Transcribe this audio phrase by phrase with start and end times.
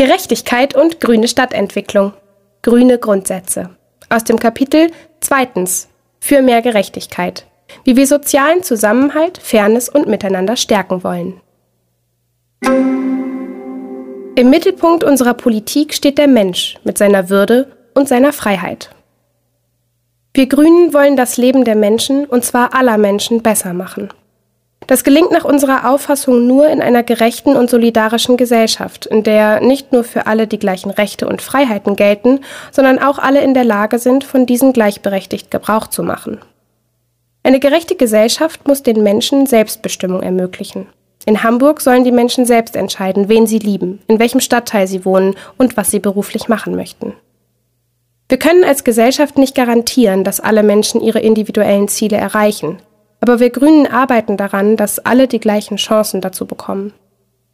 [0.00, 2.14] Gerechtigkeit und grüne Stadtentwicklung.
[2.62, 3.68] Grüne Grundsätze.
[4.08, 4.90] Aus dem Kapitel
[5.20, 5.90] Zweitens
[6.20, 7.44] für mehr Gerechtigkeit.
[7.84, 11.42] Wie wir sozialen Zusammenhalt, Fairness und Miteinander stärken wollen.
[14.36, 18.88] Im Mittelpunkt unserer Politik steht der Mensch mit seiner Würde und seiner Freiheit.
[20.32, 24.08] Wir Grünen wollen das Leben der Menschen, und zwar aller Menschen, besser machen.
[24.90, 29.92] Das gelingt nach unserer Auffassung nur in einer gerechten und solidarischen Gesellschaft, in der nicht
[29.92, 32.40] nur für alle die gleichen Rechte und Freiheiten gelten,
[32.72, 36.40] sondern auch alle in der Lage sind, von diesen gleichberechtigt Gebrauch zu machen.
[37.44, 40.88] Eine gerechte Gesellschaft muss den Menschen Selbstbestimmung ermöglichen.
[41.24, 45.36] In Hamburg sollen die Menschen selbst entscheiden, wen sie lieben, in welchem Stadtteil sie wohnen
[45.56, 47.14] und was sie beruflich machen möchten.
[48.28, 52.78] Wir können als Gesellschaft nicht garantieren, dass alle Menschen ihre individuellen Ziele erreichen,
[53.20, 56.92] aber wir Grünen arbeiten daran, dass alle die gleichen Chancen dazu bekommen.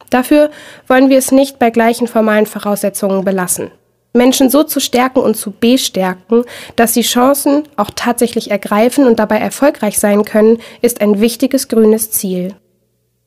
[0.09, 0.49] Dafür
[0.87, 3.71] wollen wir es nicht bei gleichen formalen Voraussetzungen belassen.
[4.13, 6.43] Menschen so zu stärken und zu bestärken,
[6.75, 12.11] dass sie Chancen auch tatsächlich ergreifen und dabei erfolgreich sein können, ist ein wichtiges grünes
[12.11, 12.55] Ziel.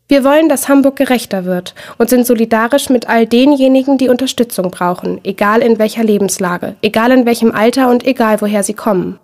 [0.09, 5.21] Wir wollen, dass Hamburg gerechter wird und sind solidarisch mit all denjenigen, die Unterstützung brauchen,
[5.23, 9.21] egal in welcher Lebenslage, egal in welchem Alter und egal woher sie kommen.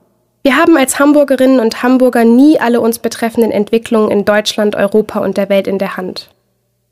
[0.46, 5.36] Wir haben als Hamburgerinnen und Hamburger nie alle uns betreffenden Entwicklungen in Deutschland, Europa und
[5.36, 6.30] der Welt in der Hand.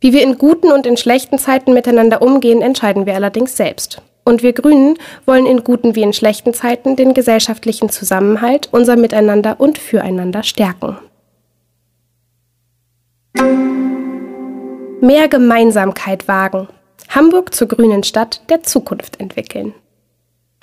[0.00, 4.02] Wie wir in guten und in schlechten Zeiten miteinander umgehen, entscheiden wir allerdings selbst.
[4.24, 9.60] Und wir Grünen wollen in guten wie in schlechten Zeiten den gesellschaftlichen Zusammenhalt, unser Miteinander
[9.60, 10.98] und Füreinander stärken.
[15.00, 16.66] Mehr Gemeinsamkeit wagen.
[17.08, 19.74] Hamburg zur grünen Stadt der Zukunft entwickeln.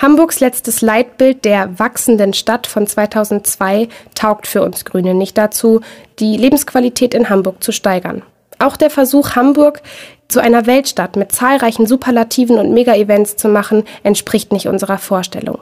[0.01, 5.81] Hamburgs letztes Leitbild der wachsenden Stadt von 2002 taugt für uns Grüne nicht dazu,
[6.17, 8.23] die Lebensqualität in Hamburg zu steigern.
[8.57, 9.83] Auch der Versuch, Hamburg
[10.27, 15.59] zu einer Weltstadt mit zahlreichen Superlativen und Mega-Events zu machen, entspricht nicht unserer Vorstellung.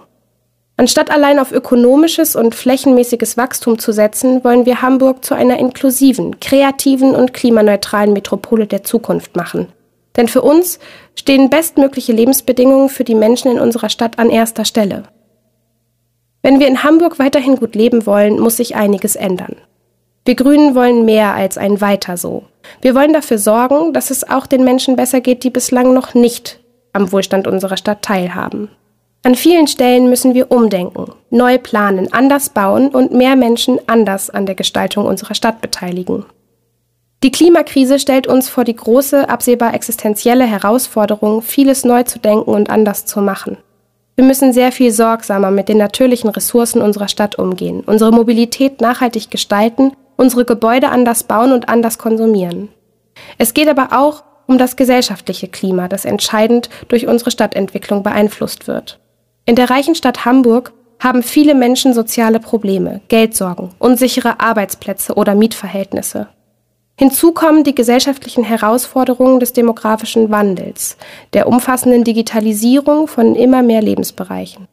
[0.78, 6.40] Anstatt allein auf ökonomisches und flächenmäßiges Wachstum zu setzen, wollen wir Hamburg zu einer inklusiven,
[6.40, 9.68] kreativen und klimaneutralen Metropole der Zukunft machen.
[10.20, 10.80] Denn für uns
[11.16, 15.04] stehen bestmögliche Lebensbedingungen für die Menschen in unserer Stadt an erster Stelle.
[16.42, 19.56] Wenn wir in Hamburg weiterhin gut leben wollen, muss sich einiges ändern.
[20.26, 22.44] Wir Grünen wollen mehr als ein Weiter so.
[22.82, 26.60] Wir wollen dafür sorgen, dass es auch den Menschen besser geht, die bislang noch nicht
[26.92, 28.70] am Wohlstand unserer Stadt teilhaben.
[29.24, 34.46] An vielen Stellen müssen wir umdenken, neu planen, anders bauen und mehr Menschen anders an
[34.46, 36.26] der Gestaltung unserer Stadt beteiligen.
[37.22, 42.70] Die Klimakrise stellt uns vor die große, absehbar existenzielle Herausforderung, vieles neu zu denken und
[42.70, 43.58] anders zu machen.
[44.16, 49.32] Wir müssen sehr viel sorgsamer mit den natürlichen Ressourcen unserer Stadt umgehen, unsere Mobilität nachhaltig
[49.32, 52.70] gestalten, unsere Gebäude anders bauen und anders konsumieren.
[53.38, 59.00] Es geht aber auch um das gesellschaftliche Klima, das entscheidend durch unsere Stadtentwicklung beeinflusst wird.
[59.46, 66.28] In der reichen Stadt Hamburg haben viele Menschen soziale Probleme, Geldsorgen, unsichere Arbeitsplätze oder Mietverhältnisse.
[67.00, 70.98] Hinzu kommen die gesellschaftlichen Herausforderungen des demografischen Wandels,
[71.32, 74.68] der umfassenden Digitalisierung von immer mehr Lebensbereichen.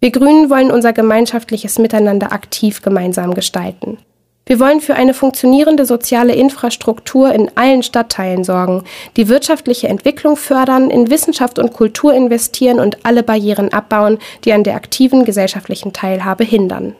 [0.00, 3.98] Wir Grünen wollen unser gemeinschaftliches Miteinander aktiv gemeinsam gestalten.
[4.44, 8.82] Wir wollen für eine funktionierende soziale Infrastruktur in allen Stadtteilen sorgen,
[9.16, 14.64] die wirtschaftliche Entwicklung fördern, in Wissenschaft und Kultur investieren und alle Barrieren abbauen, die an
[14.64, 16.96] der aktiven gesellschaftlichen Teilhabe hindern.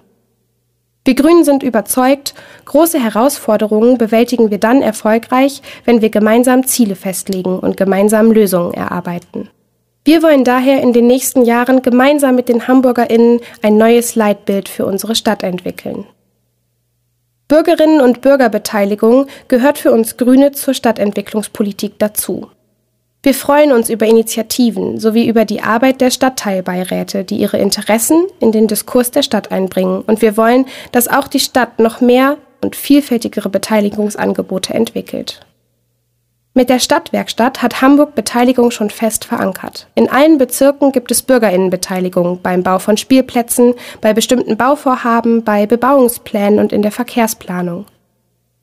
[1.04, 2.32] Wir Grünen sind überzeugt,
[2.64, 9.48] große Herausforderungen bewältigen wir dann erfolgreich, wenn wir gemeinsam Ziele festlegen und gemeinsam Lösungen erarbeiten.
[10.04, 14.86] Wir wollen daher in den nächsten Jahren gemeinsam mit den Hamburgerinnen ein neues Leitbild für
[14.86, 16.06] unsere Stadt entwickeln.
[17.48, 22.48] Bürgerinnen und Bürgerbeteiligung gehört für uns Grüne zur Stadtentwicklungspolitik dazu.
[23.24, 28.50] Wir freuen uns über Initiativen sowie über die Arbeit der Stadtteilbeiräte, die ihre Interessen in
[28.50, 30.00] den Diskurs der Stadt einbringen.
[30.00, 35.46] Und wir wollen, dass auch die Stadt noch mehr und vielfältigere Beteiligungsangebote entwickelt.
[36.54, 39.86] Mit der Stadtwerkstatt hat Hamburg Beteiligung schon fest verankert.
[39.94, 46.58] In allen Bezirken gibt es Bürgerinnenbeteiligung beim Bau von Spielplätzen, bei bestimmten Bauvorhaben, bei Bebauungsplänen
[46.58, 47.86] und in der Verkehrsplanung.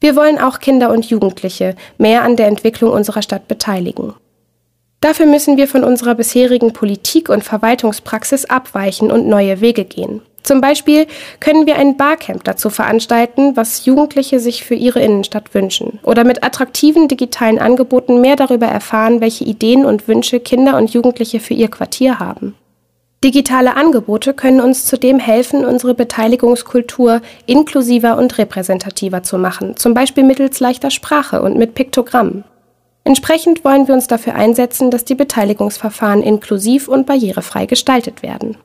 [0.02, 4.14] Wir wollen auch Kinder und Jugendliche mehr an der Entwicklung unserer Stadt beteiligen.
[5.02, 10.22] Dafür müssen wir von unserer bisherigen Politik und Verwaltungspraxis abweichen und neue Wege gehen.
[10.44, 11.06] Zum Beispiel
[11.40, 16.00] können wir ein Barcamp dazu veranstalten, was Jugendliche sich für ihre Innenstadt wünschen.
[16.04, 21.40] Oder mit attraktiven digitalen Angeboten mehr darüber erfahren, welche Ideen und Wünsche Kinder und Jugendliche
[21.40, 22.56] für ihr Quartier haben.
[23.24, 30.24] Digitale Angebote können uns zudem helfen, unsere Beteiligungskultur inklusiver und repräsentativer zu machen, zum Beispiel
[30.24, 32.46] mittels leichter Sprache und mit Piktogrammen.
[33.10, 38.56] Entsprechend wollen wir uns dafür einsetzen, dass die Beteiligungsverfahren inklusiv und barrierefrei gestaltet werden.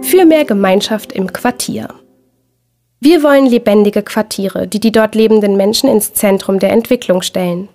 [0.00, 1.88] Für mehr Gemeinschaft im Quartier.
[2.98, 7.68] Wir wollen lebendige Quartiere, die die dort lebenden Menschen ins Zentrum der Entwicklung stellen.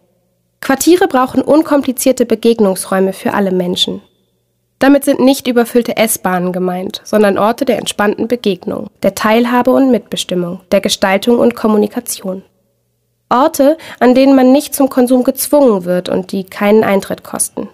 [0.61, 4.01] Quartiere brauchen unkomplizierte Begegnungsräume für alle Menschen.
[4.79, 10.61] Damit sind nicht überfüllte S-Bahnen gemeint, sondern Orte der entspannten Begegnung, der Teilhabe und Mitbestimmung,
[10.71, 12.41] der Gestaltung und Kommunikation.
[13.29, 17.69] Orte, an denen man nicht zum Konsum gezwungen wird und die keinen Eintritt kosten.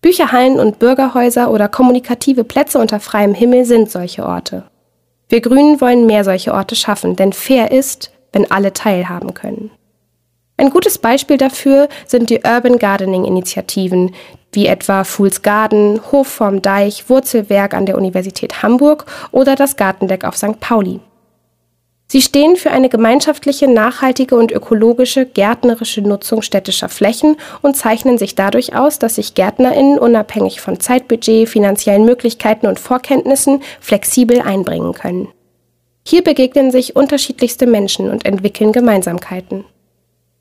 [0.00, 4.64] Bücherhallen und Bürgerhäuser oder kommunikative Plätze unter freiem Himmel sind solche Orte.
[5.28, 9.70] Wir Grünen wollen mehr solche Orte schaffen, denn fair ist, wenn alle teilhaben können.
[10.56, 14.14] Ein gutes Beispiel dafür sind die Urban Gardening Initiativen,
[14.52, 20.24] wie etwa Fools Garden, Hof vorm Deich, Wurzelwerk an der Universität Hamburg oder das Gartendeck
[20.24, 20.60] auf St.
[20.60, 21.00] Pauli.
[22.12, 28.34] Sie stehen für eine gemeinschaftliche, nachhaltige und ökologische gärtnerische Nutzung städtischer Flächen und zeichnen sich
[28.34, 35.28] dadurch aus, dass sich Gärtnerinnen unabhängig von Zeitbudget, finanziellen Möglichkeiten und Vorkenntnissen flexibel einbringen können.
[36.04, 39.64] Hier begegnen sich unterschiedlichste Menschen und entwickeln Gemeinsamkeiten.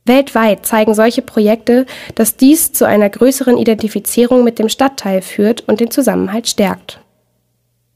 [0.05, 1.85] Weltweit zeigen solche Projekte,
[2.15, 6.99] dass dies zu einer größeren Identifizierung mit dem Stadtteil führt und den Zusammenhalt stärkt.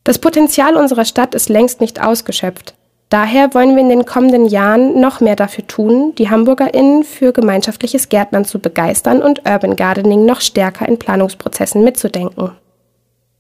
[0.04, 2.76] Das Potenzial unserer Stadt ist längst nicht ausgeschöpft.
[3.14, 8.10] Daher wollen wir in den kommenden Jahren noch mehr dafür tun, die HamburgerInnen für gemeinschaftliches
[8.10, 12.54] Gärtnern zu begeistern und Urban Gardening noch stärker in Planungsprozessen mitzudenken.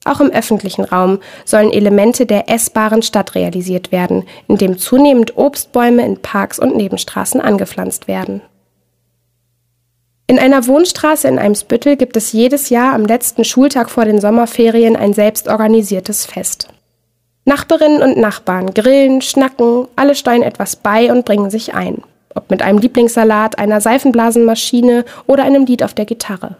[0.06, 6.22] Auch im öffentlichen Raum sollen Elemente der essbaren Stadt realisiert werden, indem zunehmend Obstbäume in
[6.22, 8.42] Parks und Nebenstraßen angepflanzt werden.
[10.28, 14.96] In einer Wohnstraße in Eimsbüttel gibt es jedes Jahr am letzten Schultag vor den Sommerferien
[14.96, 16.70] ein selbstorganisiertes Fest.
[17.46, 22.02] Nachbarinnen und Nachbarn grillen, schnacken, alle steuern etwas bei und bringen sich ein.
[22.36, 26.56] Ob mit einem Lieblingssalat, einer Seifenblasenmaschine oder einem Lied auf der Gitarre.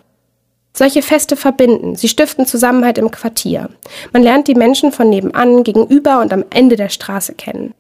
[0.76, 3.70] Solche Feste verbinden, sie stiften Zusammenhalt im Quartier.
[4.12, 7.74] Man lernt die Menschen von nebenan, gegenüber und am Ende der Straße kennen.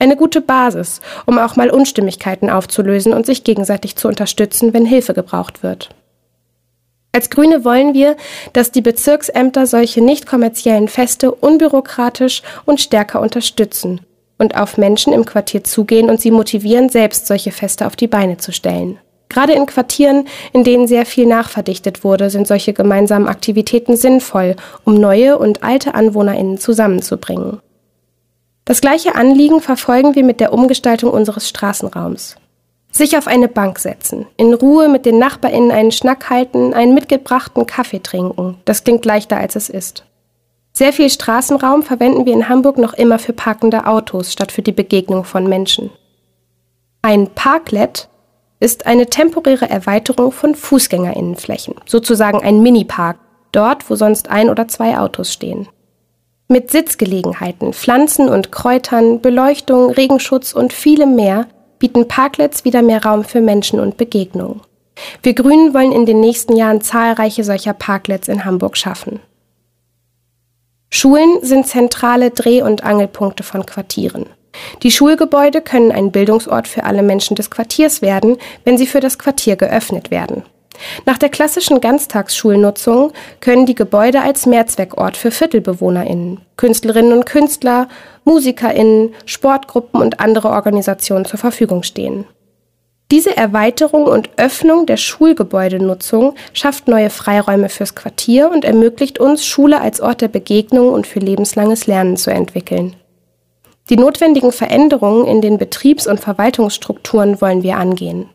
[0.00, 5.14] Eine gute Basis, um auch mal Unstimmigkeiten aufzulösen und sich gegenseitig zu unterstützen, wenn Hilfe
[5.14, 5.90] gebraucht wird.
[7.12, 8.16] Als Grüne wollen wir,
[8.52, 14.00] dass die Bezirksämter solche nicht kommerziellen Feste unbürokratisch und stärker unterstützen
[14.38, 18.38] und auf Menschen im Quartier zugehen und sie motivieren, selbst solche Feste auf die Beine
[18.38, 18.98] zu stellen.
[19.28, 24.94] Gerade in Quartieren, in denen sehr viel nachverdichtet wurde, sind solche gemeinsamen Aktivitäten sinnvoll, um
[24.94, 27.60] neue und alte Anwohnerinnen zusammenzubringen.
[28.64, 32.36] Das gleiche Anliegen verfolgen wir mit der Umgestaltung unseres Straßenraums.
[32.92, 37.66] Sich auf eine Bank setzen, in Ruhe mit den NachbarInnen einen Schnack halten, einen mitgebrachten
[37.66, 38.58] Kaffee trinken.
[38.64, 40.04] Das klingt leichter als es ist.
[40.72, 44.72] Sehr viel Straßenraum verwenden wir in Hamburg noch immer für parkende Autos statt für die
[44.72, 45.90] Begegnung von Menschen.
[47.02, 48.08] Ein Parklet
[48.60, 53.18] ist eine temporäre Erweiterung von Fußgängerinnenflächen, sozusagen ein Minipark,
[53.52, 55.68] dort, wo sonst ein oder zwei Autos stehen.
[56.48, 61.46] Mit Sitzgelegenheiten, Pflanzen und Kräutern, Beleuchtung, Regenschutz und vielem mehr
[61.80, 64.60] bieten Parklets wieder mehr Raum für Menschen und Begegnungen.
[65.22, 69.18] Wir Grünen wollen in den nächsten Jahren zahlreiche solcher Parklets in Hamburg schaffen.
[70.90, 74.26] Schulen sind zentrale Dreh- und Angelpunkte von Quartieren.
[74.82, 79.18] Die Schulgebäude können ein Bildungsort für alle Menschen des Quartiers werden, wenn sie für das
[79.18, 80.42] Quartier geöffnet werden.
[81.06, 87.88] Nach der klassischen Ganztagsschulnutzung können die Gebäude als Mehrzweckort für ViertelbewohnerInnen, Künstlerinnen und Künstler,
[88.24, 92.26] MusikerInnen, Sportgruppen und andere Organisationen zur Verfügung stehen.
[93.10, 99.80] Diese Erweiterung und Öffnung der Schulgebäudenutzung schafft neue Freiräume fürs Quartier und ermöglicht uns, Schule
[99.80, 102.94] als Ort der Begegnung und für lebenslanges Lernen zu entwickeln.
[103.88, 108.28] Die notwendigen Veränderungen in den Betriebs- und Verwaltungsstrukturen wollen wir angehen.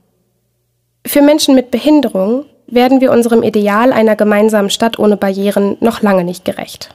[1.08, 6.24] Für Menschen mit Behinderung werden wir unserem Ideal einer gemeinsamen Stadt ohne Barrieren noch lange
[6.24, 6.95] nicht gerecht.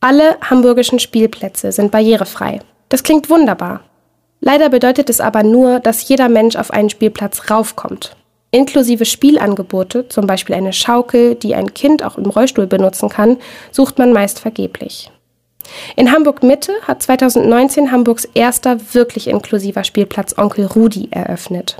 [0.00, 2.60] Alle hamburgischen Spielplätze sind barrierefrei.
[2.88, 3.80] Das klingt wunderbar.
[4.40, 8.16] Leider bedeutet es aber nur, dass jeder Mensch auf einen Spielplatz raufkommt.
[8.52, 13.38] Inklusive Spielangebote, zum Beispiel eine Schaukel, die ein Kind auch im Rollstuhl benutzen kann,
[13.72, 15.10] sucht man meist vergeblich.
[15.96, 21.76] In Hamburg Mitte hat 2019 Hamburgs erster wirklich inklusiver Spielplatz Onkel Rudi eröffnet.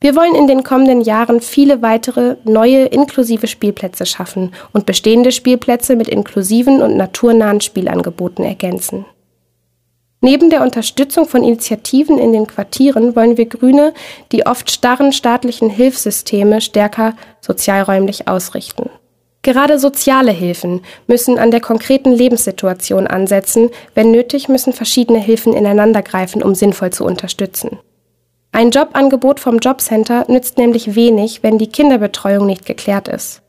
[0.00, 5.96] Wir wollen in den kommenden Jahren viele weitere neue inklusive Spielplätze schaffen und bestehende Spielplätze
[5.96, 9.06] mit inklusiven und naturnahen Spielangeboten ergänzen.
[10.20, 13.92] Neben der Unterstützung von Initiativen in den Quartieren wollen wir Grüne
[14.32, 18.90] die oft starren staatlichen Hilfssysteme stärker sozialräumlich ausrichten.
[19.42, 26.42] Gerade soziale Hilfen müssen an der konkreten Lebenssituation ansetzen, wenn nötig müssen verschiedene Hilfen ineinandergreifen,
[26.42, 27.78] um sinnvoll zu unterstützen.
[28.58, 33.40] Ein Jobangebot vom Jobcenter nützt nämlich wenig, wenn die Kinderbetreuung nicht geklärt ist.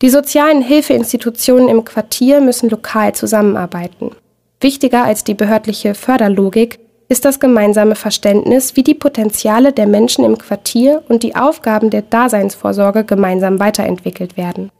[0.00, 4.12] Die sozialen Hilfeinstitutionen im Quartier müssen lokal zusammenarbeiten.
[4.60, 6.78] Wichtiger als die behördliche Förderlogik
[7.08, 12.02] ist das gemeinsame Verständnis, wie die Potenziale der Menschen im Quartier und die Aufgaben der
[12.02, 14.70] Daseinsvorsorge gemeinsam weiterentwickelt werden.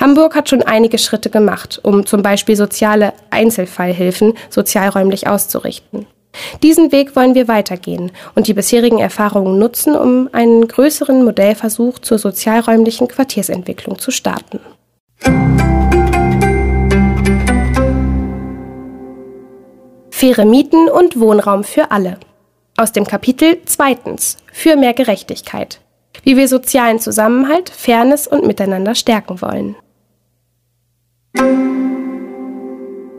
[0.00, 6.06] Hamburg hat schon einige Schritte gemacht, um zum Beispiel soziale Einzelfallhilfen sozialräumlich auszurichten.
[6.62, 12.18] Diesen Weg wollen wir weitergehen und die bisherigen Erfahrungen nutzen, um einen größeren Modellversuch zur
[12.18, 14.60] sozialräumlichen Quartiersentwicklung zu starten.
[20.10, 22.18] Faire Mieten und Wohnraum für alle.
[22.76, 25.80] Aus dem Kapitel zweitens Für mehr Gerechtigkeit.
[26.22, 29.76] Wie wir sozialen Zusammenhalt, Fairness und Miteinander stärken wollen.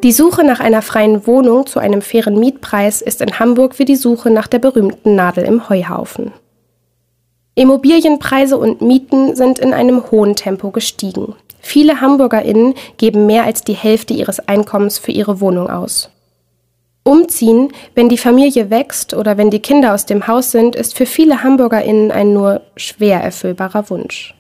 [0.03, 3.95] Die Suche nach einer freien Wohnung zu einem fairen Mietpreis ist in Hamburg wie die
[3.95, 6.31] Suche nach der berühmten Nadel im Heuhaufen.
[7.53, 11.35] Immobilienpreise und Mieten sind in einem hohen Tempo gestiegen.
[11.59, 16.09] Viele Hamburgerinnen geben mehr als die Hälfte ihres Einkommens für ihre Wohnung aus.
[17.03, 21.05] Umziehen, wenn die Familie wächst oder wenn die Kinder aus dem Haus sind, ist für
[21.05, 24.33] viele Hamburgerinnen ein nur schwer erfüllbarer Wunsch.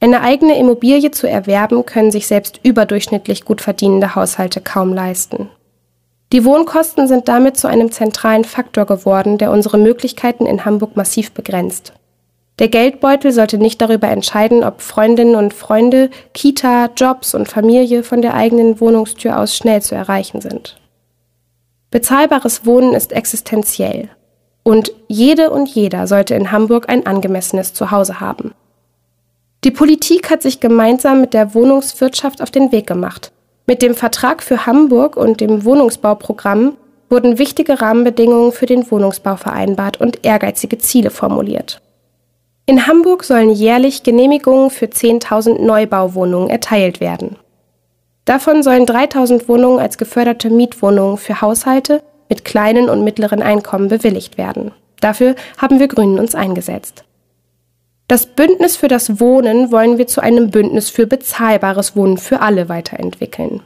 [0.00, 5.48] Eine eigene Immobilie zu erwerben, können sich selbst überdurchschnittlich gut verdienende Haushalte kaum leisten.
[6.32, 11.32] Die Wohnkosten sind damit zu einem zentralen Faktor geworden, der unsere Möglichkeiten in Hamburg massiv
[11.32, 11.92] begrenzt.
[12.58, 18.22] Der Geldbeutel sollte nicht darüber entscheiden, ob Freundinnen und Freunde, Kita, Jobs und Familie von
[18.22, 20.80] der eigenen Wohnungstür aus schnell zu erreichen sind.
[21.90, 24.08] Bezahlbares Wohnen ist existenziell.
[24.62, 28.52] Und jede und jeder sollte in Hamburg ein angemessenes Zuhause haben.
[29.64, 33.32] Die Politik hat sich gemeinsam mit der Wohnungswirtschaft auf den Weg gemacht.
[33.66, 36.76] Mit dem Vertrag für Hamburg und dem Wohnungsbauprogramm
[37.08, 41.80] wurden wichtige Rahmenbedingungen für den Wohnungsbau vereinbart und ehrgeizige Ziele formuliert.
[42.66, 47.36] In Hamburg sollen jährlich Genehmigungen für 10.000 Neubauwohnungen erteilt werden.
[48.24, 54.36] Davon sollen 3.000 Wohnungen als geförderte Mietwohnungen für Haushalte mit kleinen und mittleren Einkommen bewilligt
[54.36, 54.72] werden.
[55.00, 57.04] Dafür haben wir Grünen uns eingesetzt.
[58.08, 62.68] Das Bündnis für das Wohnen wollen wir zu einem Bündnis für bezahlbares Wohnen für alle
[62.68, 63.62] weiterentwickeln.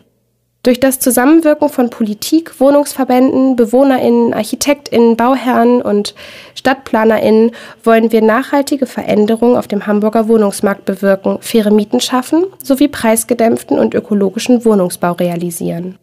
[0.62, 6.14] Durch das Zusammenwirken von Politik, Wohnungsverbänden, Bewohnerinnen, Architektinnen, Bauherren und
[6.54, 13.78] Stadtplanerinnen wollen wir nachhaltige Veränderungen auf dem Hamburger Wohnungsmarkt bewirken, faire Mieten schaffen sowie preisgedämpften
[13.78, 15.98] und ökologischen Wohnungsbau realisieren.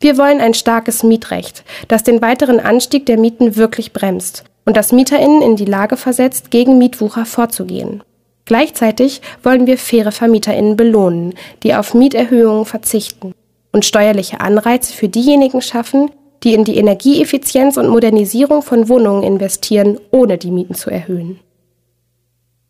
[0.00, 4.92] Wir wollen ein starkes Mietrecht, das den weiteren Anstieg der Mieten wirklich bremst und das
[4.92, 8.02] MieterInnen in die Lage versetzt, gegen Mietwucher vorzugehen.
[8.46, 13.32] Gleichzeitig wollen wir faire VermieterInnen belohnen, die auf Mieterhöhungen verzichten
[13.72, 16.10] und steuerliche Anreize für diejenigen schaffen,
[16.42, 21.40] die in die Energieeffizienz und Modernisierung von Wohnungen investieren, ohne die Mieten zu erhöhen.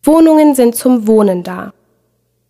[0.02, 1.72] Wohnungen sind zum Wohnen da.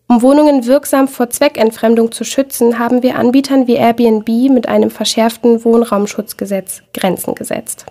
[0.06, 5.64] Um Wohnungen wirksam vor Zweckentfremdung zu schützen, haben wir Anbietern wie Airbnb mit einem verschärften
[5.64, 7.86] Wohnraumschutzgesetz Grenzen gesetzt.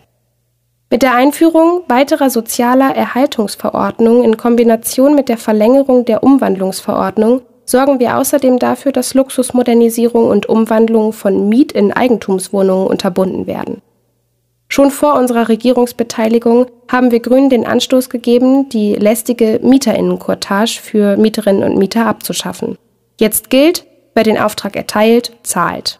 [0.93, 8.19] Mit der Einführung weiterer sozialer Erhaltungsverordnungen in Kombination mit der Verlängerung der Umwandlungsverordnung sorgen wir
[8.19, 13.81] außerdem dafür, dass Luxusmodernisierung und Umwandlung von Miet- in Eigentumswohnungen unterbunden werden.
[14.67, 21.63] Schon vor unserer Regierungsbeteiligung haben wir Grünen den Anstoß gegeben, die lästige Mieterinnenkortage für Mieterinnen
[21.63, 22.77] und Mieter abzuschaffen.
[23.19, 25.99] Jetzt gilt, wer den Auftrag erteilt, zahlt.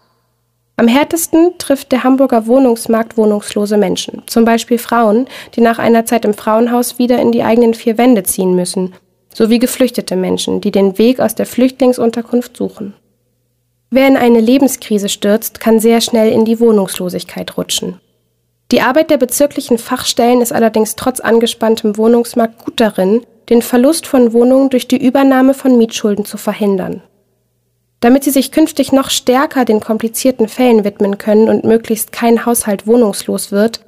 [0.76, 6.26] Am härtesten trifft der Hamburger Wohnungsmarkt wohnungslose Menschen, zum Beispiel Frauen, die nach einer Zeit
[6.26, 8.94] im Frauenhaus wieder in die eigenen vier Wände ziehen müssen,
[9.34, 12.94] sowie geflüchtete Menschen, die den Weg aus der Flüchtlingsunterkunft suchen.
[13.92, 18.00] Wer in eine Lebenskrise stürzt, kann sehr schnell in die Wohnungslosigkeit rutschen.
[18.72, 24.34] Die Arbeit der bezirklichen Fachstellen ist allerdings trotz angespanntem Wohnungsmarkt gut darin, den Verlust von
[24.34, 27.04] Wohnungen durch die Übernahme von Mietschulden zu verhindern.
[28.04, 32.86] Damit sie sich künftig noch stärker den komplizierten Fällen widmen können und möglichst kein Haushalt
[32.86, 33.80] wohnungslos wird,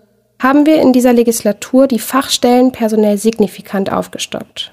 [0.42, 4.72] haben wir in dieser Legislatur die Fachstellen personell signifikant aufgestockt.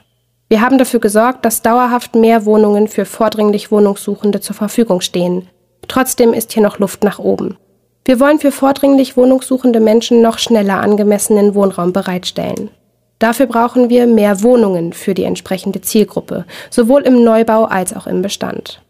[0.49, 5.49] Wir haben dafür gesorgt, dass dauerhaft mehr Wohnungen für vordringlich Wohnungssuchende zur Verfügung stehen.
[5.89, 7.59] Trotzdem ist hier noch Luft nach oben.
[8.05, 12.71] Wir wollen für vordringlich wohnungssuchende Menschen noch schneller angemessenen Wohnraum bereitstellen.
[13.19, 18.23] Dafür brauchen wir mehr Wohnungen für die entsprechende Zielgruppe, sowohl im Neubau als auch im
[18.23, 18.81] Bestand.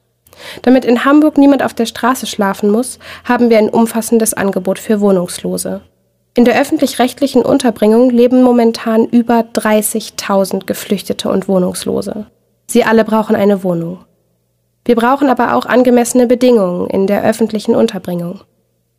[0.62, 5.00] Damit in Hamburg niemand auf der Straße schlafen muss, haben wir ein umfassendes Angebot für
[5.00, 5.82] Wohnungslose.
[6.34, 12.26] In der öffentlich-rechtlichen Unterbringung leben momentan über 30.000 Geflüchtete und Wohnungslose.
[12.66, 13.98] Sie alle brauchen eine Wohnung.
[14.84, 18.40] Wir brauchen aber auch angemessene Bedingungen in der öffentlichen Unterbringung.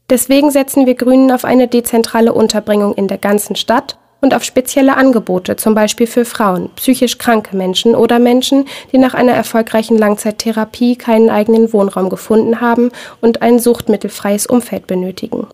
[0.09, 4.95] Deswegen setzen wir Grünen auf eine dezentrale Unterbringung in der ganzen Stadt und auf spezielle
[4.95, 10.95] Angebote, zum Beispiel für Frauen, psychisch kranke Menschen oder Menschen, die nach einer erfolgreichen Langzeittherapie
[10.95, 12.89] keinen eigenen Wohnraum gefunden haben
[13.19, 15.47] und ein suchtmittelfreies Umfeld benötigen.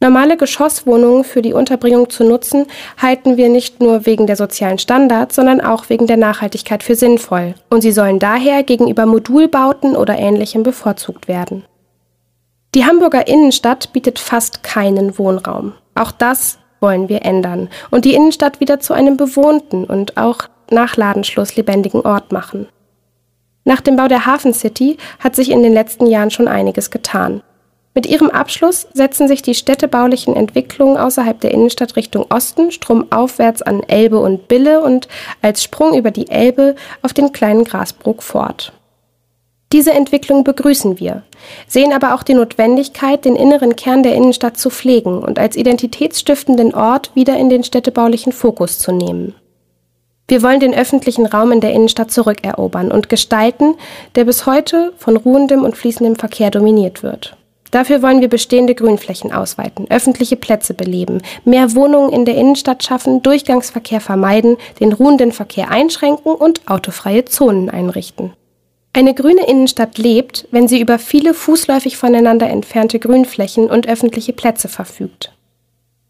[0.00, 2.66] Normale Geschosswohnungen für die Unterbringung zu nutzen,
[3.00, 7.54] halten wir nicht nur wegen der sozialen Standards, sondern auch wegen der Nachhaltigkeit für sinnvoll.
[7.70, 11.64] Und sie sollen daher gegenüber Modulbauten oder ähnlichem bevorzugt werden.
[12.74, 15.72] Die Hamburger Innenstadt bietet fast keinen Wohnraum.
[15.94, 20.96] Auch das wollen wir ändern und die Innenstadt wieder zu einem bewohnten und auch nach
[20.96, 22.68] Ladenschluss lebendigen Ort machen.
[23.64, 27.42] Nach dem Bau der Hafen City hat sich in den letzten Jahren schon einiges getan.
[27.94, 33.82] Mit ihrem Abschluss setzen sich die städtebaulichen Entwicklungen außerhalb der Innenstadt Richtung Osten stromaufwärts an
[33.82, 35.08] Elbe und Bille und
[35.42, 38.72] als Sprung über die Elbe auf den kleinen Grasbrook fort.
[39.72, 41.22] Diese Entwicklung begrüßen wir,
[41.66, 46.74] sehen aber auch die Notwendigkeit, den inneren Kern der Innenstadt zu pflegen und als identitätsstiftenden
[46.74, 49.34] Ort wieder in den städtebaulichen Fokus zu nehmen.
[50.28, 53.74] Wir wollen den öffentlichen Raum in der Innenstadt zurückerobern und gestalten,
[54.14, 57.36] der bis heute von ruhendem und fließendem Verkehr dominiert wird.
[57.70, 63.22] Dafür wollen wir bestehende Grünflächen ausweiten, öffentliche Plätze beleben, mehr Wohnungen in der Innenstadt schaffen,
[63.22, 68.34] Durchgangsverkehr vermeiden, den ruhenden Verkehr einschränken und autofreie Zonen einrichten.
[68.94, 74.68] Eine grüne Innenstadt lebt, wenn sie über viele fußläufig voneinander entfernte Grünflächen und öffentliche Plätze
[74.68, 75.32] verfügt.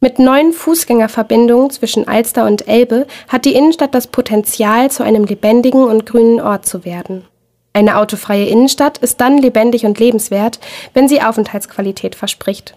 [0.00, 5.84] Mit neuen Fußgängerverbindungen zwischen Alster und Elbe hat die Innenstadt das Potenzial, zu einem lebendigen
[5.84, 7.24] und grünen Ort zu werden.
[7.72, 10.58] Eine autofreie Innenstadt ist dann lebendig und lebenswert,
[10.92, 12.74] wenn sie Aufenthaltsqualität verspricht.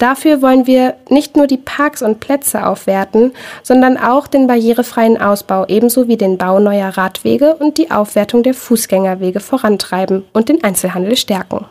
[0.00, 5.66] Dafür wollen wir nicht nur die Parks und Plätze aufwerten, sondern auch den barrierefreien Ausbau
[5.66, 11.16] ebenso wie den Bau neuer Radwege und die Aufwertung der Fußgängerwege vorantreiben und den Einzelhandel
[11.16, 11.66] stärken.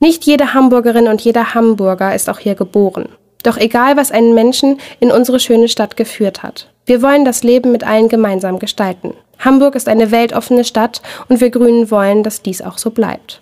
[0.00, 3.08] Nicht jede Hamburgerin und jeder Hamburger ist auch hier geboren.
[3.42, 6.68] Doch egal, was einen Menschen in unsere schöne Stadt geführt hat.
[6.84, 9.14] Wir wollen das Leben mit allen gemeinsam gestalten.
[9.38, 13.40] Hamburg ist eine weltoffene Stadt und wir Grünen wollen, dass dies auch so bleibt.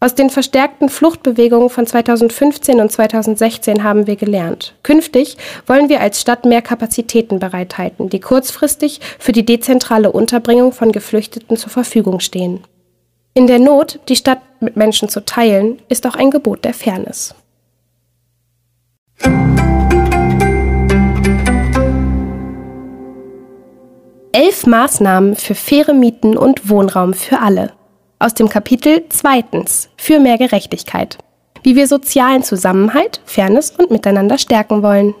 [0.00, 4.76] Aus den verstärkten Fluchtbewegungen von 2015 und 2016 haben wir gelernt.
[4.84, 10.92] Künftig wollen wir als Stadt mehr Kapazitäten bereithalten, die kurzfristig für die dezentrale Unterbringung von
[10.92, 12.60] Geflüchteten zur Verfügung stehen.
[13.34, 17.34] In der Not, die Stadt mit Menschen zu teilen, ist auch ein Gebot der Fairness.
[24.30, 27.72] Elf Maßnahmen für faire Mieten und Wohnraum für alle.
[28.20, 31.18] Aus dem Kapitel zweitens für mehr Gerechtigkeit.
[31.62, 35.14] Wie wir sozialen Zusammenhalt, Fairness und Miteinander stärken wollen.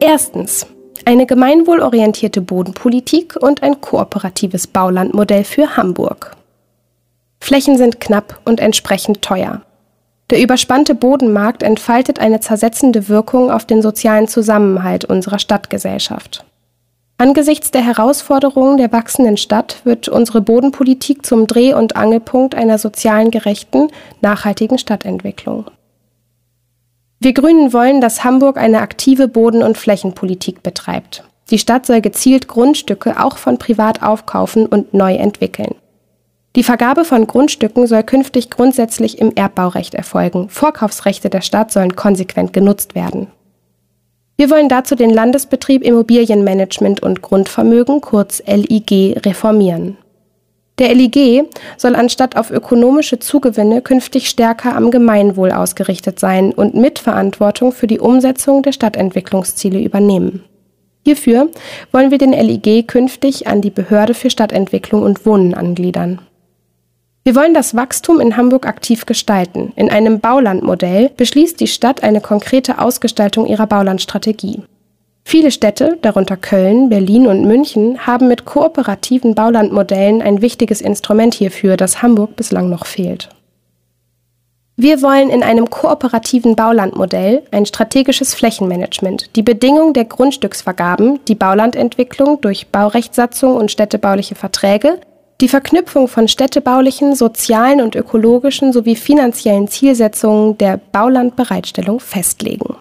[0.00, 0.66] Erstens.
[1.04, 6.34] Eine gemeinwohlorientierte Bodenpolitik und ein kooperatives Baulandmodell für Hamburg.
[7.40, 9.62] Flächen sind knapp und entsprechend teuer.
[10.30, 16.44] Der überspannte Bodenmarkt entfaltet eine zersetzende Wirkung auf den sozialen Zusammenhalt unserer Stadtgesellschaft.
[17.18, 23.30] Angesichts der Herausforderungen der wachsenden Stadt wird unsere Bodenpolitik zum Dreh- und Angelpunkt einer sozialen
[23.30, 23.88] gerechten,
[24.20, 25.70] nachhaltigen Stadtentwicklung.
[27.18, 31.24] Wir Grünen wollen, dass Hamburg eine aktive Boden- und Flächenpolitik betreibt.
[31.50, 35.74] Die Stadt soll gezielt Grundstücke auch von privat aufkaufen und neu entwickeln.
[36.54, 40.50] Die Vergabe von Grundstücken soll künftig grundsätzlich im Erbbaurecht erfolgen.
[40.50, 43.28] Vorkaufsrechte der Stadt sollen konsequent genutzt werden.
[44.38, 49.96] Wir wollen dazu den Landesbetrieb Immobilienmanagement und Grundvermögen, kurz LIG, reformieren.
[50.78, 51.44] Der LIG
[51.78, 57.98] soll anstatt auf ökonomische Zugewinne künftig stärker am Gemeinwohl ausgerichtet sein und Mitverantwortung für die
[57.98, 60.44] Umsetzung der Stadtentwicklungsziele übernehmen.
[61.06, 61.48] Hierfür
[61.92, 66.20] wollen wir den LIG künftig an die Behörde für Stadtentwicklung und Wohnen angliedern.
[67.26, 69.72] Wir wollen das Wachstum in Hamburg aktiv gestalten.
[69.74, 74.62] In einem Baulandmodell beschließt die Stadt eine konkrete Ausgestaltung ihrer Baulandstrategie.
[75.24, 81.76] Viele Städte, darunter Köln, Berlin und München, haben mit kooperativen Baulandmodellen ein wichtiges Instrument hierfür,
[81.76, 83.28] das Hamburg bislang noch fehlt.
[84.76, 92.40] Wir wollen in einem kooperativen Baulandmodell ein strategisches Flächenmanagement, die Bedingung der Grundstücksvergaben, die Baulandentwicklung
[92.40, 95.00] durch Baurechtssatzung und städtebauliche Verträge
[95.40, 102.76] die Verknüpfung von städtebaulichen, sozialen und ökologischen sowie finanziellen Zielsetzungen der Baulandbereitstellung festlegen.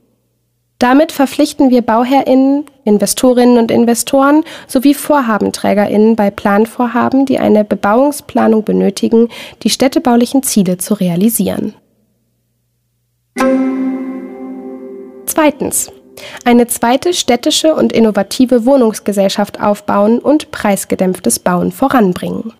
[0.79, 9.29] Damit verpflichten wir BauherrInnen, Investorinnen und Investoren sowie VorhabenträgerInnen bei Planvorhaben, die eine Bebauungsplanung benötigen,
[9.63, 11.73] die städtebaulichen Ziele zu realisieren.
[15.25, 15.91] Zweitens
[16.43, 22.53] eine zweite städtische und innovative Wohnungsgesellschaft aufbauen und preisgedämpftes Bauen voranbringen.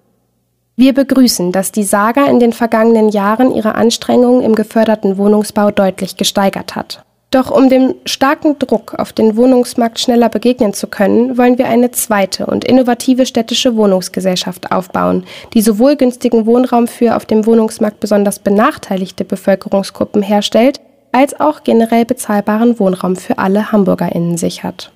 [0.77, 6.17] Wir begrüßen, dass die Saga in den vergangenen Jahren ihre Anstrengungen im geförderten Wohnungsbau deutlich
[6.17, 7.05] gesteigert hat.
[7.31, 11.91] Doch um dem starken Druck auf den Wohnungsmarkt schneller begegnen zu können, wollen wir eine
[11.91, 18.39] zweite und innovative städtische Wohnungsgesellschaft aufbauen, die sowohl günstigen Wohnraum für auf dem Wohnungsmarkt besonders
[18.39, 20.79] benachteiligte Bevölkerungsgruppen herstellt,
[21.15, 24.91] als auch generell bezahlbaren Wohnraum für alle Hamburgerinnen sichert.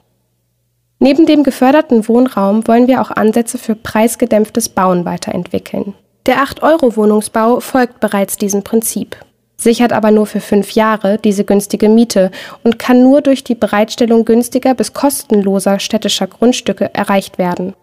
[1.00, 5.94] Neben dem geförderten Wohnraum wollen wir auch Ansätze für preisgedämpftes Bauen weiterentwickeln.
[6.26, 9.16] Der 8-Euro-Wohnungsbau folgt bereits diesem Prinzip,
[9.56, 12.32] sichert aber nur für fünf Jahre diese günstige Miete
[12.66, 17.76] und kann nur durch die Bereitstellung günstiger bis kostenloser städtischer Grundstücke erreicht werden.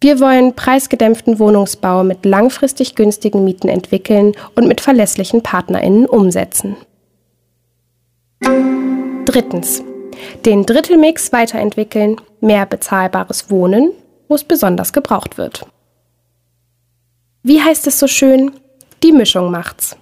[0.00, 6.76] Wir wollen preisgedämpften Wohnungsbau mit langfristig günstigen Mieten entwickeln und mit verlässlichen PartnerInnen umsetzen.
[9.24, 9.82] Drittens
[10.44, 13.92] den Drittelmix weiterentwickeln, mehr bezahlbares Wohnen,
[14.28, 15.66] wo es besonders gebraucht wird.
[17.42, 18.52] Wie heißt es so schön?
[19.02, 19.96] Die Mischung macht's.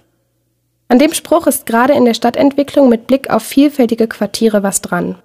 [0.87, 5.15] An dem Spruch ist gerade in der Stadtentwicklung mit Blick auf vielfältige Quartiere was dran.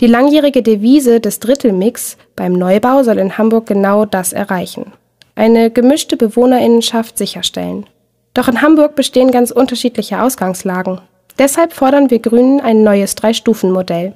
[0.00, 4.92] Die langjährige Devise des Drittelmix beim Neubau soll in Hamburg genau das erreichen.
[5.34, 7.86] Eine gemischte Bewohnerinnenschaft sicherstellen.
[8.34, 11.00] Doch in Hamburg bestehen ganz unterschiedliche Ausgangslagen.
[11.38, 14.14] Deshalb fordern wir Grünen ein neues Drei-Stufen-Modell.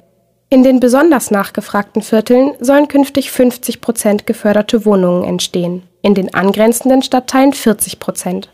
[0.49, 7.01] In den besonders nachgefragten Vierteln sollen künftig 50 Prozent geförderte Wohnungen entstehen, in den angrenzenden
[7.01, 8.49] Stadtteilen 40 Prozent.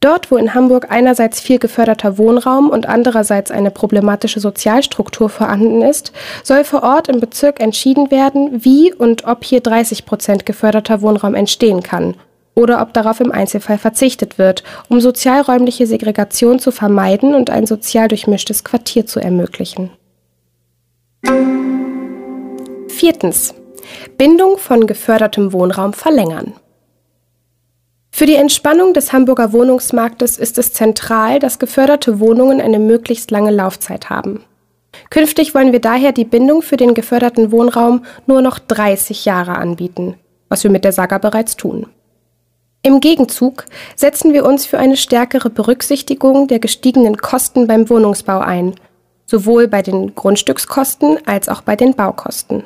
[0.00, 6.12] Dort, wo in Hamburg einerseits viel geförderter Wohnraum und andererseits eine problematische Sozialstruktur vorhanden ist,
[6.42, 11.34] soll vor Ort im Bezirk entschieden werden, wie und ob hier 30 Prozent geförderter Wohnraum
[11.34, 12.14] entstehen kann
[12.54, 18.08] oder ob darauf im Einzelfall verzichtet wird, um sozialräumliche Segregation zu vermeiden und ein sozial
[18.08, 19.90] durchmischtes Quartier zu ermöglichen.
[22.88, 23.54] Viertens.
[24.16, 26.54] Bindung von gefördertem Wohnraum verlängern.
[28.10, 33.50] Für die Entspannung des Hamburger Wohnungsmarktes ist es zentral, dass geförderte Wohnungen eine möglichst lange
[33.50, 34.44] Laufzeit haben.
[35.10, 40.14] Künftig wollen wir daher die Bindung für den geförderten Wohnraum nur noch 30 Jahre anbieten,
[40.48, 41.88] was wir mit der Saga bereits tun.
[42.86, 43.64] Im Gegenzug
[43.96, 48.74] setzen wir uns für eine stärkere Berücksichtigung der gestiegenen Kosten beim Wohnungsbau ein,
[49.24, 52.64] sowohl bei den Grundstückskosten als auch bei den Baukosten.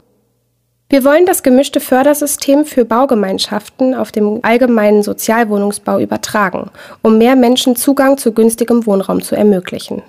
[0.88, 7.76] Wir wollen das gemischte Fördersystem für Baugemeinschaften auf dem allgemeinen Sozialwohnungsbau übertragen, um mehr Menschen
[7.76, 10.02] Zugang zu günstigem Wohnraum zu ermöglichen.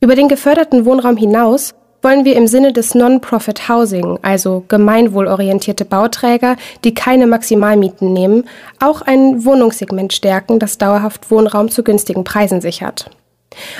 [0.00, 1.72] Über den geförderten Wohnraum hinaus
[2.04, 8.44] wollen wir im Sinne des Non-Profit Housing, also gemeinwohlorientierte Bauträger, die keine Maximalmieten nehmen,
[8.78, 13.10] auch ein Wohnungssegment stärken, das dauerhaft Wohnraum zu günstigen Preisen sichert.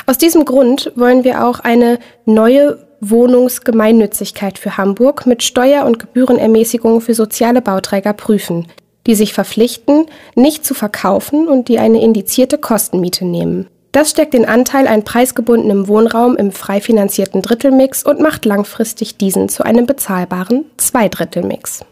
[0.06, 7.00] Aus diesem Grund wollen wir auch eine neue Wohnungsgemeinnützigkeit für Hamburg mit Steuer- und Gebührenermäßigungen
[7.00, 8.66] für soziale Bauträger prüfen,
[9.06, 13.68] die sich verpflichten, nicht zu verkaufen und die eine indizierte Kostenmiete nehmen.
[13.94, 19.48] Das steckt den Anteil an preisgebundenem Wohnraum im frei finanzierten Drittelmix und macht langfristig diesen
[19.48, 21.84] zu einem bezahlbaren Zweidrittelmix.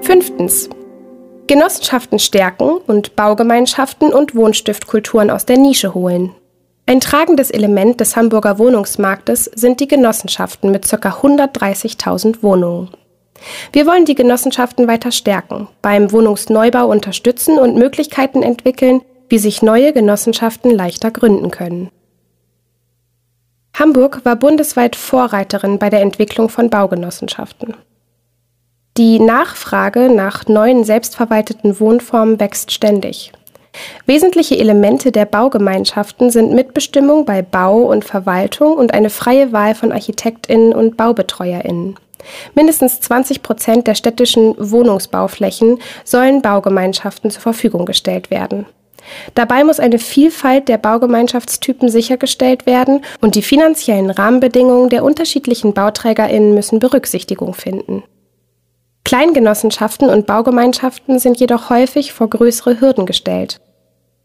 [0.00, 0.70] Fünftens.
[1.48, 6.34] Genossenschaften stärken und Baugemeinschaften und Wohnstiftkulturen aus der Nische holen.
[6.86, 10.96] Ein tragendes Element des Hamburger Wohnungsmarktes sind die Genossenschaften mit ca.
[10.96, 12.88] 130.000 Wohnungen.
[13.72, 19.92] Wir wollen die Genossenschaften weiter stärken, beim Wohnungsneubau unterstützen und Möglichkeiten entwickeln, wie sich neue
[19.92, 21.90] Genossenschaften leichter gründen können.
[23.74, 27.76] Hamburg war bundesweit Vorreiterin bei der Entwicklung von Baugenossenschaften.
[28.96, 33.32] Die Nachfrage nach neuen selbstverwalteten Wohnformen wächst ständig.
[34.06, 39.92] Wesentliche Elemente der Baugemeinschaften sind Mitbestimmung bei Bau und Verwaltung und eine freie Wahl von
[39.92, 41.94] Architektinnen und Baubetreuerinnen.
[42.54, 48.66] Mindestens 20 Prozent der städtischen Wohnungsbauflächen sollen Baugemeinschaften zur Verfügung gestellt werden.
[49.34, 56.54] Dabei muss eine Vielfalt der Baugemeinschaftstypen sichergestellt werden und die finanziellen Rahmenbedingungen der unterschiedlichen Bauträgerinnen
[56.54, 58.02] müssen Berücksichtigung finden.
[59.04, 63.60] Kleingenossenschaften und Baugemeinschaften sind jedoch häufig vor größere Hürden gestellt.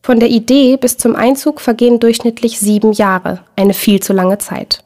[0.01, 4.83] Von der Idee bis zum Einzug vergehen durchschnittlich sieben Jahre, eine viel zu lange Zeit.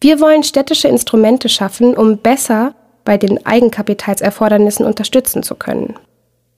[0.00, 5.94] Wir wollen städtische Instrumente schaffen, um besser bei den Eigenkapitalserfordernissen unterstützen zu können.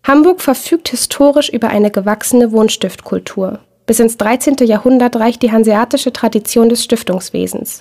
[0.05, 3.61] Hamburg verfügt historisch über eine gewachsene Wohnstiftkultur.
[3.87, 4.57] Bis ins 13.
[4.63, 7.81] Jahrhundert reicht die hanseatische Tradition des Stiftungswesens.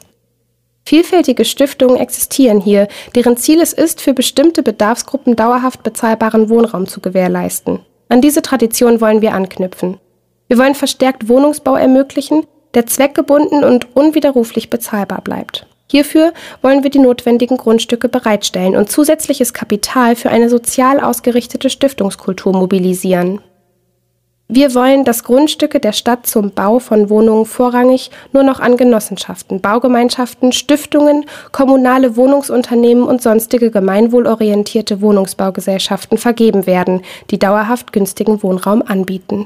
[0.86, 7.00] Vielfältige Stiftungen existieren hier, deren Ziel es ist, für bestimmte Bedarfsgruppen dauerhaft bezahlbaren Wohnraum zu
[7.00, 7.80] gewährleisten.
[8.08, 10.00] An diese Tradition wollen wir anknüpfen.
[10.48, 15.66] Wir wollen verstärkt Wohnungsbau ermöglichen, der zweckgebunden und unwiderruflich bezahlbar bleibt.
[15.92, 22.54] Hierfür wollen wir die notwendigen Grundstücke bereitstellen und zusätzliches Kapital für eine sozial ausgerichtete Stiftungskultur
[22.54, 23.42] mobilisieren.
[24.52, 29.62] Wir wollen, dass Grundstücke der Stadt zum Bau von Wohnungen vorrangig nur noch an Genossenschaften,
[29.62, 39.46] Baugemeinschaften, Stiftungen, kommunale Wohnungsunternehmen und sonstige gemeinwohlorientierte Wohnungsbaugesellschaften vergeben werden, die dauerhaft günstigen Wohnraum anbieten.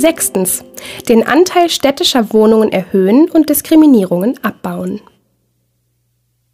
[0.00, 0.64] Sechstens.
[1.08, 5.02] Den Anteil städtischer Wohnungen erhöhen und Diskriminierungen abbauen.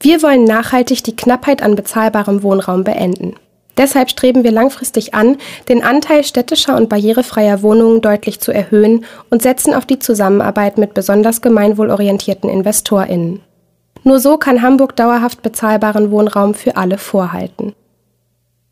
[0.00, 3.34] Wir wollen nachhaltig die Knappheit an bezahlbarem Wohnraum beenden.
[3.76, 5.36] Deshalb streben wir langfristig an,
[5.68, 10.94] den Anteil städtischer und barrierefreier Wohnungen deutlich zu erhöhen und setzen auf die Zusammenarbeit mit
[10.94, 13.42] besonders gemeinwohlorientierten InvestorInnen.
[14.02, 17.74] Nur so kann Hamburg dauerhaft bezahlbaren Wohnraum für alle vorhalten.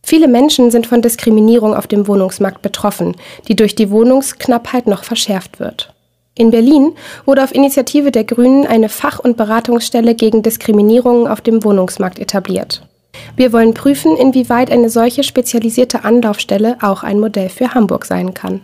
[0.07, 3.17] Viele Menschen sind von Diskriminierung auf dem Wohnungsmarkt betroffen,
[3.49, 5.95] die durch die Wohnungsknappheit noch verschärft wird.
[6.37, 6.93] In Berlin
[7.25, 12.87] wurde auf Initiative der Grünen eine Fach- und Beratungsstelle gegen Diskriminierungen auf dem Wohnungsmarkt etabliert.
[13.35, 18.61] Wir wollen prüfen, inwieweit eine solche spezialisierte Anlaufstelle auch ein Modell für Hamburg sein kann.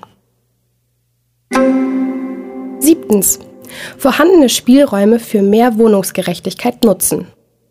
[2.80, 3.38] Siebtens.
[3.96, 7.28] Vorhandene Spielräume für mehr Wohnungsgerechtigkeit nutzen.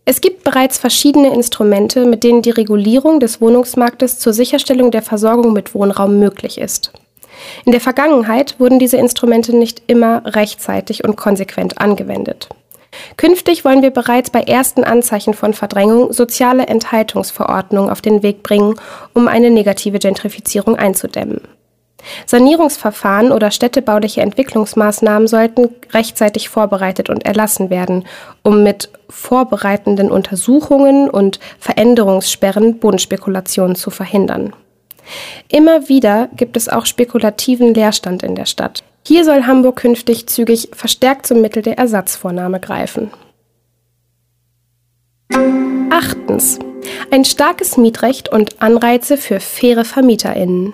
[0.10, 5.54] Es gibt bereits verschiedene Instrumente, mit denen die Regulierung des Wohnungsmarktes zur Sicherstellung der Versorgung
[5.54, 6.91] mit Wohnraum möglich ist.
[7.63, 12.50] In der Vergangenheit wurden diese Instrumente nicht immer rechtzeitig und konsequent angewendet.
[13.17, 18.80] Künftig wollen wir bereits bei ersten Anzeichen von Verdrängung soziale Enthaltungsverordnungen auf den Weg bringen,
[19.13, 21.41] um eine negative Gentrifizierung einzudämmen.
[22.25, 28.05] Sanierungsverfahren oder städtebauliche Entwicklungsmaßnahmen sollten rechtzeitig vorbereitet und erlassen werden,
[28.43, 34.53] um mit vorbereitenden Untersuchungen und Veränderungssperren Bodenspekulationen zu verhindern.
[35.49, 38.83] Immer wieder gibt es auch spekulativen Leerstand in der Stadt.
[39.05, 43.09] Hier soll Hamburg künftig zügig verstärkt zum Mittel der Ersatzvornahme greifen.
[45.89, 46.59] Achtens.
[47.12, 50.73] Ein starkes Mietrecht und Anreize für faire VermieterInnen.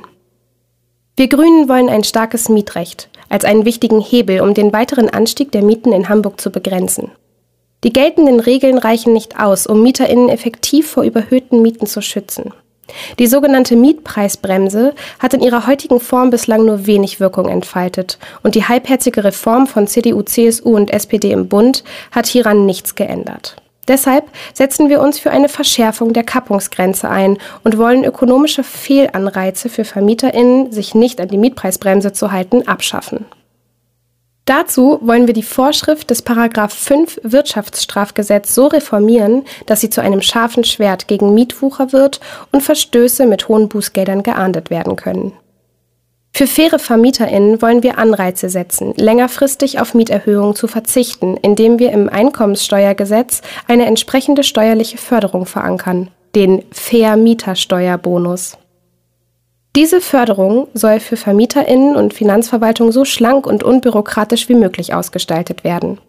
[1.17, 5.62] Wir Grünen wollen ein starkes Mietrecht als einen wichtigen Hebel, um den weiteren Anstieg der
[5.62, 7.12] Mieten in Hamburg zu begrenzen.
[7.86, 12.54] Die geltenden Regeln reichen nicht aus, um MieterInnen effektiv vor überhöhten Mieten zu schützen.
[13.17, 18.65] Die sogenannte Mietpreisbremse hat in ihrer heutigen Form bislang nur wenig Wirkung entfaltet und die
[18.65, 23.56] halbherzige Reform von CDU, CSU und SPD im Bund hat hieran nichts geändert.
[23.88, 29.86] Deshalb setzen wir uns für eine Verschärfung der Kappungsgrenze ein und wollen ökonomische Fehlanreize für
[29.86, 33.26] Vermieterinnen, sich nicht an die Mietpreisbremse zu halten, abschaffen.
[34.45, 40.21] Dazu wollen wir die Vorschrift des Paragraph 5 Wirtschaftsstrafgesetz so reformieren, dass sie zu einem
[40.21, 42.19] scharfen Schwert gegen Mietwucher wird
[42.52, 45.34] und Verstöße mit hohen Bußgeldern geahndet werden können.
[46.38, 52.10] Für faire VermieterInnen wollen wir Anreize setzen, längerfristig auf Mieterhöhungen zu verzichten, indem wir im
[52.10, 58.58] Einkommenssteuergesetz eine entsprechende steuerliche Förderung verankern, den Vermietersteuerbonus.
[59.78, 66.00] Diese Förderung soll für VermieterInnen und Finanzverwaltung so schlank und unbürokratisch wie möglich ausgestaltet werden.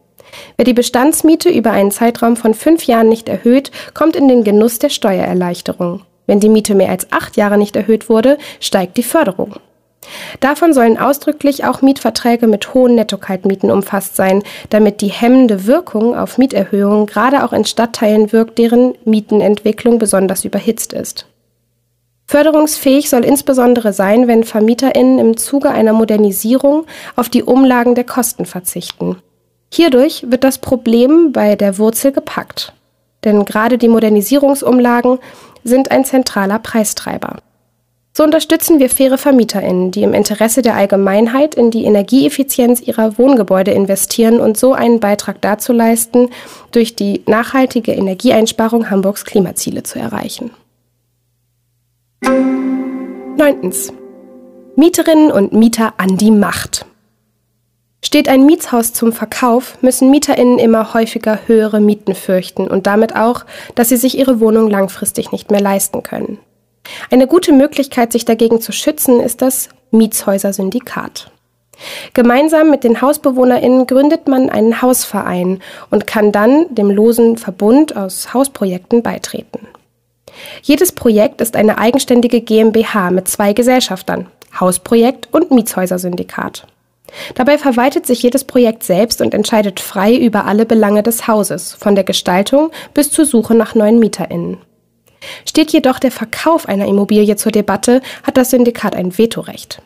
[0.57, 4.81] Wer die Bestandsmiete über einen Zeitraum von fünf Jahren nicht erhöht, kommt in den Genuss
[4.81, 6.03] der Steuererleichterung.
[6.27, 9.61] Wenn die Miete mehr als acht Jahre nicht erhöht wurde, steigt die Förderung.
[10.41, 16.39] Davon sollen ausdrücklich auch Mietverträge mit hohen Nettokaltmieten umfasst sein, damit die hemmende Wirkung auf
[16.39, 21.27] Mieterhöhungen gerade auch in Stadtteilen wirkt, deren Mietenentwicklung besonders überhitzt ist.
[22.27, 28.47] Förderungsfähig soll insbesondere sein, wenn VermieterInnen im Zuge einer Modernisierung auf die Umlagen der Kosten
[28.47, 29.17] verzichten.
[29.73, 32.73] Hierdurch wird das Problem bei der Wurzel gepackt.
[33.25, 35.19] Denn gerade die Modernisierungsumlagen
[35.65, 37.37] sind ein zentraler Preistreiber.
[38.17, 43.73] So unterstützen wir faire VermieterInnen, die im Interesse der Allgemeinheit in die Energieeffizienz ihrer Wohngebäude
[43.73, 46.31] investieren und so einen Beitrag dazu leisten,
[46.73, 50.51] durch die nachhaltige Energieeinsparung Hamburgs Klimaziele zu erreichen.
[52.23, 53.71] 9.
[54.77, 56.87] Mieterinnen und Mieter an die Macht.
[58.03, 63.45] Steht ein Mietshaus zum Verkauf, müssen MieterInnen immer häufiger höhere Mieten fürchten und damit auch,
[63.75, 66.39] dass sie sich ihre Wohnung langfristig nicht mehr leisten können.
[67.11, 71.31] Eine gute Möglichkeit, sich dagegen zu schützen, ist das Mietshäuser-Syndikat.
[72.15, 78.33] Gemeinsam mit den HausbewohnerInnen gründet man einen Hausverein und kann dann dem losen Verbund aus
[78.33, 79.67] Hausprojekten beitreten.
[80.63, 84.27] Jedes Projekt ist eine eigenständige GmbH mit zwei Gesellschaftern,
[84.59, 86.67] Hausprojekt und Mietshäuser-Syndikat.
[87.35, 91.95] Dabei verwaltet sich jedes Projekt selbst und entscheidet frei über alle Belange des Hauses, von
[91.95, 94.59] der Gestaltung bis zur Suche nach neuen MieterInnen.
[95.49, 99.83] Steht jedoch der Verkauf einer Immobilie zur Debatte, hat das Syndikat ein Vetorecht.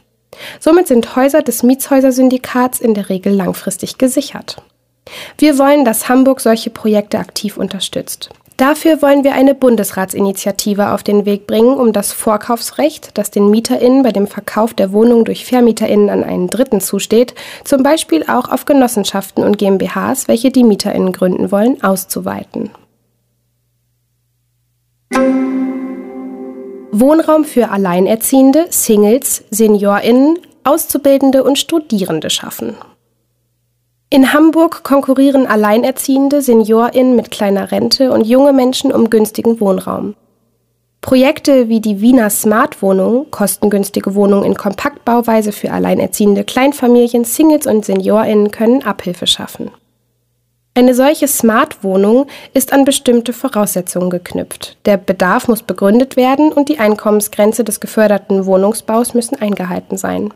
[0.58, 4.62] Somit sind Häuser des Mietshäuser-Syndikats in der Regel langfristig gesichert.
[5.38, 8.30] Wir wollen, dass Hamburg solche Projekte aktiv unterstützt.
[8.60, 14.02] Dafür wollen wir eine Bundesratsinitiative auf den Weg bringen, um das Vorkaufsrecht, das den MieterInnen
[14.02, 18.66] bei dem Verkauf der Wohnung durch VermieterInnen an einen Dritten zusteht, zum Beispiel auch auf
[18.66, 22.68] Genossenschaften und GmbHs, welche die MieterInnen gründen wollen, auszuweiten.
[27.00, 32.74] Wohnraum für Alleinerziehende, Singles, SeniorInnen, Auszubildende und Studierende schaffen.
[34.10, 40.14] In Hamburg konkurrieren Alleinerziehende, SeniorInnen mit kleiner Rente und junge Menschen um günstigen Wohnraum.
[41.00, 47.84] Projekte wie die Wiener Smart Wohnung, kostengünstige Wohnungen in Kompaktbauweise für alleinerziehende Kleinfamilien, Singles und
[47.86, 49.70] SeniorInnen können Abhilfe schaffen.
[50.74, 54.76] Eine solche Smart-Wohnung ist an bestimmte Voraussetzungen geknüpft.
[54.86, 60.32] Der Bedarf muss begründet werden und die Einkommensgrenze des geförderten Wohnungsbaus müssen eingehalten sein.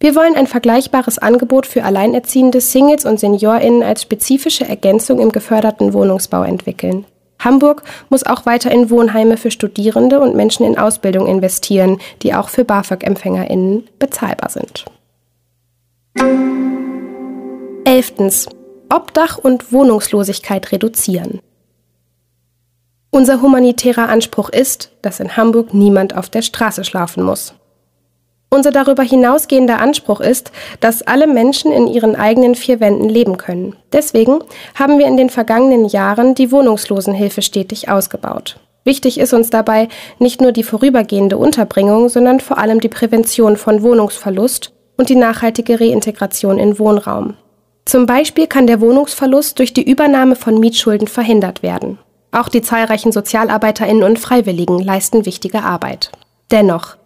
[0.00, 5.92] Wir wollen ein vergleichbares Angebot für alleinerziehende Singles und SeniorInnen als spezifische Ergänzung im geförderten
[5.92, 7.04] Wohnungsbau entwickeln.
[7.38, 12.48] Hamburg muss auch weiter in Wohnheime für Studierende und Menschen in Ausbildung investieren, die auch
[12.48, 14.86] für BAföG-EmpfängerInnen bezahlbar sind.
[17.84, 18.48] Elftens.
[18.92, 21.40] Obdach und Wohnungslosigkeit reduzieren.
[23.10, 27.54] Unser humanitärer Anspruch ist, dass in Hamburg niemand auf der Straße schlafen muss.
[28.50, 33.76] Unser darüber hinausgehender Anspruch ist, dass alle Menschen in ihren eigenen vier Wänden leben können.
[33.94, 34.40] Deswegen
[34.74, 38.60] haben wir in den vergangenen Jahren die Wohnungslosenhilfe stetig ausgebaut.
[38.84, 43.82] Wichtig ist uns dabei nicht nur die vorübergehende Unterbringung, sondern vor allem die Prävention von
[43.82, 47.38] Wohnungsverlust und die nachhaltige Reintegration in Wohnraum.
[47.84, 51.98] Zum Beispiel kann der Wohnungsverlust durch die Übernahme von Mietschulden verhindert werden.
[52.30, 56.10] Auch die zahlreichen Sozialarbeiterinnen und Freiwilligen leisten wichtige Arbeit.
[56.50, 56.96] Dennoch,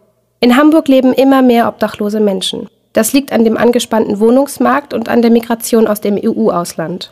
[0.41, 2.69] in Hamburg leben immer mehr obdachlose Menschen.
[2.93, 7.11] Das liegt an dem angespannten Wohnungsmarkt und an der Migration aus dem EU-Ausland.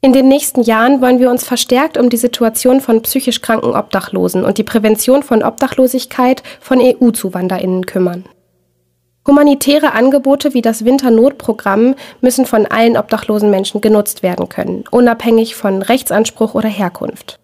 [0.00, 4.44] In den nächsten Jahren wollen wir uns verstärkt um die Situation von psychisch kranken Obdachlosen
[4.44, 8.24] und die Prävention von Obdachlosigkeit von EU-Zuvanderinnen kümmern.
[9.26, 15.82] Humanitäre Angebote wie das Winternotprogramm müssen von allen obdachlosen Menschen genutzt werden können, unabhängig von
[15.82, 17.40] Rechtsanspruch oder Herkunft.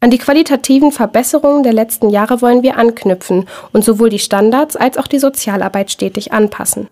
[0.00, 4.96] An die qualitativen Verbesserungen der letzten Jahre wollen wir anknüpfen und sowohl die Standards als
[4.96, 6.88] auch die Sozialarbeit stetig anpassen.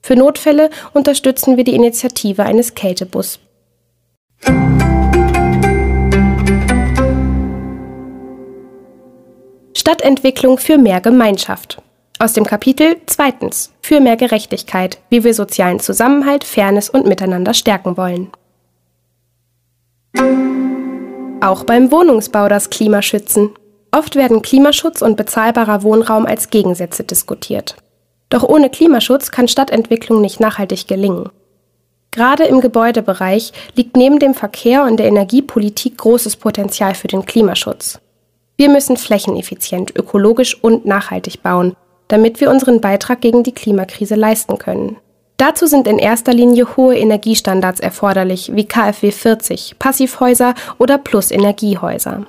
[0.00, 3.40] Für Notfälle unterstützen wir die Initiative eines Kältebus.
[9.74, 11.82] Stadtentwicklung für mehr Gemeinschaft.
[12.18, 17.96] Aus dem Kapitel zweitens für mehr Gerechtigkeit, wie wir sozialen Zusammenhalt, Fairness und Miteinander stärken
[17.98, 18.30] wollen.
[21.42, 23.50] Auch beim Wohnungsbau das Klima schützen.
[23.92, 27.76] Oft werden Klimaschutz und bezahlbarer Wohnraum als Gegensätze diskutiert.
[28.30, 31.28] Doch ohne Klimaschutz kann Stadtentwicklung nicht nachhaltig gelingen.
[32.10, 38.00] Gerade im Gebäudebereich liegt neben dem Verkehr und der Energiepolitik großes Potenzial für den Klimaschutz.
[38.56, 41.76] Wir müssen flächeneffizient, ökologisch und nachhaltig bauen,
[42.08, 44.96] damit wir unseren Beitrag gegen die Klimakrise leisten können.
[45.36, 52.26] Dazu sind in erster Linie hohe Energiestandards erforderlich, wie KfW 40, Passivhäuser oder Plus-Energiehäuser.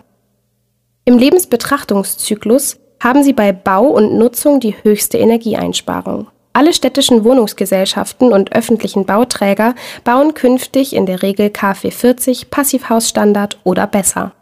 [1.06, 6.28] Im Lebensbetrachtungszyklus haben sie bei Bau und Nutzung die höchste Energieeinsparung.
[6.52, 13.86] Alle städtischen Wohnungsgesellschaften und öffentlichen Bauträger bauen künftig in der Regel KfW 40, Passivhausstandard oder
[13.86, 14.34] besser.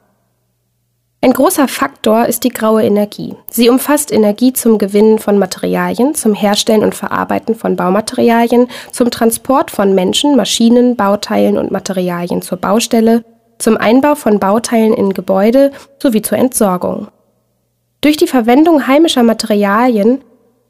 [1.26, 3.34] Ein großer Faktor ist die graue Energie.
[3.50, 9.72] Sie umfasst Energie zum Gewinnen von Materialien, zum Herstellen und Verarbeiten von Baumaterialien, zum Transport
[9.72, 13.26] von Menschen, Maschinen, Bauteilen und Materialien zur Baustelle,
[13.58, 17.08] zum Einbau von Bauteilen in Gebäude sowie zur Entsorgung.
[18.02, 20.22] Durch die Verwendung heimischer Materialien,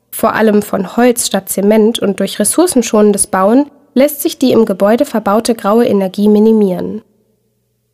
[0.09, 5.03] vor allem von Holz statt Zement und durch ressourcenschonendes Bauen, lässt sich die im Gebäude
[5.03, 7.01] verbaute graue Energie minimieren.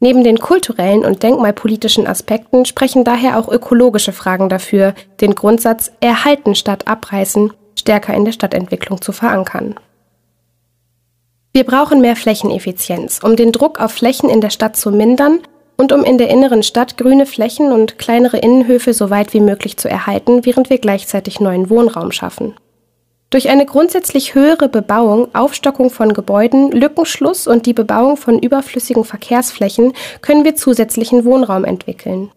[0.03, 6.55] Neben den kulturellen und denkmalpolitischen Aspekten sprechen daher auch ökologische Fragen dafür, den Grundsatz Erhalten
[6.55, 9.75] statt Abreißen stärker in der Stadtentwicklung zu verankern.
[11.53, 15.39] Wir brauchen mehr Flächeneffizienz, um den Druck auf Flächen in der Stadt zu mindern
[15.77, 19.77] und um in der inneren Stadt grüne Flächen und kleinere Innenhöfe so weit wie möglich
[19.77, 22.55] zu erhalten, während wir gleichzeitig neuen Wohnraum schaffen.
[23.31, 29.93] Durch eine grundsätzlich höhere Bebauung, Aufstockung von Gebäuden, Lückenschluss und die Bebauung von überflüssigen Verkehrsflächen
[30.21, 32.29] können wir zusätzlichen Wohnraum entwickeln.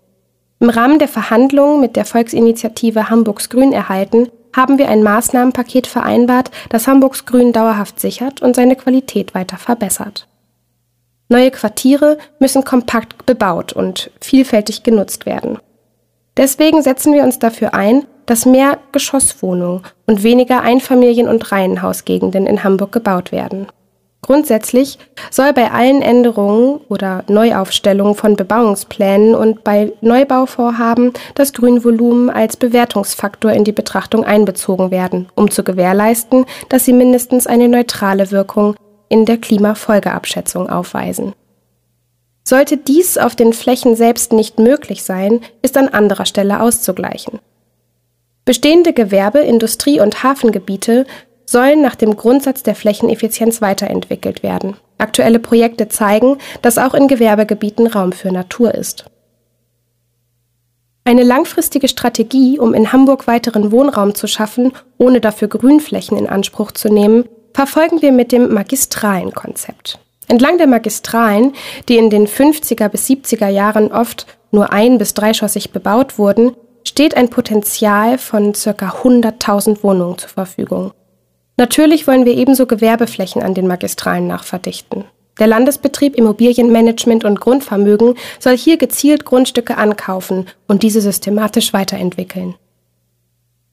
[0.61, 6.53] Im Rahmen der Verhandlungen mit der Volksinitiative Hamburgs Grün erhalten haben wir ein Maßnahmenpaket vereinbart,
[6.69, 10.29] das Hamburgs Grün dauerhaft sichert und seine Qualität weiter verbessert.
[11.29, 15.59] Neue Quartiere müssen kompakt bebaut und vielfältig genutzt werden.
[16.37, 22.65] Deswegen setzen wir uns dafür ein, dass mehr Geschosswohnungen und weniger Einfamilien- und Reihenhausgegenden in
[22.65, 23.67] Hamburg gebaut werden.
[24.25, 24.99] Grundsätzlich
[25.31, 33.53] soll bei allen Änderungen oder Neuaufstellungen von Bebauungsplänen und bei Neubauvorhaben das Grünvolumen als Bewertungsfaktor
[33.53, 38.77] in die Betrachtung einbezogen werden, um zu gewährleisten, dass sie mindestens eine neutrale Wirkung
[39.11, 41.35] in der Klimafolgeabschätzung aufweisen.
[42.45, 47.41] Sollte dies auf den Flächen selbst nicht möglich sein, ist an anderer Stelle auszugleichen.
[48.45, 51.07] Bestehende Gewerbe-, Industrie- und Hafengebiete
[51.47, 54.77] sollen nach dem Grundsatz der Flächeneffizienz weiterentwickelt werden.
[54.99, 59.07] Aktuelle Projekte zeigen, dass auch in Gewerbegebieten Raum für Natur ist.
[61.05, 66.73] Eine langfristige Strategie, um in Hamburg weiteren Wohnraum zu schaffen, ohne dafür Grünflächen in Anspruch
[66.73, 69.99] zu nehmen, verfolgen wir mit dem Magistralenkonzept.
[70.29, 71.53] Entlang der Magistralen,
[71.89, 76.57] die in den 50er bis 70er Jahren oft nur ein- bis dreischossig bebaut wurden,
[76.95, 78.71] steht ein Potenzial von ca.
[78.71, 80.93] 100.000 Wohnungen zur Verfügung.
[81.57, 85.03] Natürlich wollen wir ebenso Gewerbeflächen an den Magistralen nachverdichten.
[85.41, 92.55] Der Landesbetrieb Immobilienmanagement und Grundvermögen soll hier gezielt Grundstücke ankaufen und diese systematisch weiterentwickeln.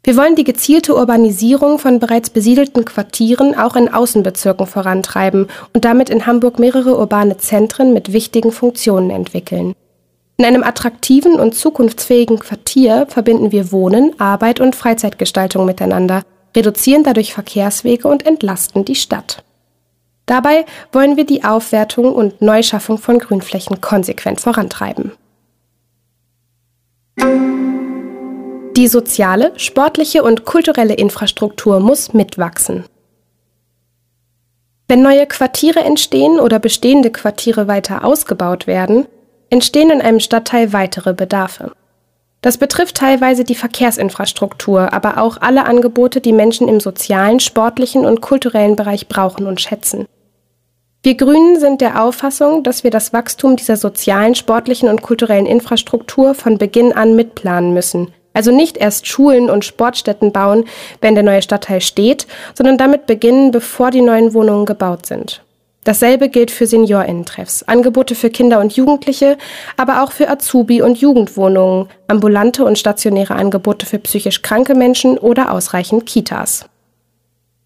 [0.04, 5.46] Wir wollen die gezielte Urbanisierung von bereits besiedelten Quartieren auch in Außenbezirken vorantreiben
[5.76, 9.76] und damit in Hamburg mehrere urbane Zentren mit wichtigen Funktionen entwickeln.
[10.42, 16.24] In einem attraktiven und zukunftsfähigen Quartier verbinden wir Wohnen, Arbeit und Freizeitgestaltung miteinander
[16.58, 19.44] reduzieren dadurch Verkehrswege und entlasten die Stadt.
[20.26, 25.12] Dabei wollen wir die Aufwertung und Neuschaffung von Grünflächen konsequent vorantreiben.
[28.76, 32.86] Die soziale, sportliche und kulturelle Infrastruktur muss mitwachsen.
[34.88, 39.06] Wenn neue Quartiere entstehen oder bestehende Quartiere weiter ausgebaut werden,
[39.52, 41.74] entstehen in einem Stadtteil weitere Bedarfe.
[42.42, 48.22] Das betrifft teilweise die Verkehrsinfrastruktur, aber auch alle Angebote, die Menschen im sozialen, sportlichen und
[48.22, 50.08] kulturellen Bereich brauchen und schätzen.
[51.04, 56.34] Wir Grünen sind der Auffassung, dass wir das Wachstum dieser sozialen, sportlichen und kulturellen Infrastruktur
[56.34, 58.14] von Beginn an mitplanen müssen.
[58.34, 60.66] Also nicht erst Schulen und Sportstätten bauen,
[61.02, 65.44] wenn der neue Stadtteil steht, sondern damit beginnen, bevor die neuen Wohnungen gebaut sind.
[65.84, 69.38] Dasselbe gilt für Seniorinnentreffs, Angebote für Kinder und Jugendliche,
[69.78, 75.52] aber auch für Azubi- und Jugendwohnungen, ambulante und stationäre Angebote für psychisch kranke Menschen oder
[75.52, 76.66] ausreichend Kitas.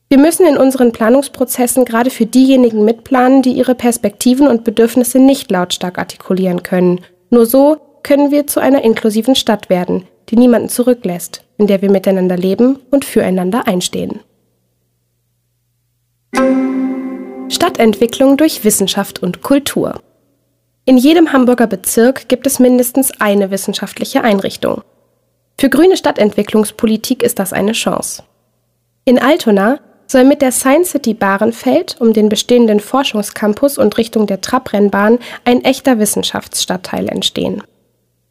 [0.07, 5.51] Wir müssen in unseren Planungsprozessen gerade für diejenigen mitplanen, die ihre Perspektiven und Bedürfnisse nicht
[5.51, 7.01] lautstark artikulieren können.
[7.31, 11.91] Nur so können wir zu einer inklusiven Stadt werden, die niemanden zurücklässt, in der wir
[11.91, 14.21] miteinander leben und füreinander einstehen.
[17.47, 20.01] Stadtentwicklung durch Wissenschaft und Kultur.
[20.85, 24.81] In jedem Hamburger Bezirk gibt es mindestens eine wissenschaftliche Einrichtung.
[25.59, 28.23] Für grüne Stadtentwicklungspolitik ist das eine Chance.
[29.05, 34.41] In Altona soll mit der Science City Bahrenfeld um den bestehenden Forschungscampus und Richtung der
[34.41, 37.63] Trabrennbahn ein echter Wissenschaftsstadtteil entstehen.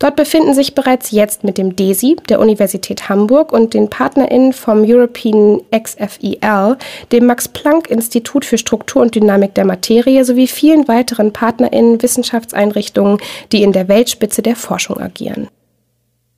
[0.04, 4.84] Dort befinden sich bereits jetzt mit dem DESI, der Universität Hamburg und den PartnerInnen vom
[4.84, 6.76] European XFEL,
[7.10, 13.16] dem Max-Planck-Institut für Struktur und Dynamik der Materie sowie vielen weiteren PartnerInnen Wissenschaftseinrichtungen,
[13.50, 15.48] die in der Weltspitze der Forschung agieren.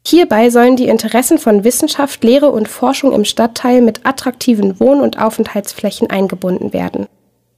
[0.06, 5.18] Hierbei sollen die Interessen von Wissenschaft, Lehre und Forschung im Stadtteil mit attraktiven Wohn- und
[5.18, 7.08] Aufenthaltsflächen eingebunden werden.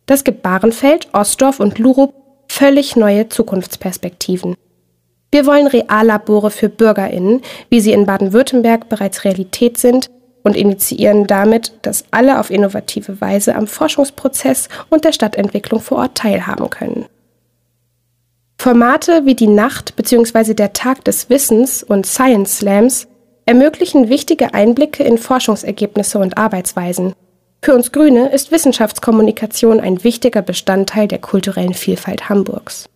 [0.07, 2.15] Das gibt Bahrenfeld, Ostdorf und Lurup
[2.49, 4.57] völlig neue Zukunftsperspektiven.
[5.31, 10.09] Wir wollen Reallabore für Bürgerinnen, wie sie in Baden-Württemberg bereits Realität sind,
[10.43, 16.15] und initiieren damit, dass alle auf innovative Weise am Forschungsprozess und der Stadtentwicklung vor Ort
[16.15, 17.07] teilhaben können.
[18.57, 20.55] Formate wie die Nacht bzw.
[20.55, 23.09] der Tag des Wissens und Science Slams
[23.47, 27.15] ermöglichen wichtige Einblicke in Forschungsergebnisse und Arbeitsweisen.
[27.63, 32.89] Für uns Grüne ist Wissenschaftskommunikation ein wichtiger Bestandteil der kulturellen Vielfalt Hamburgs.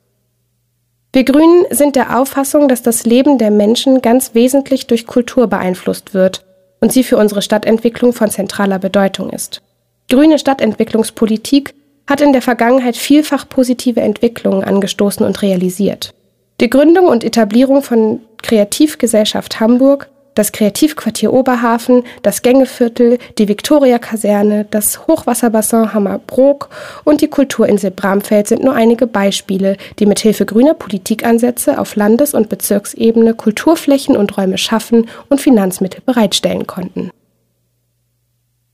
[1.14, 6.14] Wir Grünen sind der Auffassung, dass das Leben der Menschen ganz wesentlich durch Kultur beeinflusst
[6.14, 6.42] wird
[6.80, 9.60] und sie für unsere Stadtentwicklung von zentraler Bedeutung ist.
[10.08, 11.74] Grüne Stadtentwicklungspolitik
[12.06, 16.14] hat in der Vergangenheit vielfach positive Entwicklungen angestoßen und realisiert.
[16.60, 25.06] Die Gründung und Etablierung von Kreativgesellschaft Hamburg das Kreativquartier Oberhafen, das Gängeviertel, die Viktoria-Kaserne, das
[25.06, 26.70] Hochwasserbassin Hammerbrook
[27.04, 32.48] und die Kulturinsel Bramfeld sind nur einige Beispiele, die mithilfe grüner Politikansätze auf Landes- und
[32.48, 37.10] Bezirksebene Kulturflächen und Räume schaffen und Finanzmittel bereitstellen konnten.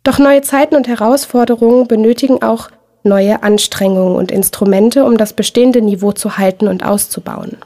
[0.04, 2.70] Doch neue Zeiten und Herausforderungen benötigen auch
[3.02, 7.58] neue Anstrengungen und Instrumente, um das bestehende Niveau zu halten und auszubauen.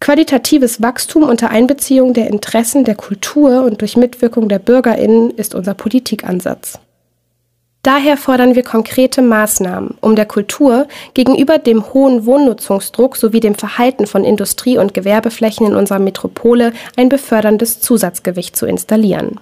[0.00, 5.74] Qualitatives Wachstum unter Einbeziehung der Interessen der Kultur und durch Mitwirkung der Bürgerinnen ist unser
[5.74, 6.78] Politikansatz.
[7.82, 14.08] Daher fordern wir konkrete Maßnahmen, um der Kultur gegenüber dem hohen Wohnnutzungsdruck sowie dem Verhalten
[14.08, 19.38] von Industrie- und Gewerbeflächen in unserer Metropole ein beförderndes Zusatzgewicht zu installieren.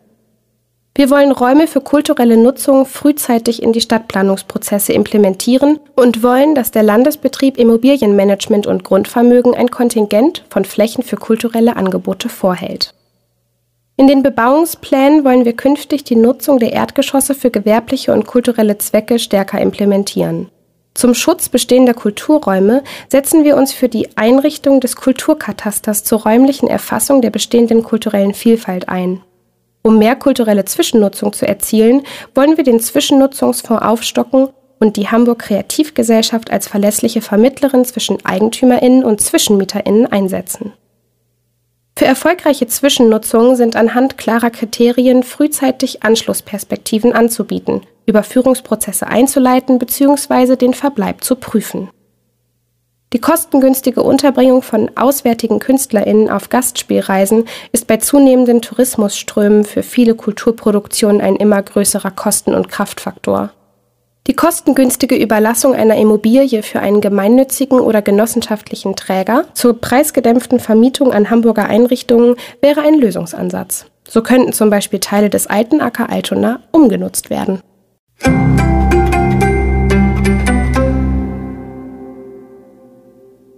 [0.97, 6.85] Wir wollen Räume für kulturelle Nutzung frühzeitig in die Stadtplanungsprozesse implementieren und wollen, dass der
[6.85, 12.95] Landesbetrieb Immobilienmanagement und Grundvermögen ein Kontingent von Flächen für kulturelle Angebote vorhält.
[13.97, 19.19] In den Bebauungsplänen wollen wir künftig die Nutzung der Erdgeschosse für gewerbliche und kulturelle Zwecke
[19.19, 20.49] stärker implementieren.
[20.95, 27.21] Zum Schutz bestehender Kulturräume setzen wir uns für die Einrichtung des Kulturkatasters zur räumlichen Erfassung
[27.21, 29.21] der bestehenden kulturellen Vielfalt ein.
[29.87, 32.05] Um mehr kulturelle Zwischennutzung zu erzielen,
[32.35, 34.49] wollen wir den Zwischennutzungsfonds aufstocken
[34.81, 40.73] und die Hamburg Kreativgesellschaft als verlässliche Vermittlerin zwischen Eigentümerinnen und Zwischenmieterinnen einsetzen.
[41.97, 50.57] Für erfolgreiche Zwischennutzungen sind anhand klarer Kriterien frühzeitig Anschlussperspektiven anzubieten, Überführungsprozesse einzuleiten bzw.
[50.57, 51.91] den Verbleib zu prüfen.
[53.15, 61.21] Die kostengünstige Unterbringung von auswärtigen KünstlerInnen auf Gastspielreisen ist bei zunehmenden Tourismusströmen für viele Kulturproduktionen
[61.21, 63.51] ein immer größerer Kosten- und Kraftfaktor.
[64.27, 71.31] Die kostengünstige Überlassung einer Immobilie für einen gemeinnützigen oder genossenschaftlichen Träger zur preisgedämpften Vermietung an
[71.31, 73.87] Hamburger Einrichtungen wäre ein Lösungsansatz.
[74.09, 77.61] So könnten zum Beispiel Teile des alten Acker Altona umgenutzt werden.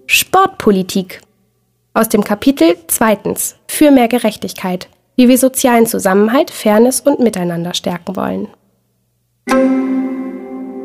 [0.09, 1.21] Sportpolitik
[1.93, 8.15] aus dem Kapitel zweitens für mehr Gerechtigkeit, wie wir sozialen Zusammenhalt, Fairness und Miteinander stärken
[8.15, 8.49] wollen.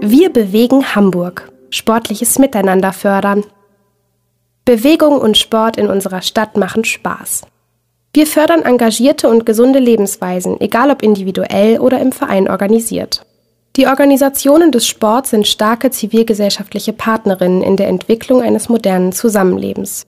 [0.02, 1.52] Wir bewegen Hamburg.
[1.70, 3.46] Sportliches Miteinander fördern.
[4.66, 7.44] Bewegung und Sport in unserer Stadt machen Spaß.
[8.14, 13.26] Wir fördern engagierte und gesunde Lebensweisen, egal ob individuell oder im Verein organisiert.
[13.78, 20.06] Die Organisationen des Sports sind starke zivilgesellschaftliche Partnerinnen in der Entwicklung eines modernen Zusammenlebens.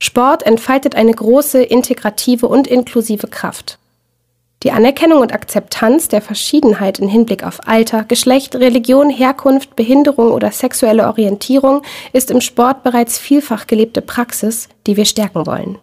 [0.00, 3.78] Sport entfaltet eine große integrative und inklusive Kraft.
[4.64, 10.50] Die Anerkennung und Akzeptanz der Verschiedenheit im Hinblick auf Alter, Geschlecht, Religion, Herkunft, Behinderung oder
[10.50, 11.82] sexuelle Orientierung
[12.12, 15.78] ist im Sport bereits vielfach gelebte Praxis, die wir stärken wollen.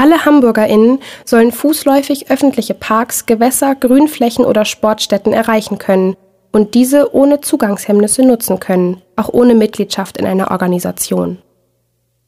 [0.00, 6.16] Alle HamburgerInnen sollen fußläufig öffentliche Parks, Gewässer, Grünflächen oder Sportstätten erreichen können
[6.52, 11.36] und diese ohne Zugangshemmnisse nutzen können, auch ohne Mitgliedschaft in einer Organisation.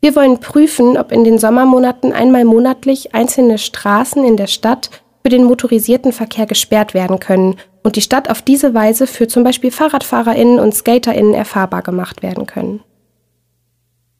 [0.02, 4.90] Wir wollen prüfen, ob in den Sommermonaten einmal monatlich einzelne Straßen in der Stadt
[5.22, 9.44] für den motorisierten Verkehr gesperrt werden können und die Stadt auf diese Weise für zum
[9.44, 12.82] Beispiel FahrradfahrerInnen und SkaterInnen erfahrbar gemacht werden können.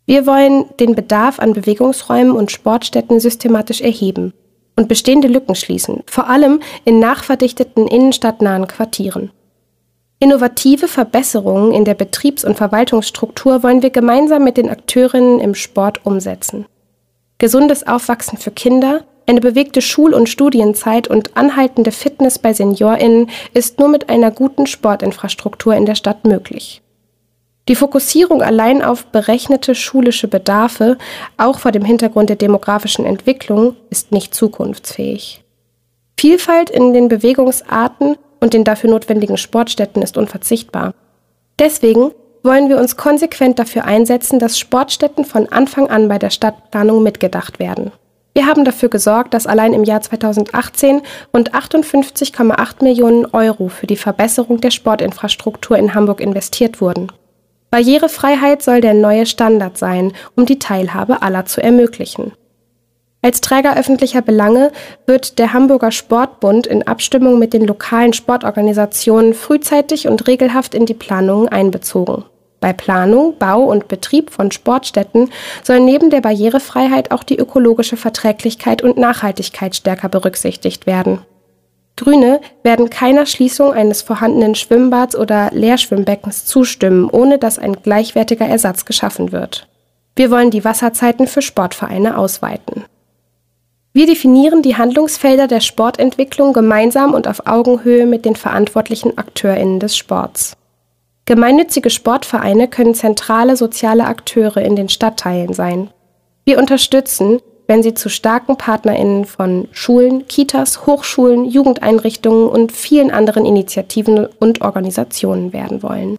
[0.07, 4.33] Wir wollen den Bedarf an Bewegungsräumen und Sportstätten systematisch erheben
[4.77, 9.31] und bestehende Lücken schließen, vor allem in nachverdichteten innenstadtnahen Quartieren.
[10.19, 16.07] Innovative Verbesserungen in der Betriebs- und Verwaltungsstruktur wollen wir gemeinsam mit den Akteurinnen im Sport
[16.07, 16.67] umsetzen.
[17.39, 23.79] Gesundes Aufwachsen für Kinder, eine bewegte Schul- und Studienzeit und anhaltende Fitness bei SeniorInnen ist
[23.79, 26.83] nur mit einer guten Sportinfrastruktur in der Stadt möglich.
[27.69, 30.99] Die Fokussierung allein auf berechnete schulische Bedarfe,
[31.37, 35.45] auch vor dem Hintergrund der demografischen Entwicklung, ist nicht zukunftsfähig.
[36.19, 40.95] Vielfalt in den Bewegungsarten und den dafür notwendigen Sportstätten ist unverzichtbar.
[41.59, 42.11] Deswegen
[42.43, 47.61] wollen wir uns konsequent dafür einsetzen, dass Sportstätten von Anfang an bei der Stadtplanung mitgedacht
[47.61, 47.93] werden.
[48.35, 51.03] Wir haben dafür gesorgt, dass allein im Jahr 2018
[51.35, 57.13] rund 58,8 Millionen Euro für die Verbesserung der Sportinfrastruktur in Hamburg investiert wurden.
[57.73, 62.33] Barrierefreiheit soll der neue Standard sein, um die Teilhabe aller zu ermöglichen.
[63.23, 64.73] Als Träger öffentlicher Belange
[65.07, 70.93] wird der Hamburger Sportbund in Abstimmung mit den lokalen Sportorganisationen frühzeitig und regelhaft in die
[70.93, 72.25] Planungen einbezogen.
[72.61, 75.31] Bei Planung, Bau und Betrieb von Sportstätten
[75.63, 81.23] soll neben der Barrierefreiheit auch die ökologische Verträglichkeit und Nachhaltigkeit stärker berücksichtigt werden.
[81.97, 88.85] Grüne werden keiner Schließung eines vorhandenen Schwimmbads oder Leerschwimmbeckens zustimmen, ohne dass ein gleichwertiger Ersatz
[88.85, 89.69] geschaffen wird.
[90.17, 92.85] Wir wollen die Wasserzeiten für Sportvereine ausweiten.
[93.95, 99.97] Wir definieren die Handlungsfelder der Sportentwicklung gemeinsam und auf Augenhöhe mit den verantwortlichen Akteurinnen des
[99.97, 100.57] Sports.
[101.27, 105.91] Gemeinnützige Sportvereine können zentrale soziale Akteure in den Stadtteilen sein.
[106.45, 113.45] Wir unterstützen, wenn sie zu starken Partnerinnen von Schulen, Kitas, Hochschulen, Jugendeinrichtungen und vielen anderen
[113.45, 116.17] Initiativen und Organisationen werden wollen.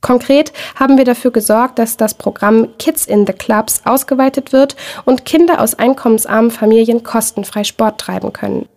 [0.00, 5.24] Konkret haben wir dafür gesorgt, dass das Programm Kids in the Clubs ausgeweitet wird und
[5.24, 8.68] Kinder aus einkommensarmen Familien kostenfrei Sport treiben können.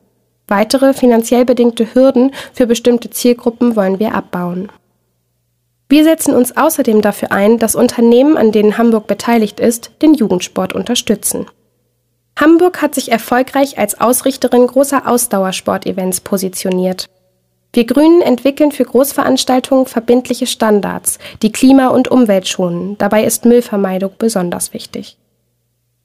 [0.47, 4.71] Weitere finanziell bedingte Hürden für bestimmte Zielgruppen wollen wir abbauen.
[5.87, 10.73] Wir setzen uns außerdem dafür ein, dass Unternehmen, an denen Hamburg beteiligt ist, den Jugendsport
[10.73, 11.45] unterstützen.
[12.39, 17.05] Hamburg hat sich erfolgreich als Ausrichterin großer Ausdauersportevents positioniert.
[17.73, 22.97] Wir Grünen entwickeln für Großveranstaltungen verbindliche Standards, die Klima- und Umwelt schonen.
[22.97, 25.17] Dabei ist Müllvermeidung besonders wichtig.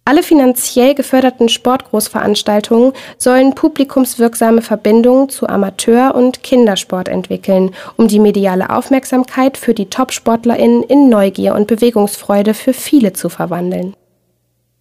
[0.07, 8.69] Alle finanziell geförderten Sportgroßveranstaltungen sollen publikumswirksame Verbindungen zu Amateur- und Kindersport entwickeln, um die mediale
[8.69, 13.95] Aufmerksamkeit für die Top-SportlerInnen in Neugier und Bewegungsfreude für viele zu verwandeln.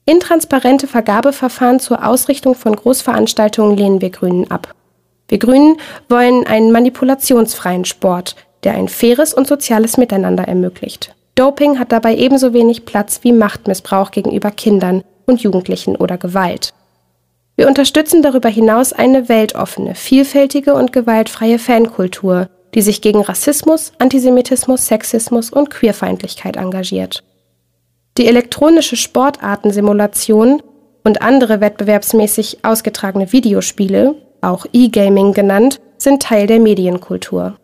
[0.05, 4.73] Intransparente Vergabeverfahren zur Ausrichtung von Großveranstaltungen lehnen wir Grünen ab.
[5.29, 5.77] Wir Grünen
[6.09, 11.15] wollen einen manipulationsfreien Sport, der ein faires und soziales Miteinander ermöglicht.
[11.35, 16.73] Doping hat dabei ebenso wenig Platz wie Machtmissbrauch gegenüber Kindern und Jugendlichen oder Gewalt.
[17.55, 24.87] Wir unterstützen darüber hinaus eine weltoffene, vielfältige und gewaltfreie Fankultur, die sich gegen Rassismus, Antisemitismus,
[24.87, 27.23] Sexismus und Queerfeindlichkeit engagiert.
[28.17, 30.61] Die elektronische Sportartensimulation
[31.03, 37.55] und andere wettbewerbsmäßig ausgetragene Videospiele, auch E-Gaming genannt, sind Teil der Medienkultur.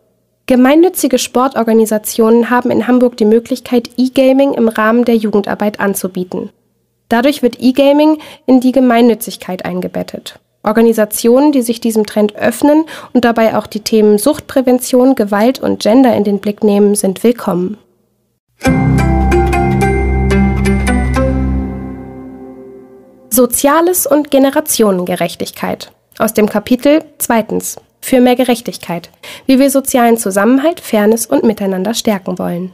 [0.46, 6.50] Gemeinnützige Sportorganisationen haben in Hamburg die Möglichkeit, E-Gaming im Rahmen der Jugendarbeit anzubieten.
[7.08, 10.40] Dadurch wird E-Gaming in die Gemeinnützigkeit eingebettet.
[10.64, 16.16] Organisationen, die sich diesem Trend öffnen und dabei auch die Themen Suchtprävention, Gewalt und Gender
[16.16, 17.78] in den Blick nehmen, sind willkommen.
[23.32, 25.92] Soziales und Generationengerechtigkeit.
[26.18, 29.10] Aus dem Kapitel zweitens für mehr Gerechtigkeit,
[29.46, 32.72] wie wir sozialen Zusammenhalt, Fairness und Miteinander stärken wollen.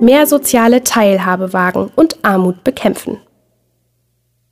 [0.00, 3.18] Mehr soziale Teilhabe wagen und Armut bekämpfen.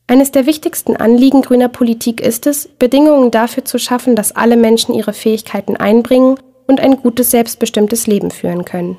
[0.06, 4.94] Eines der wichtigsten Anliegen grüner Politik ist es, Bedingungen dafür zu schaffen, dass alle Menschen
[4.94, 8.98] ihre Fähigkeiten einbringen und ein gutes, selbstbestimmtes Leben führen können.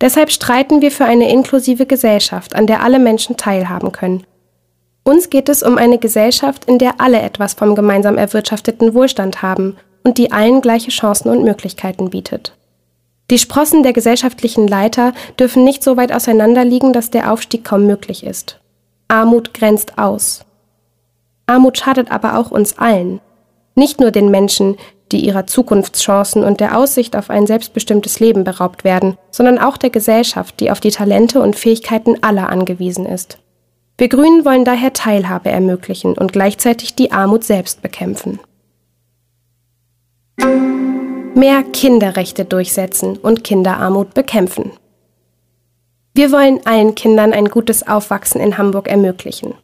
[0.00, 4.24] Deshalb streiten wir für eine inklusive Gesellschaft, an der alle Menschen teilhaben können.
[5.04, 9.76] Uns geht es um eine Gesellschaft, in der alle etwas vom gemeinsam erwirtschafteten Wohlstand haben
[10.04, 12.54] und die allen gleiche Chancen und Möglichkeiten bietet.
[13.30, 18.24] Die Sprossen der gesellschaftlichen Leiter dürfen nicht so weit auseinanderliegen, dass der Aufstieg kaum möglich
[18.24, 18.58] ist.
[19.08, 20.44] Armut grenzt aus.
[21.46, 23.20] Armut schadet aber auch uns allen.
[23.74, 24.76] Nicht nur den Menschen,
[25.12, 29.90] die ihrer Zukunftschancen und der Aussicht auf ein selbstbestimmtes Leben beraubt werden, sondern auch der
[29.90, 33.38] Gesellschaft, die auf die Talente und Fähigkeiten aller angewiesen ist.
[33.98, 38.40] Wir Grünen wollen daher Teilhabe ermöglichen und gleichzeitig die Armut selbst bekämpfen.
[41.34, 44.72] Mehr Kinderrechte durchsetzen und Kinderarmut bekämpfen.
[46.14, 49.54] Wir wollen allen Kindern ein gutes Aufwachsen in Hamburg ermöglichen.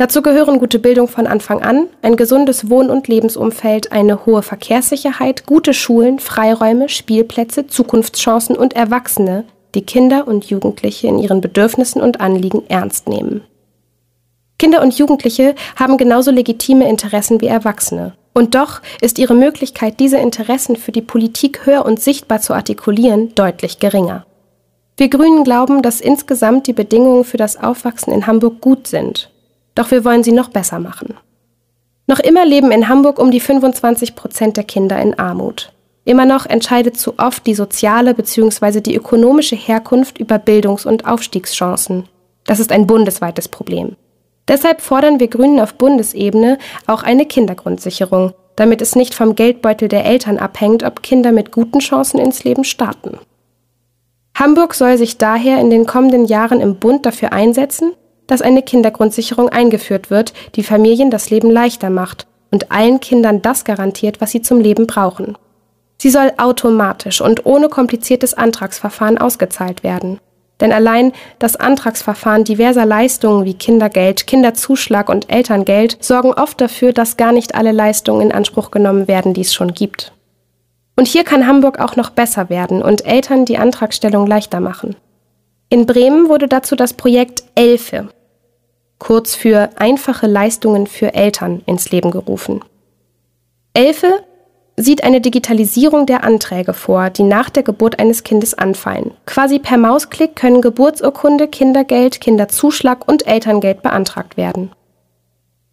[0.00, 5.44] Dazu gehören gute Bildung von Anfang an, ein gesundes Wohn- und Lebensumfeld, eine hohe Verkehrssicherheit,
[5.44, 9.44] gute Schulen, Freiräume, Spielplätze, Zukunftschancen und Erwachsene,
[9.74, 13.42] die Kinder und Jugendliche in ihren Bedürfnissen und Anliegen ernst nehmen.
[14.58, 18.14] Kinder und Jugendliche haben genauso legitime Interessen wie Erwachsene.
[18.32, 23.34] Und doch ist ihre Möglichkeit, diese Interessen für die Politik hör und sichtbar zu artikulieren,
[23.34, 24.24] deutlich geringer.
[24.96, 29.30] Wir Grünen glauben, dass insgesamt die Bedingungen für das Aufwachsen in Hamburg gut sind.
[29.80, 31.16] Doch wir wollen sie noch besser machen.
[32.06, 35.72] Noch immer leben in Hamburg um die 25 Prozent der Kinder in Armut.
[36.04, 38.82] Immer noch entscheidet zu oft die soziale bzw.
[38.82, 42.10] die ökonomische Herkunft über Bildungs- und Aufstiegschancen.
[42.44, 43.96] Das ist ein bundesweites Problem.
[44.48, 50.04] Deshalb fordern wir Grünen auf Bundesebene auch eine Kindergrundsicherung, damit es nicht vom Geldbeutel der
[50.04, 53.18] Eltern abhängt, ob Kinder mit guten Chancen ins Leben starten.
[54.34, 57.94] Hamburg soll sich daher in den kommenden Jahren im Bund dafür einsetzen,
[58.30, 63.64] dass eine Kindergrundsicherung eingeführt wird, die Familien das Leben leichter macht und allen Kindern das
[63.64, 65.36] garantiert, was sie zum Leben brauchen.
[65.98, 70.18] Sie soll automatisch und ohne kompliziertes Antragsverfahren ausgezahlt werden.
[70.60, 77.16] Denn allein das Antragsverfahren diverser Leistungen wie Kindergeld, Kinderzuschlag und Elterngeld sorgen oft dafür, dass
[77.16, 80.12] gar nicht alle Leistungen in Anspruch genommen werden, die es schon gibt.
[80.96, 84.96] Und hier kann Hamburg auch noch besser werden und Eltern die Antragstellung leichter machen.
[85.70, 88.08] In Bremen wurde dazu das Projekt ELFE,
[89.00, 92.62] kurz für einfache Leistungen für Eltern, ins Leben gerufen.
[93.74, 94.22] ELFE
[94.76, 99.12] sieht eine Digitalisierung der Anträge vor, die nach der Geburt eines Kindes anfallen.
[99.26, 104.70] Quasi per Mausklick können Geburtsurkunde, Kindergeld, Kinderzuschlag und Elterngeld beantragt werden.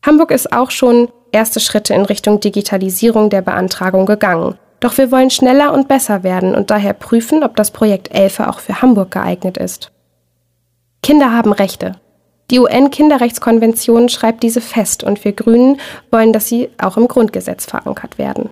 [0.06, 4.56] Hamburg ist auch schon erste Schritte in Richtung Digitalisierung der Beantragung gegangen.
[4.80, 8.60] Doch wir wollen schneller und besser werden und daher prüfen, ob das Projekt Elfe auch
[8.60, 9.92] für Hamburg geeignet ist.
[11.02, 11.94] Kinder haben Rechte.
[12.50, 15.80] Die UN-Kinderrechtskonvention schreibt diese fest und wir Grünen
[16.12, 18.50] wollen, dass sie auch im Grundgesetz verankert werden.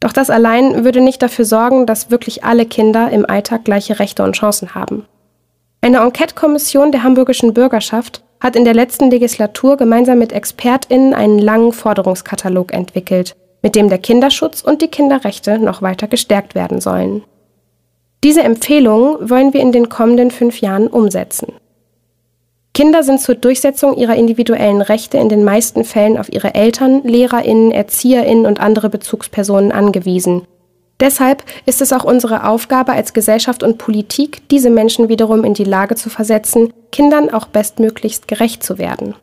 [0.00, 4.22] Doch das allein würde nicht dafür sorgen, dass wirklich alle Kinder im Alltag gleiche Rechte
[4.22, 5.06] und Chancen haben.
[5.80, 11.72] Eine Enquete-Kommission der hamburgischen Bürgerschaft hat in der letzten Legislatur gemeinsam mit ExpertInnen einen langen
[11.72, 17.24] Forderungskatalog entwickelt, mit dem der Kinderschutz und die Kinderrechte noch weiter gestärkt werden sollen.
[18.24, 21.52] Diese Empfehlungen wollen wir in den kommenden fünf Jahren umsetzen.
[22.76, 27.72] Kinder sind zur Durchsetzung ihrer individuellen Rechte in den meisten Fällen auf ihre Eltern, Lehrerinnen,
[27.72, 30.42] Erzieherinnen und andere Bezugspersonen angewiesen.
[31.00, 35.64] Deshalb ist es auch unsere Aufgabe als Gesellschaft und Politik, diese Menschen wiederum in die
[35.64, 39.14] Lage zu versetzen, Kindern auch bestmöglichst gerecht zu werden.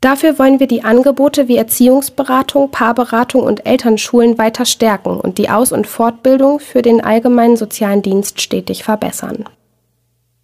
[0.00, 5.72] Dafür wollen wir die Angebote wie Erziehungsberatung, Paarberatung und Elternschulen weiter stärken und die Aus-
[5.72, 9.44] und Fortbildung für den allgemeinen sozialen Dienst stetig verbessern.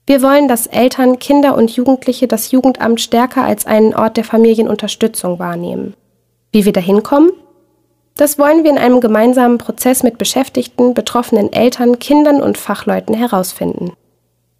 [0.06, 5.38] Wir wollen, dass Eltern, Kinder und Jugendliche das Jugendamt stärker als einen Ort der Familienunterstützung
[5.38, 5.94] wahrnehmen.
[6.50, 7.30] Wie wir dahin kommen?
[8.16, 13.92] Das wollen wir in einem gemeinsamen Prozess mit Beschäftigten, betroffenen Eltern, Kindern und Fachleuten herausfinden.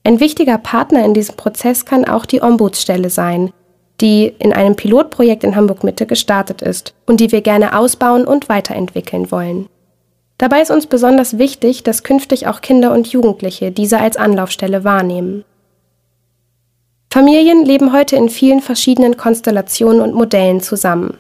[0.05, 3.53] Ein wichtiger Partner in diesem Prozess kann auch die Ombudsstelle sein,
[4.01, 8.49] die in einem Pilotprojekt in Hamburg Mitte gestartet ist und die wir gerne ausbauen und
[8.49, 9.69] weiterentwickeln wollen.
[10.43, 15.45] Dabei ist uns besonders wichtig, dass künftig auch Kinder und Jugendliche diese als Anlaufstelle wahrnehmen.
[17.13, 21.19] Familien leben heute in vielen verschiedenen Konstellationen und Modellen zusammen.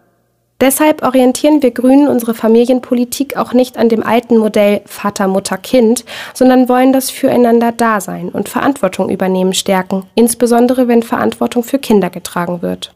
[0.61, 6.05] Deshalb orientieren wir Grünen unsere Familienpolitik auch nicht an dem alten Modell Vater, Mutter, Kind,
[6.35, 12.61] sondern wollen das Füreinander Dasein und Verantwortung übernehmen stärken, insbesondere wenn Verantwortung für Kinder getragen
[12.61, 12.93] wird.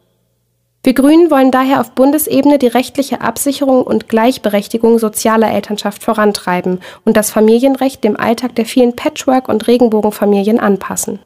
[0.87, 7.17] Wir Grünen wollen daher auf Bundesebene die rechtliche Absicherung und Gleichberechtigung sozialer Elternschaft vorantreiben und
[7.17, 11.19] das Familienrecht dem Alltag der vielen Patchwork- und Regenbogenfamilien anpassen.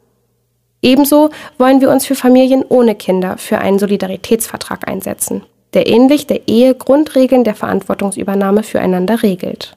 [0.82, 5.44] Ebenso wollen wir uns für Familien ohne Kinder für einen Solidaritätsvertrag einsetzen,
[5.74, 9.76] der ähnlich der Ehe Grundregeln der Verantwortungsübernahme füreinander regelt.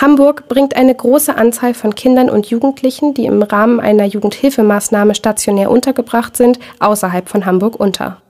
[0.00, 5.68] Hamburg bringt eine große Anzahl von Kindern und Jugendlichen, die im Rahmen einer Jugendhilfemaßnahme stationär
[5.68, 8.22] untergebracht sind, außerhalb von Hamburg unter.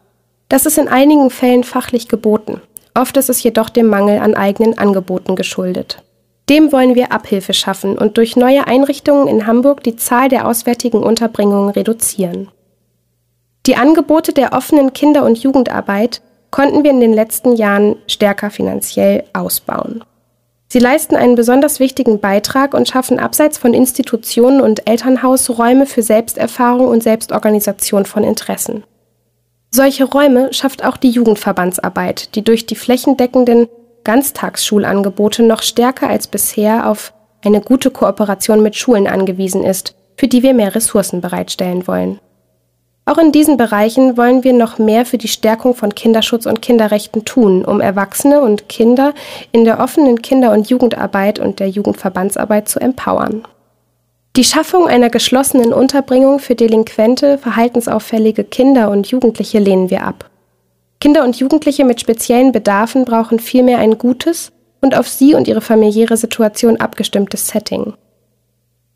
[0.48, 2.60] Das ist in einigen Fällen fachlich geboten.
[2.94, 6.02] Oft ist es jedoch dem Mangel an eigenen Angeboten geschuldet.
[6.48, 11.02] Dem wollen wir Abhilfe schaffen und durch neue Einrichtungen in Hamburg die Zahl der auswärtigen
[11.02, 12.48] Unterbringungen reduzieren.
[13.66, 16.22] Die Angebote der offenen Kinder- und Jugendarbeit
[16.52, 20.04] konnten wir in den letzten Jahren stärker finanziell ausbauen.
[20.68, 26.02] Sie leisten einen besonders wichtigen Beitrag und schaffen abseits von Institutionen und Elternhaus Räume für
[26.02, 28.84] Selbsterfahrung und Selbstorganisation von Interessen.
[29.76, 33.68] Solche Räume schafft auch die Jugendverbandsarbeit, die durch die flächendeckenden
[34.04, 37.12] Ganztagsschulangebote noch stärker als bisher auf
[37.44, 42.20] eine gute Kooperation mit Schulen angewiesen ist, für die wir mehr Ressourcen bereitstellen wollen.
[43.04, 47.26] Auch in diesen Bereichen wollen wir noch mehr für die Stärkung von Kinderschutz und Kinderrechten
[47.26, 49.12] tun, um Erwachsene und Kinder
[49.52, 53.42] in der offenen Kinder- und Jugendarbeit und der Jugendverbandsarbeit zu empowern.
[54.36, 60.28] Die Schaffung einer geschlossenen Unterbringung für delinquente, verhaltensauffällige Kinder und Jugendliche lehnen wir ab.
[61.00, 65.62] Kinder und Jugendliche mit speziellen Bedarfen brauchen vielmehr ein gutes und auf sie und ihre
[65.62, 67.94] familiäre Situation abgestimmtes Setting.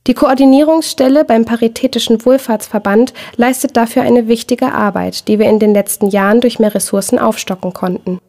[0.06, 6.10] Die Koordinierungsstelle beim Paritätischen Wohlfahrtsverband leistet dafür eine wichtige Arbeit, die wir in den letzten
[6.10, 8.20] Jahren durch mehr Ressourcen aufstocken konnten.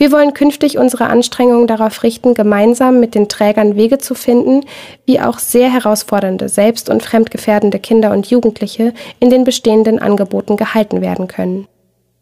[0.00, 4.64] Wir wollen künftig unsere Anstrengungen darauf richten, gemeinsam mit den Trägern Wege zu finden,
[5.04, 11.02] wie auch sehr herausfordernde, selbst- und fremdgefährdende Kinder und Jugendliche in den bestehenden Angeboten gehalten
[11.02, 11.66] werden können.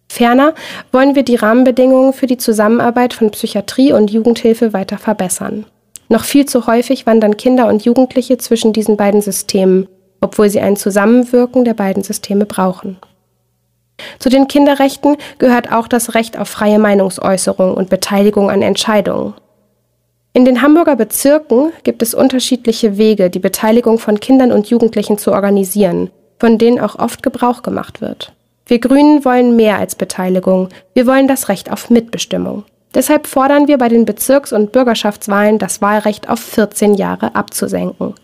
[0.09, 0.55] Ferner
[0.91, 5.65] wollen wir die Rahmenbedingungen für die Zusammenarbeit von Psychiatrie und Jugendhilfe weiter verbessern.
[6.09, 9.87] Noch viel zu häufig wandern Kinder und Jugendliche zwischen diesen beiden Systemen,
[10.21, 12.99] obwohl sie ein Zusammenwirken der beiden Systeme brauchen.
[14.19, 19.35] Zu den Kinderrechten gehört auch das Recht auf freie Meinungsäußerung und Beteiligung an Entscheidungen.
[20.33, 25.33] In den Hamburger Bezirken gibt es unterschiedliche Wege, die Beteiligung von Kindern und Jugendlichen zu
[25.33, 28.33] organisieren, von denen auch oft Gebrauch gemacht wird.
[28.67, 32.65] Wir Grünen wollen mehr als Beteiligung, wir wollen das Recht auf Mitbestimmung.
[32.95, 38.15] Deshalb fordern wir bei den Bezirks- und Bürgerschaftswahlen das Wahlrecht auf 14 Jahre abzusenken.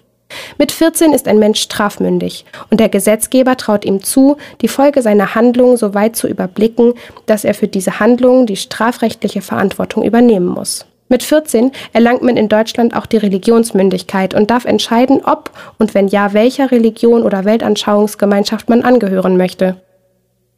[0.59, 5.35] Mit 14 ist ein Mensch strafmündig und der Gesetzgeber traut ihm zu, die Folge seiner
[5.35, 6.95] Handlung so weit zu überblicken,
[7.27, 10.87] dass er für diese Handlung die strafrechtliche Verantwortung übernehmen muss.
[11.09, 16.09] Mit 14 erlangt man in Deutschland auch die Religionsmündigkeit und darf entscheiden, ob und wenn
[16.09, 19.77] ja, welcher Religion oder Weltanschauungsgemeinschaft man angehören möchte.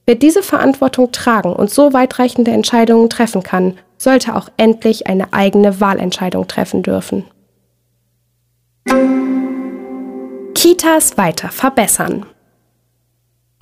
[0.07, 5.81] Wer diese Verantwortung tragen und so weitreichende Entscheidungen treffen kann, sollte auch endlich eine eigene
[5.81, 7.25] Wahlentscheidung treffen dürfen.
[10.57, 12.25] Kitas weiter verbessern.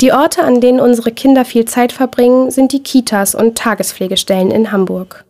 [0.01, 4.71] Die Orte, an denen unsere Kinder viel Zeit verbringen, sind die Kitas und Tagespflegestellen in
[4.71, 5.25] Hamburg.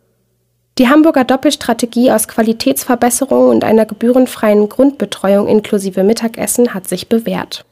[0.77, 7.65] Die Hamburger Doppelstrategie aus Qualitätsverbesserung und einer gebührenfreien Grundbetreuung inklusive Mittagessen hat sich bewährt.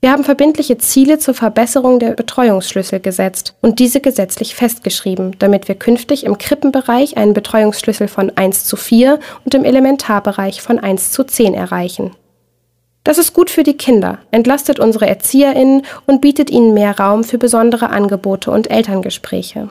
[0.00, 5.76] Wir haben verbindliche Ziele zur Verbesserung der Betreuungsschlüssel gesetzt und diese gesetzlich festgeschrieben, damit wir
[5.76, 11.22] künftig im Krippenbereich einen Betreuungsschlüssel von 1 zu 4 und im Elementarbereich von 1 zu
[11.22, 12.10] 10 erreichen.
[13.06, 17.38] Das ist gut für die Kinder, entlastet unsere Erzieherinnen und bietet ihnen mehr Raum für
[17.38, 19.70] besondere Angebote und Elterngespräche.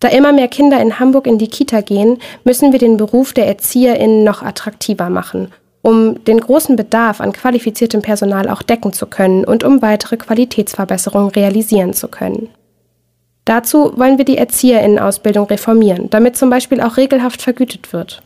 [0.00, 3.46] Da immer mehr Kinder in Hamburg in die Kita gehen, müssen wir den Beruf der
[3.46, 5.52] Erzieherinnen noch attraktiver machen,
[5.82, 11.28] um den großen Bedarf an qualifiziertem Personal auch decken zu können und um weitere Qualitätsverbesserungen
[11.32, 12.48] realisieren zu können.
[13.44, 18.22] Dazu wollen wir die Erzieherinnenausbildung reformieren, damit zum Beispiel auch regelhaft vergütet wird.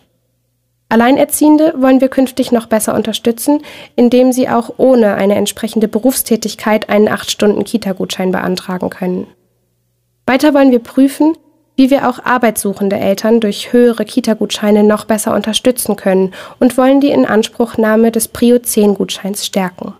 [0.91, 3.62] Alleinerziehende wollen wir künftig noch besser unterstützen,
[3.95, 9.28] indem sie auch ohne eine entsprechende Berufstätigkeit einen 8-Stunden-Kita-Gutschein beantragen können.
[10.26, 11.36] Weiter wollen wir prüfen,
[11.76, 17.11] wie wir auch arbeitssuchende Eltern durch höhere Kita-Gutscheine noch besser unterstützen können und wollen die
[17.11, 19.95] Inanspruchnahme des Prio 10-Gutscheins stärken.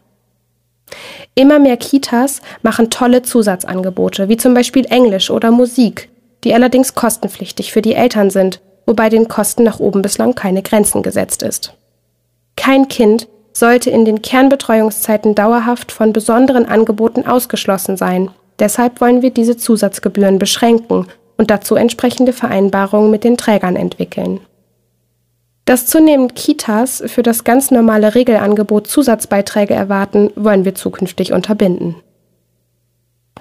[1.37, 6.09] Immer mehr Kitas machen tolle Zusatzangebote, wie zum Beispiel Englisch oder Musik,
[6.43, 11.03] die allerdings kostenpflichtig für die Eltern sind wobei den Kosten nach oben bislang keine Grenzen
[11.03, 11.75] gesetzt ist.
[12.57, 18.31] Kein Kind sollte in den Kernbetreuungszeiten dauerhaft von besonderen Angeboten ausgeschlossen sein.
[18.59, 21.07] Deshalb wollen wir diese Zusatzgebühren beschränken
[21.37, 24.41] und dazu entsprechende Vereinbarungen mit den Trägern entwickeln.
[25.65, 31.97] Dass zunehmend Kitas für das ganz normale Regelangebot Zusatzbeiträge erwarten, wollen wir zukünftig unterbinden.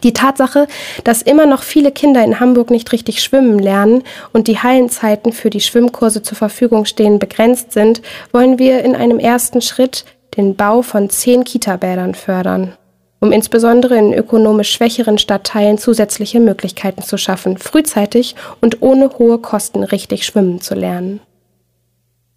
[0.03, 0.67] Die Tatsache,
[1.03, 5.49] dass immer noch viele Kinder in Hamburg nicht richtig schwimmen lernen und die Hallenzeiten für
[5.49, 10.05] die Schwimmkurse zur Verfügung stehen begrenzt sind, wollen wir in einem ersten Schritt
[10.37, 12.73] den Bau von zehn Kitabädern fördern,
[13.19, 19.83] um insbesondere in ökonomisch schwächeren Stadtteilen zusätzliche Möglichkeiten zu schaffen, frühzeitig und ohne hohe Kosten
[19.83, 21.19] richtig schwimmen zu lernen.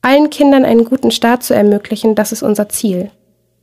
[0.00, 3.10] Allen Kindern einen guten Start zu ermöglichen, das ist unser Ziel.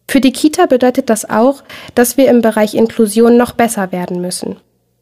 [0.10, 1.62] Für die Kita bedeutet das auch,
[1.94, 4.56] dass wir im Bereich Inklusion noch besser werden müssen.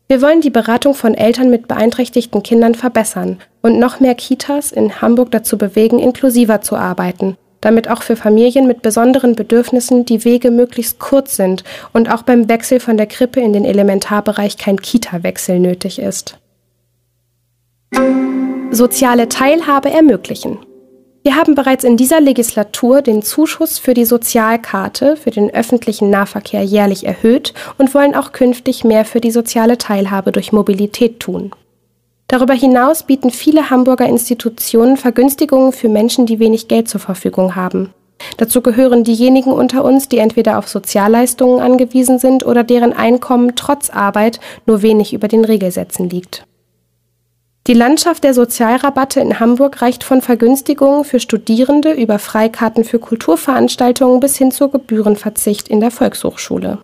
[0.10, 5.00] Wir wollen die Beratung von Eltern mit beeinträchtigten Kindern verbessern und noch mehr Kitas in
[5.02, 10.52] Hamburg dazu bewegen, inklusiver zu arbeiten, damit auch für Familien mit besonderen Bedürfnissen die Wege
[10.52, 15.62] möglichst kurz sind und auch beim Wechsel von der Krippe in den Elementarbereich kein Kita-Wechsel
[15.62, 16.38] nötig ist.
[18.72, 20.67] Soziale Teilhabe ermöglichen.
[21.28, 26.64] Wir haben bereits in dieser Legislatur den Zuschuss für die Sozialkarte für den öffentlichen Nahverkehr
[26.64, 31.52] jährlich erhöht und wollen auch künftig mehr für die soziale Teilhabe durch Mobilität tun.
[32.30, 37.94] Darüber hinaus bieten viele Hamburger Institutionen Vergünstigungen für Menschen, die wenig Geld zur Verfügung haben.
[38.38, 43.90] Dazu gehören diejenigen unter uns, die entweder auf Sozialleistungen angewiesen sind oder deren Einkommen trotz
[43.90, 46.46] Arbeit nur wenig über den Regelsätzen liegt.
[47.68, 54.22] Die Landschaft der Sozialrabatte in Hamburg reicht von Vergünstigungen für Studierende über Freikarten für Kulturveranstaltungen
[54.22, 56.80] bis hin zur Gebührenverzicht in der Volkshochschule.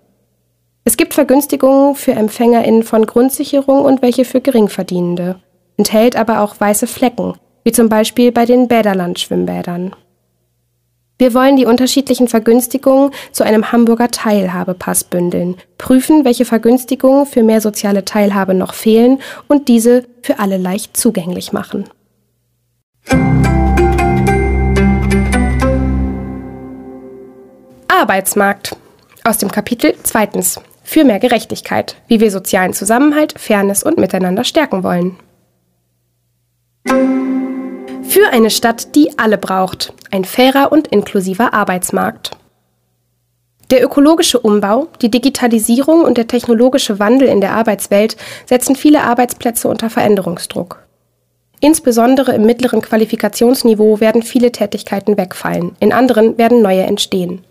[0.83, 5.37] Es gibt Vergünstigungen für EmpfängerInnen von Grundsicherung und welche für Geringverdienende,
[5.77, 9.95] enthält aber auch weiße Flecken, wie zum Beispiel bei den Bäderland-Schwimmbädern.
[11.23, 17.61] Wir wollen die unterschiedlichen Vergünstigungen zu einem Hamburger Teilhabepass bündeln, prüfen, welche Vergünstigungen für mehr
[17.61, 21.85] soziale Teilhabe noch fehlen und diese für alle leicht zugänglich machen.
[27.87, 28.75] Arbeitsmarkt.
[29.23, 30.59] Aus dem Kapitel zweitens.
[30.83, 35.17] Für mehr Gerechtigkeit, wie wir sozialen Zusammenhalt, Fairness und Miteinander stärken wollen.
[38.13, 39.93] Für eine Stadt, die alle braucht.
[40.13, 42.37] Ein fairer und inklusiver Arbeitsmarkt.
[43.71, 49.67] Der ökologische Umbau, die Digitalisierung und der technologische Wandel in der Arbeitswelt setzen viele Arbeitsplätze
[49.67, 50.85] unter Veränderungsdruck.
[51.61, 57.43] Insbesondere im mittleren Qualifikationsniveau werden viele Tätigkeiten wegfallen, in anderen werden neue entstehen.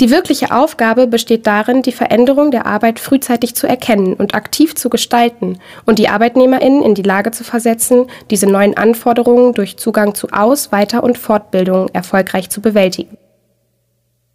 [0.00, 4.90] Die wirkliche Aufgabe besteht darin, die Veränderung der Arbeit frühzeitig zu erkennen und aktiv zu
[4.90, 10.28] gestalten und die Arbeitnehmerinnen in die Lage zu versetzen, diese neuen Anforderungen durch Zugang zu
[10.32, 13.16] Aus-, Weiter- und Fortbildung erfolgreich zu bewältigen.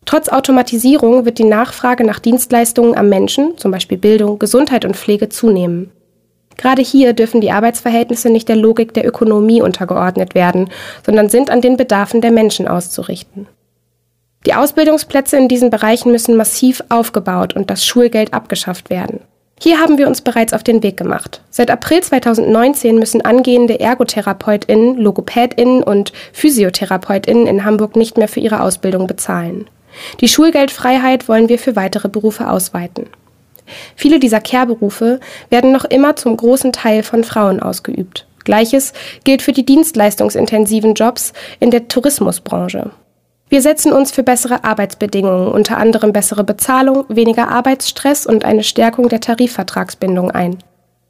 [0.05, 5.29] Trotz Automatisierung wird die Nachfrage nach Dienstleistungen am Menschen, zum Beispiel Bildung, Gesundheit und Pflege,
[5.29, 5.91] zunehmen.
[6.57, 10.71] Gerade hier dürfen die Arbeitsverhältnisse nicht der Logik der Ökonomie untergeordnet werden,
[11.05, 13.47] sondern sind an den Bedarfen der Menschen auszurichten.
[14.45, 19.19] Die Ausbildungsplätze in diesen Bereichen müssen massiv aufgebaut und das Schulgeld abgeschafft werden.
[19.59, 21.41] Hier haben wir uns bereits auf den Weg gemacht.
[21.51, 28.61] Seit April 2019 müssen angehende Ergotherapeutinnen, Logopädinnen und Physiotherapeutinnen in Hamburg nicht mehr für ihre
[28.61, 29.69] Ausbildung bezahlen.
[30.19, 33.05] Die Schulgeldfreiheit wollen wir für weitere Berufe ausweiten.
[33.95, 35.19] Viele dieser Kehrberufe
[35.51, 38.25] werden noch immer zum großen Teil von Frauen ausgeübt.
[38.43, 42.89] Gleiches gilt für die dienstleistungsintensiven Jobs in der Tourismusbranche.
[43.51, 49.09] Wir setzen uns für bessere Arbeitsbedingungen, unter anderem bessere Bezahlung, weniger Arbeitsstress und eine Stärkung
[49.09, 50.59] der Tarifvertragsbindung ein.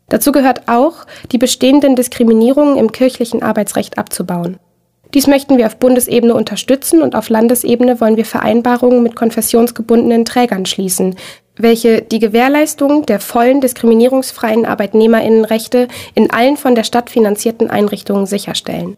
[0.09, 4.57] Dazu gehört auch, die bestehenden Diskriminierungen im kirchlichen Arbeitsrecht abzubauen.
[5.13, 10.65] Dies möchten wir auf Bundesebene unterstützen und auf Landesebene wollen wir Vereinbarungen mit konfessionsgebundenen Trägern
[10.65, 11.17] schließen,
[11.57, 18.97] welche die Gewährleistung der vollen diskriminierungsfreien Arbeitnehmerinnenrechte in allen von der Stadt finanzierten Einrichtungen sicherstellen.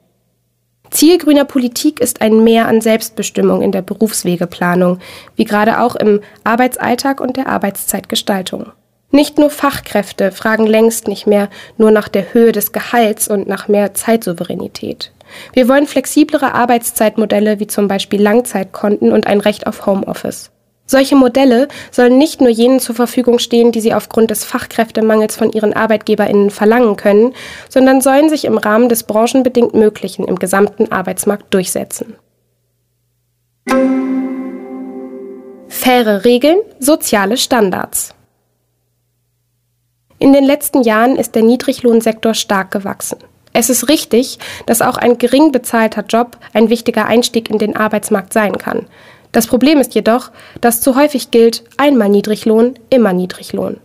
[0.94, 5.00] Ziel grüner Politik ist ein Mehr an Selbstbestimmung in der Berufswegeplanung,
[5.36, 8.72] wie gerade auch im Arbeitsalltag und der Arbeitszeitgestaltung.
[9.10, 13.68] Nicht nur Fachkräfte fragen längst nicht mehr nur nach der Höhe des Gehalts und nach
[13.68, 15.12] mehr Zeitsouveränität.
[15.54, 20.52] Wir wollen flexiblere Arbeitszeitmodelle wie zum Beispiel Langzeitkonten und ein Recht auf Homeoffice.
[20.86, 25.52] Solche Modelle sollen nicht nur jenen zur Verfügung stehen, die sie aufgrund des Fachkräftemangels von
[25.52, 27.34] ihren Arbeitgeberinnen verlangen können,
[27.70, 32.16] sondern sollen sich im Rahmen des branchenbedingt Möglichen im gesamten Arbeitsmarkt durchsetzen.
[35.70, 38.14] Faire Regeln, soziale Standards.
[40.20, 43.18] In den letzten Jahren ist der Niedriglohnsektor stark gewachsen.
[43.54, 48.34] Es ist richtig, dass auch ein gering bezahlter Job ein wichtiger Einstieg in den Arbeitsmarkt
[48.34, 48.88] sein kann.
[49.34, 50.32] Das Problem ist jedoch,
[50.62, 53.78] dass zu häufig gilt, einmal Niedriglohn, immer Niedriglohn.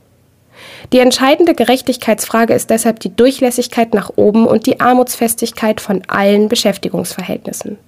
[0.92, 7.78] Die entscheidende Gerechtigkeitsfrage ist deshalb die Durchlässigkeit nach oben und die Armutsfestigkeit von allen Beschäftigungsverhältnissen.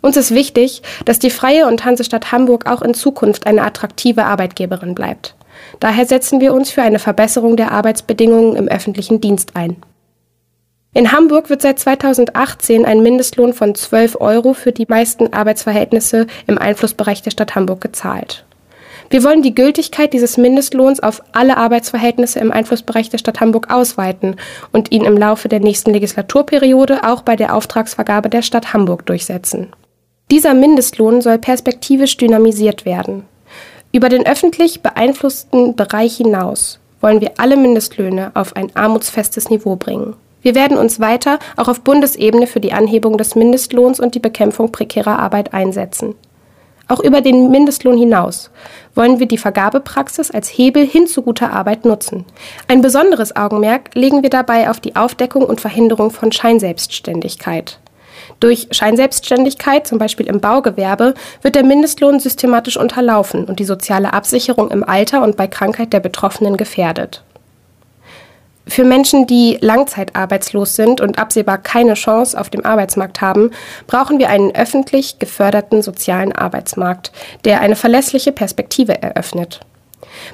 [0.00, 4.94] Uns ist wichtig, dass die Freie und Hansestadt Hamburg auch in Zukunft eine attraktive Arbeitgeberin
[4.94, 5.34] bleibt.
[5.78, 9.76] Daher setzen wir uns für eine Verbesserung der Arbeitsbedingungen im öffentlichen Dienst ein.
[10.94, 16.58] In Hamburg wird seit 2018 ein Mindestlohn von 12 Euro für die meisten Arbeitsverhältnisse im
[16.58, 18.44] Einflussbereich der Stadt Hamburg gezahlt.
[19.08, 24.36] Wir wollen die Gültigkeit dieses Mindestlohns auf alle Arbeitsverhältnisse im Einflussbereich der Stadt Hamburg ausweiten
[24.70, 29.72] und ihn im Laufe der nächsten Legislaturperiode auch bei der Auftragsvergabe der Stadt Hamburg durchsetzen.
[30.30, 33.24] Dieser Mindestlohn soll perspektivisch dynamisiert werden.
[33.92, 40.16] Über den öffentlich beeinflussten Bereich hinaus wollen wir alle Mindestlöhne auf ein armutsfestes Niveau bringen.
[40.42, 44.72] Wir werden uns weiter auch auf Bundesebene für die Anhebung des Mindestlohns und die Bekämpfung
[44.72, 46.14] prekärer Arbeit einsetzen.
[46.88, 48.50] Auch über den Mindestlohn hinaus
[48.94, 52.26] wollen wir die Vergabepraxis als Hebel hin zu guter Arbeit nutzen.
[52.68, 57.78] Ein besonderes Augenmerk legen wir dabei auf die Aufdeckung und Verhinderung von Scheinselbstständigkeit.
[58.40, 64.70] Durch Scheinselbstständigkeit, zum Beispiel im Baugewerbe, wird der Mindestlohn systematisch unterlaufen und die soziale Absicherung
[64.70, 67.22] im Alter und bei Krankheit der Betroffenen gefährdet.
[68.66, 73.50] Für Menschen, die langzeitarbeitslos sind und absehbar keine Chance auf dem Arbeitsmarkt haben,
[73.86, 77.12] brauchen wir einen öffentlich geförderten sozialen Arbeitsmarkt,
[77.44, 79.60] der eine verlässliche Perspektive eröffnet.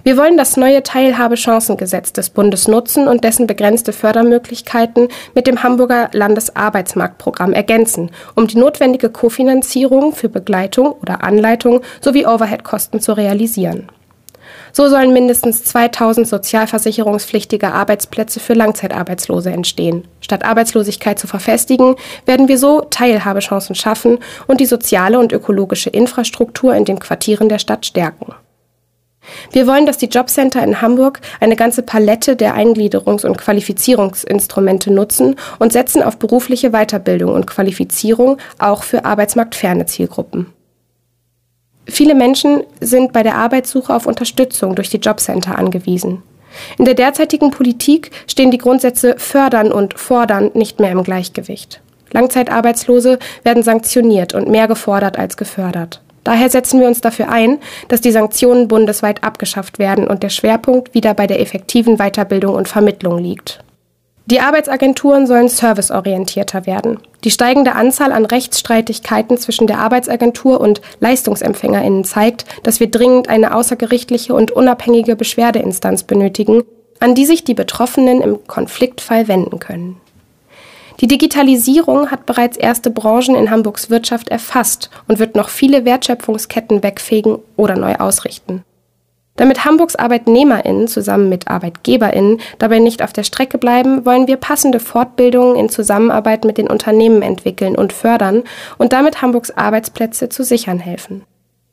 [0.03, 6.11] Wir wollen das neue Teilhabechancengesetz des Bundes nutzen und dessen begrenzte Fördermöglichkeiten mit dem Hamburger
[6.13, 13.89] Landesarbeitsmarktprogramm ergänzen, um die notwendige Kofinanzierung für Begleitung oder Anleitung sowie Overheadkosten zu realisieren.
[14.73, 20.07] So sollen mindestens 2000 sozialversicherungspflichtige Arbeitsplätze für Langzeitarbeitslose entstehen.
[20.21, 21.97] Statt Arbeitslosigkeit zu verfestigen,
[22.27, 27.59] werden wir so Teilhabechancen schaffen und die soziale und ökologische Infrastruktur in den Quartieren der
[27.59, 28.35] Stadt stärken.
[29.53, 35.37] Wir wollen, dass die Jobcenter in Hamburg eine ganze Palette der Eingliederungs- und Qualifizierungsinstrumente nutzen
[35.59, 40.47] und setzen auf berufliche Weiterbildung und Qualifizierung auch für arbeitsmarktferne Zielgruppen.
[41.89, 46.23] Viele Menschen sind bei der Arbeitssuche auf Unterstützung durch die Jobcenter angewiesen.
[46.77, 51.81] In der derzeitigen Politik stehen die Grundsätze fördern und fordern nicht mehr im Gleichgewicht.
[52.13, 56.01] Langzeitarbeitslose werden sanktioniert und mehr gefordert als gefördert.
[56.25, 57.59] Daher setzen wir uns dafür ein,
[57.89, 62.69] dass die Sanktionen bundesweit abgeschafft werden und der Schwerpunkt wieder bei der effektiven Weiterbildung und
[62.69, 63.61] Vermittlung liegt.
[64.31, 67.01] Die Arbeitsagenturen sollen serviceorientierter werden.
[67.25, 73.55] Die steigende Anzahl an Rechtsstreitigkeiten zwischen der Arbeitsagentur und Leistungsempfängerinnen zeigt, dass wir dringend eine
[73.55, 76.63] außergerichtliche und unabhängige Beschwerdeinstanz benötigen,
[77.01, 79.99] an die sich die Betroffenen im Konfliktfall wenden können.
[81.01, 86.83] Die Digitalisierung hat bereits erste Branchen in Hamburgs Wirtschaft erfasst und wird noch viele Wertschöpfungsketten
[86.83, 88.63] wegfegen oder neu ausrichten.
[89.39, 94.81] Damit Hamburgs ArbeitnehmerInnen zusammen mit ArbeitgeberInnen dabei nicht auf der Strecke bleiben, wollen wir passende
[94.81, 98.43] Fortbildungen in Zusammenarbeit mit den Unternehmen entwickeln und fördern
[98.79, 101.23] und damit Hamburgs Arbeitsplätze zu sichern helfen.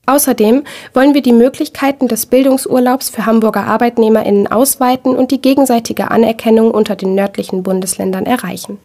[0.05, 0.63] Außerdem
[0.93, 6.95] wollen wir die Möglichkeiten des Bildungsurlaubs für Hamburger Arbeitnehmerinnen ausweiten und die gegenseitige Anerkennung unter
[6.95, 8.77] den nördlichen Bundesländern erreichen.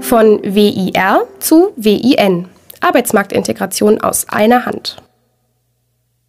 [0.00, 2.46] Von WIR zu WIN.
[2.80, 4.96] Arbeitsmarktintegration aus einer Hand.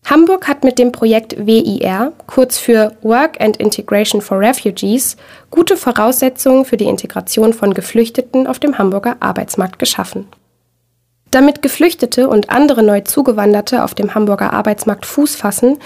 [0.05, 5.15] Hamburg hat mit dem Projekt WIR, kurz für Work and Integration for Refugees,
[5.51, 10.27] gute Voraussetzungen für die Integration von Geflüchteten auf dem Hamburger Arbeitsmarkt geschaffen.
[11.31, 15.77] Damit Geflüchtete und andere neu Zugewanderte auf dem Hamburger Arbeitsmarkt Fuß fassen,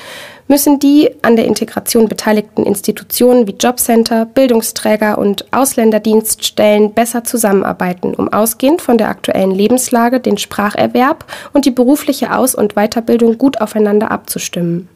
[0.48, 8.34] müssen die an der Integration beteiligten Institutionen wie Jobcenter, Bildungsträger und Ausländerdienststellen besser zusammenarbeiten, um
[8.34, 14.10] ausgehend von der aktuellen Lebenslage den Spracherwerb und die berufliche Aus- und Weiterbildung gut aufeinander
[14.10, 14.90] abzustimmen.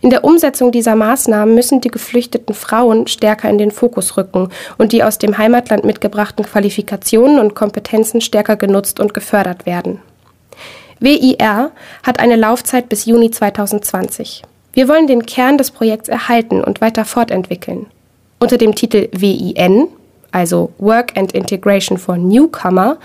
[0.00, 4.92] In der Umsetzung dieser Maßnahmen müssen die geflüchteten Frauen stärker in den Fokus rücken und
[4.92, 10.00] die aus dem Heimatland mitgebrachten Qualifikationen und Kompetenzen stärker genutzt und gefördert werden.
[11.00, 11.70] WIR
[12.02, 14.42] hat eine Laufzeit bis Juni 2020.
[14.72, 17.86] Wir wollen den Kern des Projekts erhalten und weiter fortentwickeln.
[18.38, 19.88] Unter dem Titel WIN
[20.32, 22.98] also Work and Integration for Newcomer,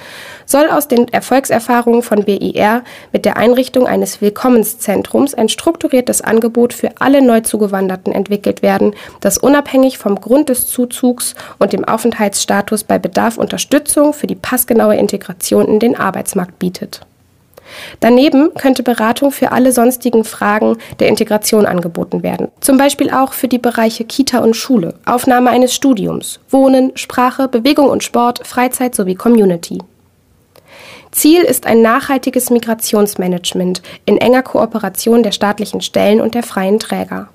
[0.46, 6.92] soll aus den Erfolgserfahrungen von BIR mit der Einrichtung eines Willkommenszentrums ein strukturiertes Angebot für
[7.00, 13.38] alle Neuzugewanderten entwickelt werden, das unabhängig vom Grund des Zuzugs und dem Aufenthaltsstatus bei Bedarf
[13.38, 17.02] Unterstützung für die passgenaue Integration in den Arbeitsmarkt bietet.
[18.00, 23.48] Daneben könnte Beratung für alle sonstigen Fragen der Integration angeboten werden, zum Beispiel auch für
[23.48, 29.16] die Bereiche Kita und Schule, Aufnahme eines Studiums, Wohnen, Sprache, Bewegung und Sport, Freizeit sowie
[29.16, 29.80] Community.
[31.12, 37.30] Ziel ist ein nachhaltiges Migrationsmanagement in enger Kooperation der staatlichen Stellen und der freien Träger.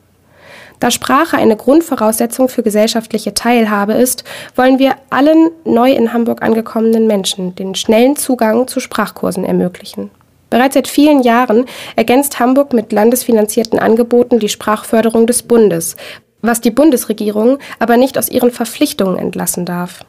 [0.81, 4.25] Da Sprache eine Grundvoraussetzung für gesellschaftliche Teilhabe ist,
[4.57, 10.11] wollen wir allen neu in Hamburg angekommenen Menschen den schnellen Zugang zu Sprachkursen ermöglichen.
[10.51, 11.65] Bereits seit vielen Jahren
[11.97, 15.97] ergänzt Hamburg mit landesfinanzierten Angeboten die Sprachförderung des Bundes,
[16.43, 20.05] was die Bundesregierung aber nicht aus ihren Verpflichtungen entlassen darf.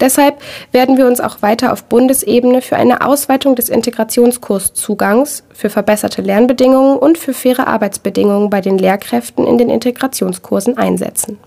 [0.00, 0.40] Deshalb
[0.72, 6.98] werden wir uns auch weiter auf Bundesebene für eine Ausweitung des Integrationskurszugangs, für verbesserte Lernbedingungen
[6.98, 11.38] und für faire Arbeitsbedingungen bei den Lehrkräften in den Integrationskursen einsetzen.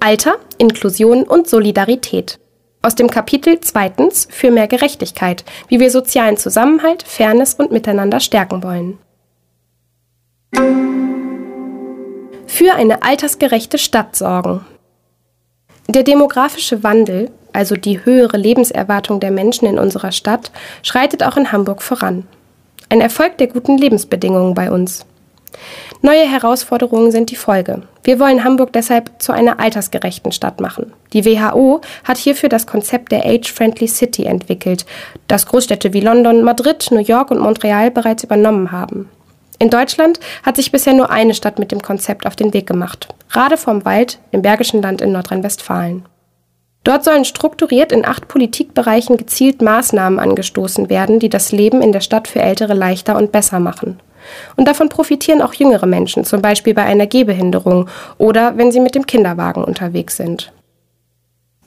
[0.00, 2.38] Alter, Inklusion und Solidarität.
[2.82, 8.62] Aus dem Kapitel zweitens für mehr Gerechtigkeit, wie wir sozialen Zusammenhalt, Fairness und Miteinander stärken
[8.62, 8.98] wollen.
[12.46, 14.64] Für eine altersgerechte Stadt sorgen.
[15.88, 21.50] Der demografische Wandel, also die höhere Lebenserwartung der Menschen in unserer Stadt, schreitet auch in
[21.50, 22.28] Hamburg voran.
[22.88, 25.04] Ein Erfolg der guten Lebensbedingungen bei uns.
[26.02, 27.82] Neue Herausforderungen sind die Folge.
[28.04, 30.92] Wir wollen Hamburg deshalb zu einer altersgerechten Stadt machen.
[31.12, 34.86] Die WHO hat hierfür das Konzept der Age-Friendly City entwickelt,
[35.26, 39.08] das Großstädte wie London, Madrid, New York und Montreal bereits übernommen haben.
[39.58, 43.08] In Deutschland hat sich bisher nur eine Stadt mit dem Konzept auf den Weg gemacht.
[43.30, 46.04] Rade vom Wald im Bergischen Land in Nordrhein-Westfalen.
[46.84, 52.00] Dort sollen strukturiert in acht Politikbereichen gezielt Maßnahmen angestoßen werden, die das Leben in der
[52.00, 54.00] Stadt für Ältere leichter und besser machen.
[54.56, 58.94] Und davon profitieren auch jüngere Menschen, zum Beispiel bei einer Gehbehinderung oder wenn sie mit
[58.94, 60.52] dem Kinderwagen unterwegs sind.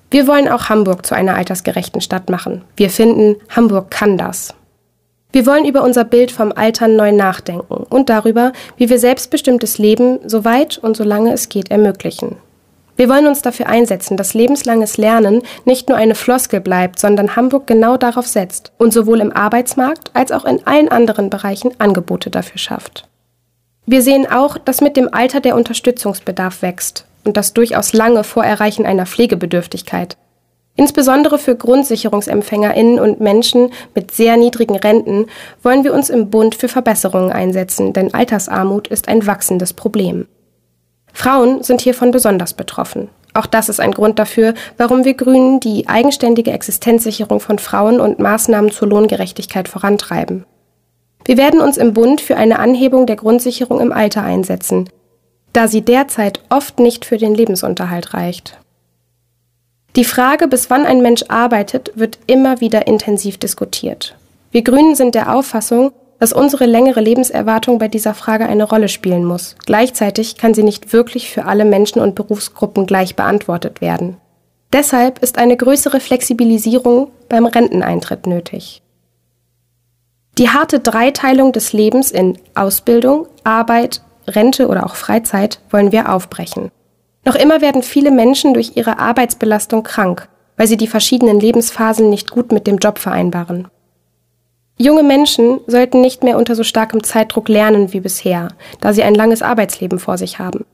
[0.09, 2.64] Wir wollen auch Hamburg zu einer altersgerechten Stadt machen.
[2.76, 4.53] Wir finden, Hamburg kann das.
[5.32, 10.20] Wir wollen über unser Bild vom Altern neu nachdenken und darüber, wie wir selbstbestimmtes Leben
[10.26, 12.36] so weit und so lange es geht ermöglichen.
[13.01, 17.65] Wir wollen uns dafür einsetzen, dass lebenslanges Lernen nicht nur eine Floskel bleibt, sondern Hamburg
[17.65, 22.59] genau darauf setzt und sowohl im Arbeitsmarkt als auch in allen anderen Bereichen Angebote dafür
[22.59, 23.09] schafft.
[23.87, 28.45] Wir sehen auch, dass mit dem Alter der Unterstützungsbedarf wächst und das durchaus lange vor
[28.45, 30.15] Erreichen einer Pflegebedürftigkeit.
[30.75, 35.25] Insbesondere für Grundsicherungsempfängerinnen und Menschen mit sehr niedrigen Renten
[35.63, 40.28] wollen wir uns im Bund für Verbesserungen einsetzen, denn Altersarmut ist ein wachsendes Problem.
[41.13, 43.09] Frauen sind hiervon besonders betroffen.
[43.33, 48.20] Auch das ist ein Grund dafür, warum wir Grünen die eigenständige Existenzsicherung von Frauen und
[48.20, 50.46] Maßnahmen zur Lohngerechtigkeit vorantreiben.
[51.24, 54.89] Wir werden uns im Bund für eine Anhebung der Grundsicherung im Alter einsetzen,
[55.54, 58.58] da sie derzeit oft nicht für den Lebensunterhalt reicht.
[59.96, 64.16] Die Frage, bis wann ein Mensch arbeitet, wird immer wieder intensiv diskutiert.
[64.51, 69.25] Wir Grünen sind der Auffassung, dass unsere längere Lebenserwartung bei dieser Frage eine Rolle spielen
[69.25, 69.55] muss.
[69.65, 74.17] Gleichzeitig kann sie nicht wirklich für alle Menschen und Berufsgruppen gleich beantwortet werden.
[74.71, 78.83] Deshalb ist eine größere Flexibilisierung beim Renteneintritt nötig.
[80.37, 86.69] Die harte Dreiteilung des Lebens in Ausbildung, Arbeit, Rente oder auch Freizeit wollen wir aufbrechen.
[87.25, 92.29] Noch immer werden viele Menschen durch ihre Arbeitsbelastung krank, weil sie die verschiedenen Lebensphasen nicht
[92.29, 93.69] gut mit dem Job vereinbaren.
[94.82, 98.47] Junge Menschen sollten nicht mehr unter so starkem Zeitdruck lernen wie bisher,
[98.79, 100.66] da sie ein langes Arbeitsleben vor sich haben.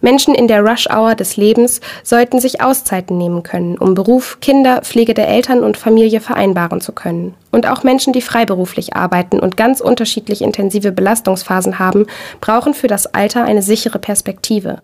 [0.00, 5.12] Menschen in der Rush-Hour des Lebens sollten sich Auszeiten nehmen können, um Beruf, Kinder, Pflege
[5.12, 7.34] der Eltern und Familie vereinbaren zu können.
[7.50, 12.06] Und auch Menschen, die freiberuflich arbeiten und ganz unterschiedlich intensive Belastungsphasen haben,
[12.40, 14.82] brauchen für das Alter eine sichere Perspektive.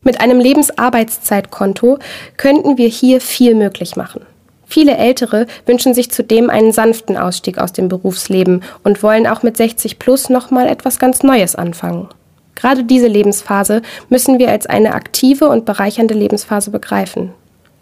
[0.00, 1.98] Mit einem Lebensarbeitszeitkonto
[2.38, 4.22] könnten wir hier viel möglich machen.
[4.70, 9.56] Viele Ältere wünschen sich zudem einen sanften Ausstieg aus dem Berufsleben und wollen auch mit
[9.56, 12.08] 60 plus nochmal etwas ganz Neues anfangen.
[12.54, 13.80] Gerade diese Lebensphase
[14.10, 17.32] müssen wir als eine aktive und bereichernde Lebensphase begreifen.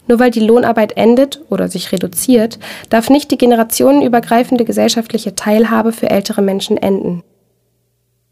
[0.07, 6.09] Nur weil die Lohnarbeit endet oder sich reduziert, darf nicht die generationenübergreifende gesellschaftliche Teilhabe für
[6.09, 7.25] ältere Menschen enden.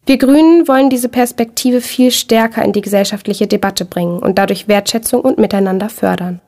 [0.06, 5.22] Wir Grünen wollen diese Perspektive viel stärker in die gesellschaftliche Debatte bringen und dadurch Wertschätzung
[5.22, 6.40] und Miteinander fördern.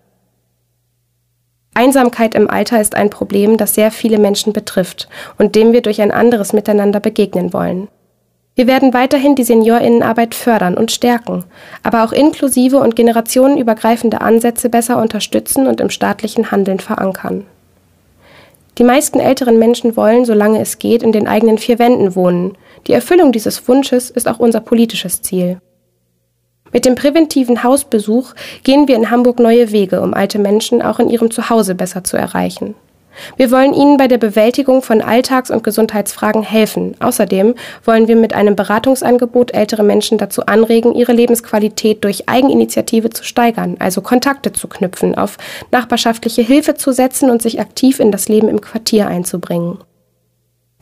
[1.76, 5.08] Einsamkeit im Alter ist ein Problem, das sehr viele Menschen betrifft
[5.38, 7.88] und dem wir durch ein anderes Miteinander begegnen wollen.
[8.54, 11.44] Wir werden weiterhin die Seniorinnenarbeit fördern und stärken,
[11.82, 17.44] aber auch inklusive und generationenübergreifende Ansätze besser unterstützen und im staatlichen Handeln verankern.
[18.78, 22.56] Die meisten älteren Menschen wollen, solange es geht, in den eigenen vier Wänden wohnen.
[22.86, 25.58] Die Erfüllung dieses Wunsches ist auch unser politisches Ziel.
[26.76, 31.08] Mit dem präventiven Hausbesuch gehen wir in Hamburg neue Wege, um alte Menschen auch in
[31.08, 32.74] ihrem Zuhause besser zu erreichen.
[33.38, 36.94] Wir wollen Ihnen bei der Bewältigung von Alltags- und Gesundheitsfragen helfen.
[37.00, 37.54] Außerdem
[37.86, 43.76] wollen wir mit einem Beratungsangebot ältere Menschen dazu anregen, ihre Lebensqualität durch Eigeninitiative zu steigern,
[43.78, 45.38] also Kontakte zu knüpfen, auf
[45.70, 49.78] nachbarschaftliche Hilfe zu setzen und sich aktiv in das Leben im Quartier einzubringen.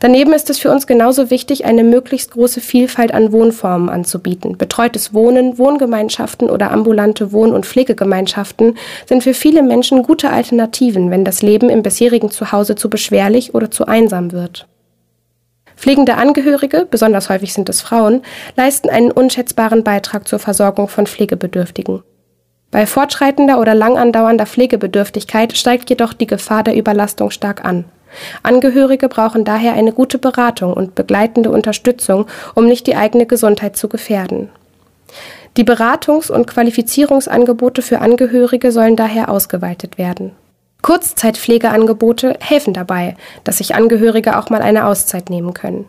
[0.05, 4.55] Daneben ist es für uns genauso wichtig, eine möglichst große Vielfalt an Wohnformen anzubieten.
[4.55, 8.77] Betreutes Wohnen, Wohngemeinschaften oder ambulante Wohn- und Pflegegemeinschaften
[9.07, 13.71] sind für viele Menschen gute Alternativen, wenn das Leben im bisherigen Zuhause zu beschwerlich oder
[13.71, 14.67] zu einsam wird.
[15.75, 18.21] Pflegende Angehörige, besonders häufig sind es Frauen,
[18.55, 22.03] leisten einen unschätzbaren Beitrag zur Versorgung von Pflegebedürftigen.
[22.69, 27.85] Bei fortschreitender oder lang andauernder Pflegebedürftigkeit steigt jedoch die Gefahr der Überlastung stark an.
[28.43, 33.89] Angehörige brauchen daher eine gute Beratung und begleitende Unterstützung, um nicht die eigene Gesundheit zu
[33.89, 34.49] gefährden.
[35.57, 40.31] Die Beratungs- und Qualifizierungsangebote für Angehörige sollen daher ausgeweitet werden.
[40.81, 45.85] Kurzzeitpflegeangebote helfen dabei, dass sich Angehörige auch mal eine Auszeit nehmen können.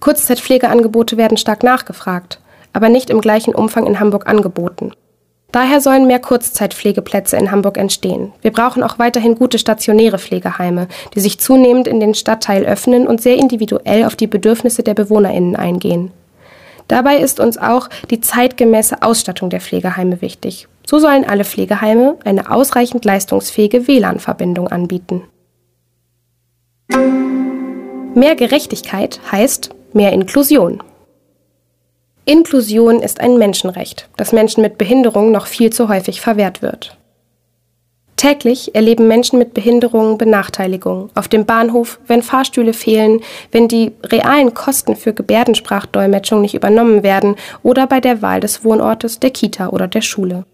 [0.00, 2.40] Kurzzeitpflegeangebote werden stark nachgefragt,
[2.72, 4.92] aber nicht im gleichen Umfang in Hamburg angeboten.
[5.50, 8.32] Daher sollen mehr Kurzzeitpflegeplätze in Hamburg entstehen.
[8.42, 13.22] Wir brauchen auch weiterhin gute stationäre Pflegeheime, die sich zunehmend in den Stadtteil öffnen und
[13.22, 16.10] sehr individuell auf die Bedürfnisse der Bewohnerinnen eingehen.
[16.86, 20.68] Dabei ist uns auch die zeitgemäße Ausstattung der Pflegeheime wichtig.
[20.86, 25.22] So sollen alle Pflegeheime eine ausreichend leistungsfähige WLAN-Verbindung anbieten.
[28.14, 30.82] Mehr Gerechtigkeit heißt mehr Inklusion.
[32.28, 36.98] Inklusion ist ein Menschenrecht, das Menschen mit Behinderung noch viel zu häufig verwehrt wird.
[38.16, 41.08] Täglich erleben Menschen mit Behinderungen Benachteiligung.
[41.14, 47.36] Auf dem Bahnhof, wenn Fahrstühle fehlen, wenn die realen Kosten für Gebärdensprachdolmetschung nicht übernommen werden
[47.62, 50.44] oder bei der Wahl des Wohnortes, der Kita oder der Schule.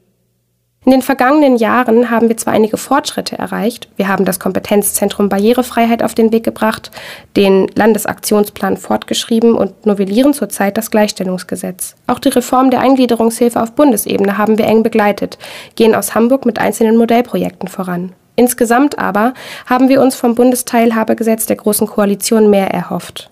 [0.84, 6.02] In den vergangenen Jahren haben wir zwar einige Fortschritte erreicht, wir haben das Kompetenzzentrum Barrierefreiheit
[6.02, 6.90] auf den Weg gebracht,
[7.36, 11.94] den Landesaktionsplan fortgeschrieben und novellieren zurzeit das Gleichstellungsgesetz.
[12.06, 15.38] Auch die Reform der Eingliederungshilfe auf Bundesebene haben wir eng begleitet,
[15.74, 18.12] gehen aus Hamburg mit einzelnen Modellprojekten voran.
[18.36, 19.32] Insgesamt aber
[19.64, 23.30] haben wir uns vom Bundesteilhabegesetz der Großen Koalition mehr erhofft.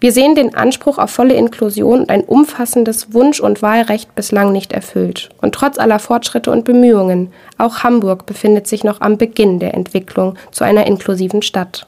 [0.00, 4.72] Wir sehen den Anspruch auf volle Inklusion und ein umfassendes Wunsch- und Wahlrecht bislang nicht
[4.72, 5.30] erfüllt.
[5.40, 10.36] Und trotz aller Fortschritte und Bemühungen, auch Hamburg befindet sich noch am Beginn der Entwicklung
[10.50, 11.86] zu einer inklusiven Stadt.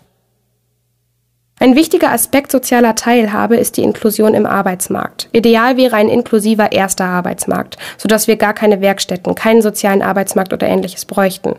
[1.59, 5.31] Ein wichtiger Aspekt sozialer Teilhabe ist die Inklusion im Arbeitsmarkt.
[5.33, 10.67] Ideal wäre ein inklusiver erster Arbeitsmarkt, sodass wir gar keine Werkstätten, keinen sozialen Arbeitsmarkt oder
[10.67, 11.55] ähnliches bräuchten.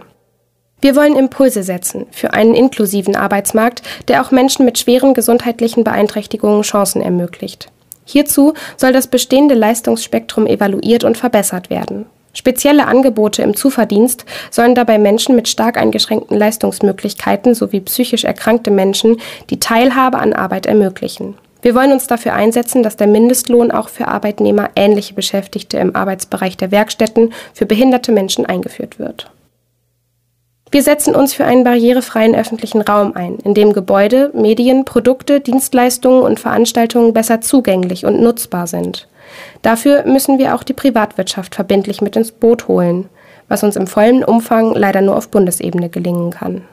[0.80, 6.62] Wir wollen Impulse setzen für einen inklusiven Arbeitsmarkt, der auch Menschen mit schweren gesundheitlichen Beeinträchtigungen
[6.62, 7.72] Chancen ermöglicht.
[8.06, 12.06] Hierzu soll das bestehende Leistungsspektrum evaluiert und verbessert werden.
[12.32, 19.18] Spezielle Angebote im Zuverdienst sollen dabei Menschen mit stark eingeschränkten Leistungsmöglichkeiten sowie psychisch erkrankte Menschen
[19.50, 21.36] die Teilhabe an Arbeit ermöglichen.
[21.64, 26.56] Wir wollen uns dafür einsetzen, dass der Mindestlohn auch für Arbeitnehmer ähnliche Beschäftigte im Arbeitsbereich
[26.56, 29.32] der Werkstätten für behinderte Menschen eingeführt wird.
[30.70, 36.24] Wir setzen uns für einen barrierefreien öffentlichen Raum ein, in dem Gebäude, Medien, Produkte, Dienstleistungen
[36.24, 39.08] und Veranstaltungen besser zugänglich und nutzbar sind.
[39.62, 43.08] Dafür müssen wir auch die Privatwirtschaft verbindlich mit ins Boot holen,
[43.48, 46.64] was uns im vollen Umfang leider nur auf Bundesebene gelingen kann.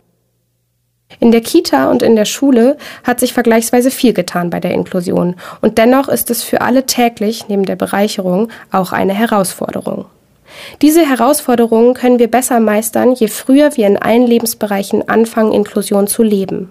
[1.21, 5.37] In der Kita und in der Schule hat sich vergleichsweise viel getan bei der Inklusion,
[5.61, 10.07] und dennoch ist es für alle täglich, neben der Bereicherung, auch eine Herausforderung.
[10.83, 16.23] Diese Herausforderungen können wir besser meistern, je früher wir in allen Lebensbereichen anfangen, Inklusion zu
[16.23, 16.71] leben.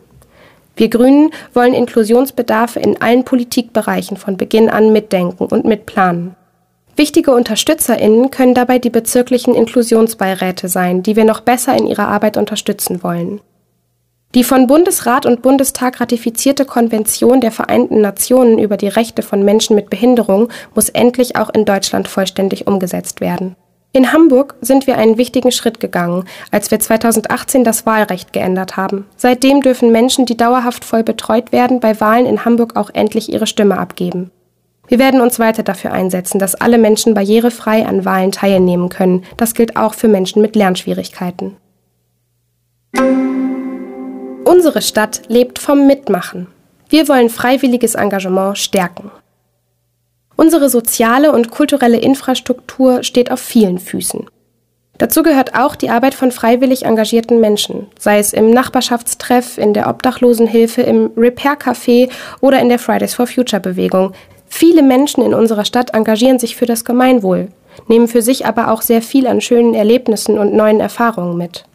[0.76, 6.36] Wir Grünen wollen Inklusionsbedarfe in allen Politikbereichen von Beginn an mitdenken und mitplanen.
[6.96, 12.38] Wichtige UnterstützerInnen können dabei die bezirklichen Inklusionsbeiräte sein, die wir noch besser in ihrer Arbeit
[12.38, 13.42] unterstützen wollen.
[14.36, 19.76] Die von Bundesrat und Bundestag ratifizierte Konvention der Vereinten Nationen über die Rechte von Menschen
[19.76, 23.56] mit Behinderung muss endlich auch in Deutschland vollständig umgesetzt werden.
[23.96, 29.06] In Hamburg sind wir einen wichtigen Schritt gegangen, als wir 2018 das Wahlrecht geändert haben.
[29.18, 33.46] Seitdem dürfen Menschen, die dauerhaft voll betreut werden, bei Wahlen in Hamburg auch endlich ihre
[33.46, 34.32] Stimme abgeben.
[34.88, 39.26] Wir werden uns weiter dafür einsetzen, dass alle Menschen barrierefrei an Wahlen teilnehmen können.
[39.38, 41.56] Das gilt auch für Menschen mit Lernschwierigkeiten.
[44.44, 46.48] Unsere Stadt lebt vom Mitmachen.
[46.90, 49.12] Wir wollen freiwilliges Engagement stärken.
[50.36, 54.26] Unsere soziale und kulturelle Infrastruktur steht auf vielen Füßen.
[54.98, 59.90] Dazu gehört auch die Arbeit von freiwillig engagierten Menschen, sei es im Nachbarschaftstreff, in der
[59.90, 62.10] Obdachlosenhilfe, im Repair-Café
[62.42, 64.14] oder in der Fridays for Future Bewegung.
[64.48, 67.50] Viele Menschen in unserer Stadt engagieren sich für das Gemeinwohl,
[67.88, 71.66] nehmen für sich aber auch sehr viel an schönen Erlebnissen und neuen Erfahrungen mit.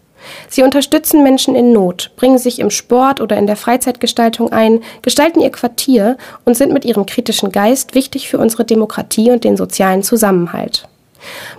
[0.49, 5.41] Sie unterstützen Menschen in Not, bringen sich im Sport oder in der Freizeitgestaltung ein, gestalten
[5.41, 10.03] ihr Quartier und sind mit ihrem kritischen Geist wichtig für unsere Demokratie und den sozialen
[10.03, 10.89] Zusammenhalt.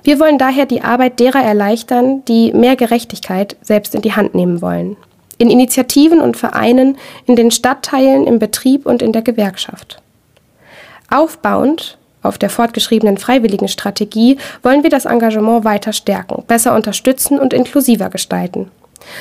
[0.04, 4.62] Wir wollen daher die Arbeit derer erleichtern, die mehr Gerechtigkeit selbst in die Hand nehmen
[4.62, 4.98] wollen.
[5.38, 10.02] In Initiativen und Vereinen, in den Stadtteilen, im Betrieb und in der Gewerkschaft.
[11.10, 18.10] Aufbauend auf der fortgeschriebenen Freiwilligenstrategie wollen wir das Engagement weiter stärken, besser unterstützen und inklusiver
[18.10, 18.70] gestalten.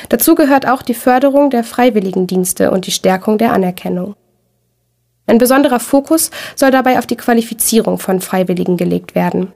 [0.09, 4.15] Dazu gehört auch die Förderung der Freiwilligendienste und die Stärkung der Anerkennung.
[5.27, 9.53] Ein besonderer Fokus soll dabei auf die Qualifizierung von Freiwilligen gelegt werden.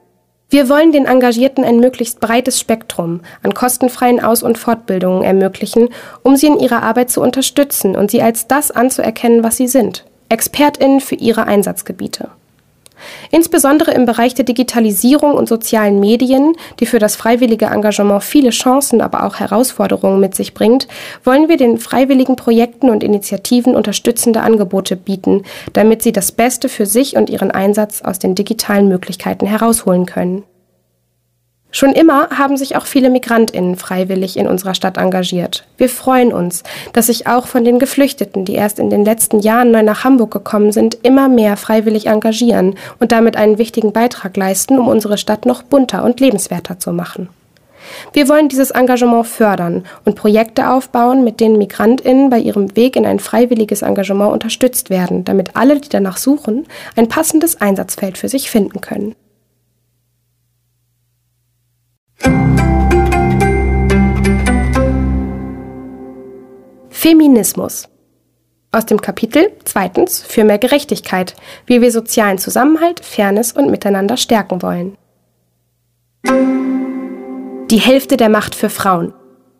[0.49, 5.89] Wir wollen den Engagierten ein möglichst breites Spektrum an kostenfreien Aus- und Fortbildungen ermöglichen,
[6.21, 10.05] um sie in ihrer Arbeit zu unterstützen und sie als das anzuerkennen, was sie sind,
[10.29, 12.29] Expertinnen für ihre Einsatzgebiete.
[13.31, 19.01] Insbesondere im Bereich der Digitalisierung und sozialen Medien, die für das freiwillige Engagement viele Chancen,
[19.01, 20.87] aber auch Herausforderungen mit sich bringt,
[21.23, 25.43] wollen wir den freiwilligen Projekten und Initiativen unterstützende Angebote bieten,
[25.73, 30.43] damit sie das Beste für sich und ihren Einsatz aus den digitalen Möglichkeiten herausholen können.
[31.75, 35.65] Schon immer haben sich auch viele Migrantinnen freiwillig in unserer Stadt engagiert.
[35.75, 36.61] Wir freuen uns,
[36.93, 40.29] dass sich auch von den Geflüchteten, die erst in den letzten Jahren neu nach Hamburg
[40.29, 45.47] gekommen sind, immer mehr freiwillig engagieren und damit einen wichtigen Beitrag leisten, um unsere Stadt
[45.47, 47.29] noch bunter und lebenswerter zu machen.
[48.13, 53.07] Wir wollen dieses Engagement fördern und Projekte aufbauen, mit denen Migrantinnen bei ihrem Weg in
[53.07, 58.51] ein freiwilliges Engagement unterstützt werden, damit alle, die danach suchen, ein passendes Einsatzfeld für sich
[58.51, 59.15] finden können.
[67.03, 67.89] Feminismus.
[68.71, 71.35] Aus dem Kapitel zweitens für mehr Gerechtigkeit,
[71.65, 74.97] wie wir sozialen Zusammenhalt, Fairness und Miteinander stärken wollen.
[77.69, 79.13] Die Hälfte der Macht für Frauen.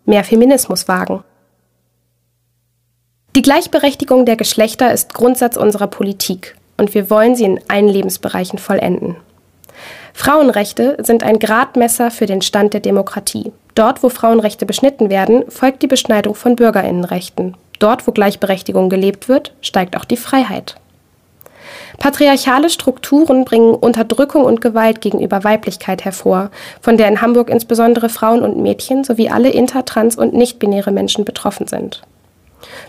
[0.06, 1.24] Mehr Feminismus wagen.
[3.36, 8.58] Die Gleichberechtigung der Geschlechter ist Grundsatz unserer Politik und wir wollen sie in allen Lebensbereichen
[8.58, 9.18] vollenden.
[10.14, 13.52] Frauenrechte sind ein Gradmesser für den Stand der Demokratie.
[13.76, 17.58] Dort, wo Frauenrechte beschnitten werden, folgt die Beschneidung von Bürgerinnenrechten.
[17.80, 20.76] Dort, wo Gleichberechtigung gelebt wird, steigt auch die Freiheit.
[21.98, 28.44] Patriarchale Strukturen bringen Unterdrückung und Gewalt gegenüber Weiblichkeit hervor, von der in Hamburg insbesondere Frauen
[28.44, 32.02] und Mädchen sowie alle inter-, trans- und nicht-binäre Menschen betroffen sind.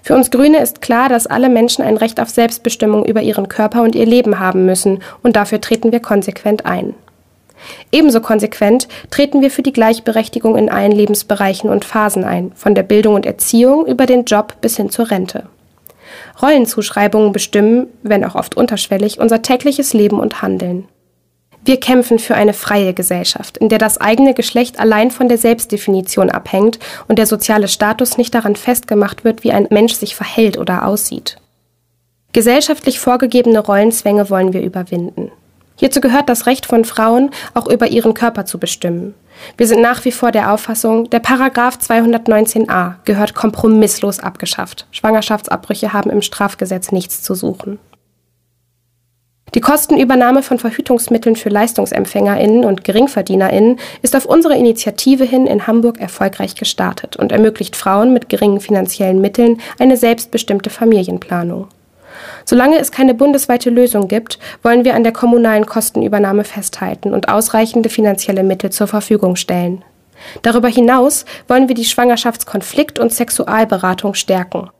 [0.02, 3.82] Für uns Grüne ist klar, dass alle Menschen ein Recht auf Selbstbestimmung über ihren Körper
[3.82, 6.94] und ihr Leben haben müssen, und dafür treten wir konsequent ein.
[7.92, 12.82] Ebenso konsequent treten wir für die Gleichberechtigung in allen Lebensbereichen und Phasen ein, von der
[12.82, 15.44] Bildung und Erziehung über den Job bis hin zur Rente.
[16.40, 20.88] Rollenzuschreibungen bestimmen, wenn auch oft unterschwellig, unser tägliches Leben und Handeln.
[21.64, 26.30] Wir kämpfen für eine freie Gesellschaft, in der das eigene Geschlecht allein von der Selbstdefinition
[26.30, 26.78] abhängt
[27.08, 31.38] und der soziale Status nicht daran festgemacht wird, wie ein Mensch sich verhält oder aussieht.
[32.34, 35.30] Gesellschaftlich vorgegebene Rollenzwänge wollen wir überwinden.
[35.76, 39.14] Hierzu gehört das Recht von Frauen, auch über ihren Körper zu bestimmen.
[39.56, 44.86] Wir sind nach wie vor der Auffassung, der Paragraph 219a gehört kompromisslos abgeschafft.
[44.92, 47.78] Schwangerschaftsabbrüche haben im Strafgesetz nichts zu suchen.
[49.54, 56.00] Die Kostenübernahme von Verhütungsmitteln für Leistungsempfängerinnen und Geringverdienerinnen ist auf unsere Initiative hin in Hamburg
[56.00, 61.68] erfolgreich gestartet und ermöglicht Frauen mit geringen finanziellen Mitteln eine selbstbestimmte Familienplanung.
[62.44, 67.88] Solange es keine bundesweite Lösung gibt, wollen wir an der kommunalen Kostenübernahme festhalten und ausreichende
[67.88, 69.84] finanzielle Mittel zur Verfügung stellen.
[70.42, 74.70] Darüber hinaus wollen wir die Schwangerschaftskonflikt- und Sexualberatung stärken.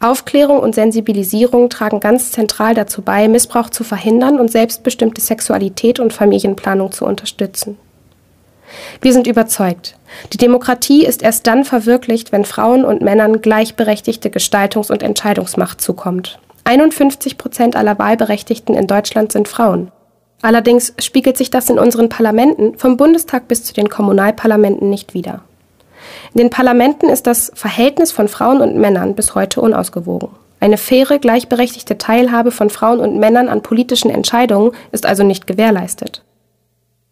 [0.00, 6.12] Aufklärung und Sensibilisierung tragen ganz zentral dazu bei, Missbrauch zu verhindern und selbstbestimmte Sexualität und
[6.12, 7.78] Familienplanung zu unterstützen.
[9.00, 9.96] Wir sind überzeugt,
[10.32, 16.38] die Demokratie ist erst dann verwirklicht, wenn Frauen und Männern gleichberechtigte Gestaltungs- und Entscheidungsmacht zukommt.
[16.64, 19.90] 51 Prozent aller Wahlberechtigten in Deutschland sind Frauen.
[20.42, 25.42] Allerdings spiegelt sich das in unseren Parlamenten vom Bundestag bis zu den Kommunalparlamenten nicht wider.
[26.34, 30.30] In den Parlamenten ist das Verhältnis von Frauen und Männern bis heute unausgewogen.
[30.58, 36.22] Eine faire, gleichberechtigte Teilhabe von Frauen und Männern an politischen Entscheidungen ist also nicht gewährleistet.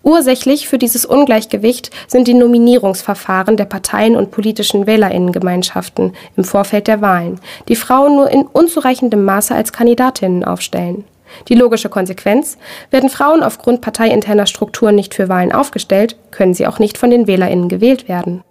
[0.02, 7.02] Ursächlich für dieses Ungleichgewicht sind die Nominierungsverfahren der Parteien und politischen Wählerinnengemeinschaften im Vorfeld der
[7.02, 11.04] Wahlen, die Frauen nur in unzureichendem Maße als Kandidatinnen aufstellen.
[11.48, 12.56] Die logische Konsequenz,
[12.90, 17.26] werden Frauen aufgrund parteiinterner Strukturen nicht für Wahlen aufgestellt, können sie auch nicht von den
[17.26, 18.42] Wählerinnen gewählt werden.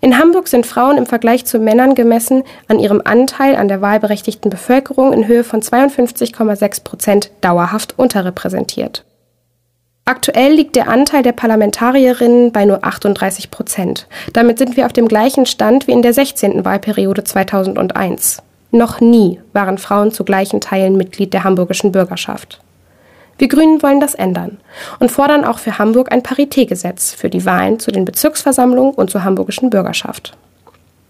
[0.00, 4.50] In Hamburg sind Frauen im Vergleich zu Männern gemessen an ihrem Anteil an der wahlberechtigten
[4.50, 9.04] Bevölkerung in Höhe von 52,6 Prozent dauerhaft unterrepräsentiert.
[10.04, 14.08] Aktuell liegt der Anteil der Parlamentarierinnen bei nur 38 Prozent.
[14.32, 16.64] Damit sind wir auf dem gleichen Stand wie in der 16.
[16.64, 18.42] Wahlperiode 2001.
[18.72, 22.60] Noch nie waren Frauen zu gleichen Teilen Mitglied der hamburgischen Bürgerschaft.
[23.38, 24.58] Wir Grünen wollen das ändern
[24.98, 29.22] und fordern auch für Hamburg ein Paritätgesetz für die Wahlen zu den Bezirksversammlungen und zur
[29.22, 30.36] hamburgischen Bürgerschaft.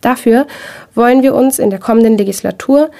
[0.02, 0.46] Dafür
[0.94, 2.90] wollen wir uns in der kommenden Legislatur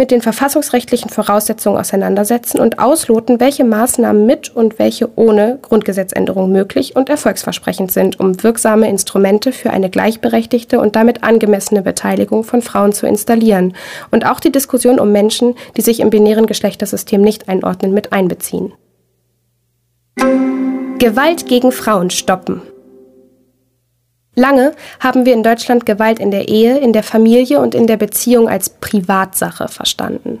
[0.00, 6.96] mit den verfassungsrechtlichen Voraussetzungen auseinandersetzen und ausloten, welche Maßnahmen mit und welche ohne Grundgesetzänderung möglich
[6.96, 12.94] und erfolgsversprechend sind, um wirksame Instrumente für eine gleichberechtigte und damit angemessene Beteiligung von Frauen
[12.94, 13.74] zu installieren
[14.10, 18.72] und auch die Diskussion um Menschen, die sich im binären Geschlechtersystem nicht einordnen, mit einbeziehen.
[20.98, 22.62] Gewalt gegen Frauen stoppen.
[24.40, 27.98] Lange haben wir in Deutschland Gewalt in der Ehe, in der Familie und in der
[27.98, 30.40] Beziehung als Privatsache verstanden.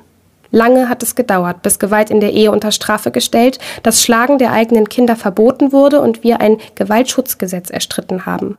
[0.50, 4.52] Lange hat es gedauert, bis Gewalt in der Ehe unter Strafe gestellt, das Schlagen der
[4.52, 8.56] eigenen Kinder verboten wurde und wir ein Gewaltschutzgesetz erstritten haben.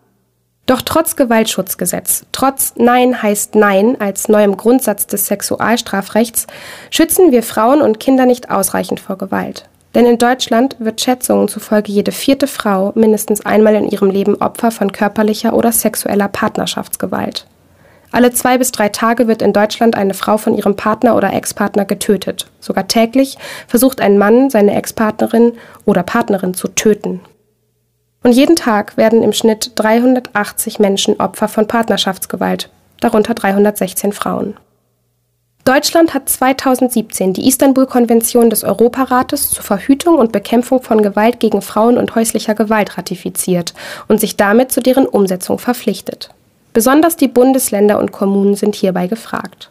[0.68, 6.46] Doch trotz Gewaltschutzgesetz, trotz Nein heißt Nein als neuem Grundsatz des Sexualstrafrechts,
[6.92, 9.68] schützen wir Frauen und Kinder nicht ausreichend vor Gewalt.
[9.94, 14.72] Denn in Deutschland wird Schätzungen zufolge jede vierte Frau mindestens einmal in ihrem Leben Opfer
[14.72, 17.46] von körperlicher oder sexueller Partnerschaftsgewalt.
[18.14, 21.86] Alle zwei bis drei Tage wird in Deutschland eine Frau von ihrem Partner oder Ex-Partner
[21.86, 22.48] getötet.
[22.60, 23.38] Sogar täglich
[23.68, 25.54] versucht ein Mann, seine Ex-Partnerin
[25.86, 27.22] oder Partnerin zu töten.
[28.24, 32.70] Und jeden Tag werden im Schnitt 380 Menschen Opfer von Partnerschaftsgewalt,
[33.00, 34.56] darunter 316 Frauen.
[35.64, 42.00] Deutschland hat 2017 die Istanbul-Konvention des Europarates zur Verhütung und Bekämpfung von Gewalt gegen Frauen
[42.00, 43.76] und häuslicher Gewalt ratifiziert
[44.08, 46.30] und sich damit zu deren Umsetzung verpflichtet.
[46.74, 49.70] Besonders die Bundesländer und Kommunen sind hierbei gefragt.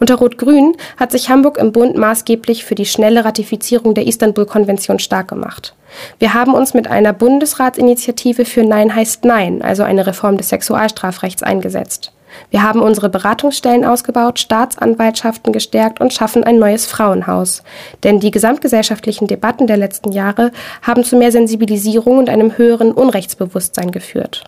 [0.00, 5.28] Unter Rot-Grün hat sich Hamburg im Bund maßgeblich für die schnelle Ratifizierung der Istanbul-Konvention stark
[5.28, 5.74] gemacht.
[6.18, 11.42] Wir haben uns mit einer Bundesratsinitiative für Nein heißt Nein, also eine Reform des Sexualstrafrechts,
[11.42, 12.12] eingesetzt.
[12.50, 17.62] Wir haben unsere Beratungsstellen ausgebaut, Staatsanwaltschaften gestärkt und schaffen ein neues Frauenhaus.
[18.02, 20.52] Denn die gesamtgesellschaftlichen Debatten der letzten Jahre
[20.82, 24.44] haben zu mehr Sensibilisierung und einem höheren Unrechtsbewusstsein geführt.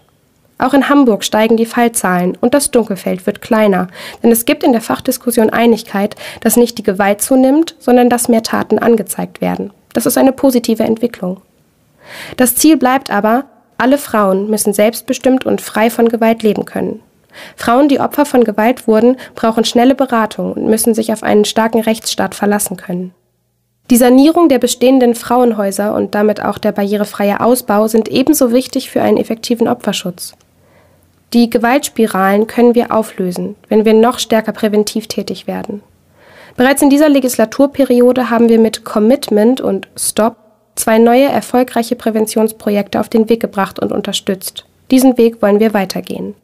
[0.59, 3.87] Auch in Hamburg steigen die Fallzahlen und das Dunkelfeld wird kleiner,
[4.23, 8.43] denn es gibt in der Fachdiskussion Einigkeit, dass nicht die Gewalt zunimmt, sondern dass mehr
[8.43, 9.71] Taten angezeigt werden.
[9.93, 11.41] Das ist eine positive Entwicklung.
[12.37, 13.45] Das Ziel bleibt aber,
[13.79, 17.01] alle Frauen müssen selbstbestimmt und frei von Gewalt leben können.
[17.57, 21.81] Frauen, die Opfer von Gewalt wurden, brauchen schnelle Beratung und müssen sich auf einen starken
[21.81, 23.15] Rechtsstaat verlassen können.
[23.91, 29.01] Die Sanierung der bestehenden Frauenhäuser und damit auch der barrierefreie Ausbau sind ebenso wichtig für
[29.01, 30.35] einen effektiven Opferschutz.
[31.33, 35.83] Die Gewaltspiralen können wir auflösen, wenn wir noch stärker präventiv tätig werden.
[36.57, 40.37] Bereits in dieser Legislaturperiode haben wir mit Commitment und Stop
[40.75, 44.65] zwei neue erfolgreiche Präventionsprojekte auf den Weg gebracht und unterstützt.
[44.91, 46.35] Diesen Weg wollen wir weitergehen.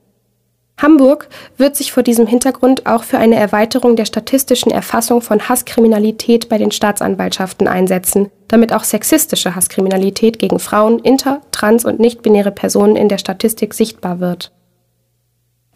[0.76, 6.48] Hamburg wird sich vor diesem Hintergrund auch für eine Erweiterung der statistischen Erfassung von Hasskriminalität
[6.48, 12.96] bei den Staatsanwaltschaften einsetzen, damit auch sexistische Hasskriminalität gegen Frauen, inter-, trans- und nichtbinäre Personen
[12.96, 14.53] in der Statistik sichtbar wird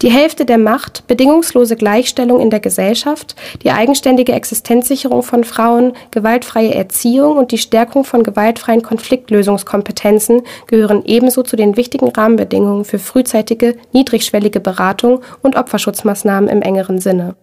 [0.03, 6.75] die Hälfte der Macht, bedingungslose Gleichstellung in der Gesellschaft, die eigenständige Existenzsicherung von Frauen, gewaltfreie
[6.75, 13.77] Erziehung und die Stärkung von gewaltfreien Konfliktlösungskompetenzen gehören ebenso zu den wichtigen Rahmenbedingungen für frühzeitige,
[13.93, 17.35] niedrigschwellige Beratung und Opferschutzmaßnahmen im engeren Sinne.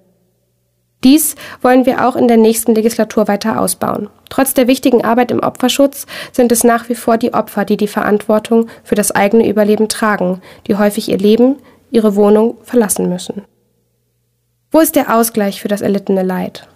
[1.03, 4.09] Dies wollen wir auch in der nächsten Legislatur weiter ausbauen.
[4.29, 7.87] Trotz der wichtigen Arbeit im Opferschutz sind es nach wie vor die Opfer, die die
[7.87, 11.57] Verantwortung für das eigene Überleben tragen, die häufig ihr Leben,
[11.91, 13.43] ihre Wohnung verlassen müssen.
[14.71, 16.67] Wo ist der Ausgleich für das erlittene Leid?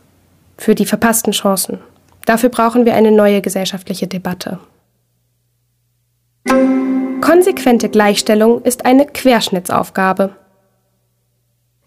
[0.57, 1.79] Für die verpassten Chancen?
[2.25, 4.59] Dafür brauchen wir eine neue gesellschaftliche Debatte.
[7.21, 10.35] Konsequente Gleichstellung ist eine Querschnittsaufgabe.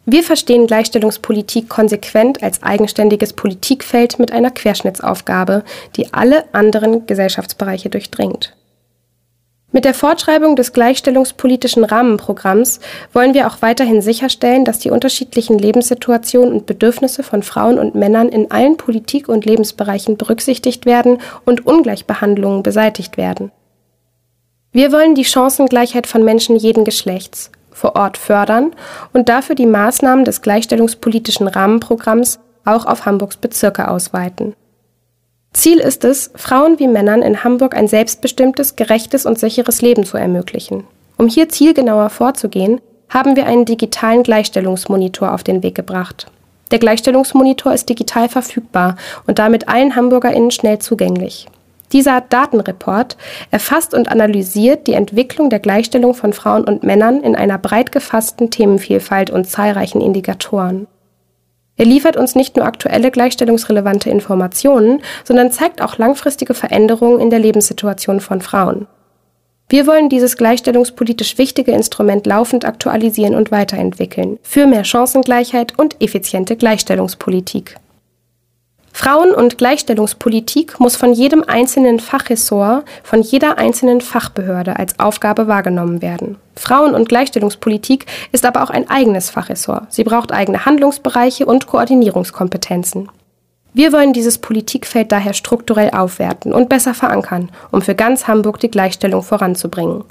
[0.04, 5.64] Wir verstehen Gleichstellungspolitik konsequent als eigenständiges Politikfeld mit einer Querschnittsaufgabe,
[5.96, 8.56] die alle anderen Gesellschaftsbereiche durchdringt.
[9.74, 12.78] Mit der Fortschreibung des gleichstellungspolitischen Rahmenprogramms
[13.14, 18.28] wollen wir auch weiterhin sicherstellen, dass die unterschiedlichen Lebenssituationen und Bedürfnisse von Frauen und Männern
[18.28, 23.50] in allen Politik- und Lebensbereichen berücksichtigt werden und Ungleichbehandlungen beseitigt werden.
[24.72, 28.72] Wir wollen die Chancengleichheit von Menschen jeden Geschlechts vor Ort fördern
[29.14, 34.54] und dafür die Maßnahmen des gleichstellungspolitischen Rahmenprogramms auch auf Hamburgs Bezirke ausweiten.
[35.52, 40.16] Ziel ist es, Frauen wie Männern in Hamburg ein selbstbestimmtes, gerechtes und sicheres Leben zu
[40.16, 40.84] ermöglichen.
[41.18, 42.80] Um hier zielgenauer vorzugehen,
[43.10, 46.26] haben wir einen digitalen Gleichstellungsmonitor auf den Weg gebracht.
[46.70, 48.96] Der Gleichstellungsmonitor ist digital verfügbar
[49.26, 51.46] und damit allen HamburgerInnen schnell zugänglich.
[51.92, 53.18] Dieser Datenreport
[53.50, 58.50] erfasst und analysiert die Entwicklung der Gleichstellung von Frauen und Männern in einer breit gefassten
[58.50, 60.86] Themenvielfalt und zahlreichen Indikatoren.
[61.76, 67.38] Er liefert uns nicht nur aktuelle gleichstellungsrelevante Informationen, sondern zeigt auch langfristige Veränderungen in der
[67.38, 68.86] Lebenssituation von Frauen.
[69.68, 76.56] Wir wollen dieses gleichstellungspolitisch wichtige Instrument laufend aktualisieren und weiterentwickeln, für mehr Chancengleichheit und effiziente
[76.56, 77.76] Gleichstellungspolitik.
[78.92, 86.02] Frauen- und Gleichstellungspolitik muss von jedem einzelnen Fachressort, von jeder einzelnen Fachbehörde als Aufgabe wahrgenommen
[86.02, 86.36] werden.
[86.54, 89.92] Frauen- und Gleichstellungspolitik ist aber auch ein eigenes Fachressort.
[89.92, 93.08] Sie braucht eigene Handlungsbereiche und Koordinierungskompetenzen.
[93.74, 98.70] Wir wollen dieses Politikfeld daher strukturell aufwerten und besser verankern, um für ganz Hamburg die
[98.70, 100.04] Gleichstellung voranzubringen.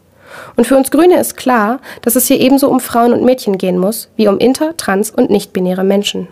[0.56, 3.78] Und für uns Grüne ist klar, dass es hier ebenso um Frauen und Mädchen gehen
[3.78, 6.28] muss, wie um inter-, trans- und nichtbinäre Menschen.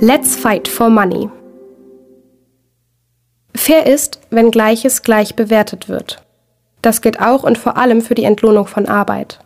[0.00, 1.28] Let's fight for money.
[3.56, 6.22] Fair ist, wenn Gleiches gleich bewertet wird.
[6.82, 9.40] Das gilt auch und vor allem für die Entlohnung von Arbeit.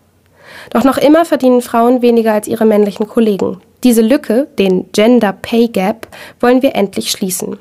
[0.68, 3.62] Doch noch immer verdienen Frauen weniger als ihre männlichen Kollegen.
[3.82, 6.06] Diese Lücke, den Gender Pay Gap,
[6.38, 7.58] wollen wir endlich schließen.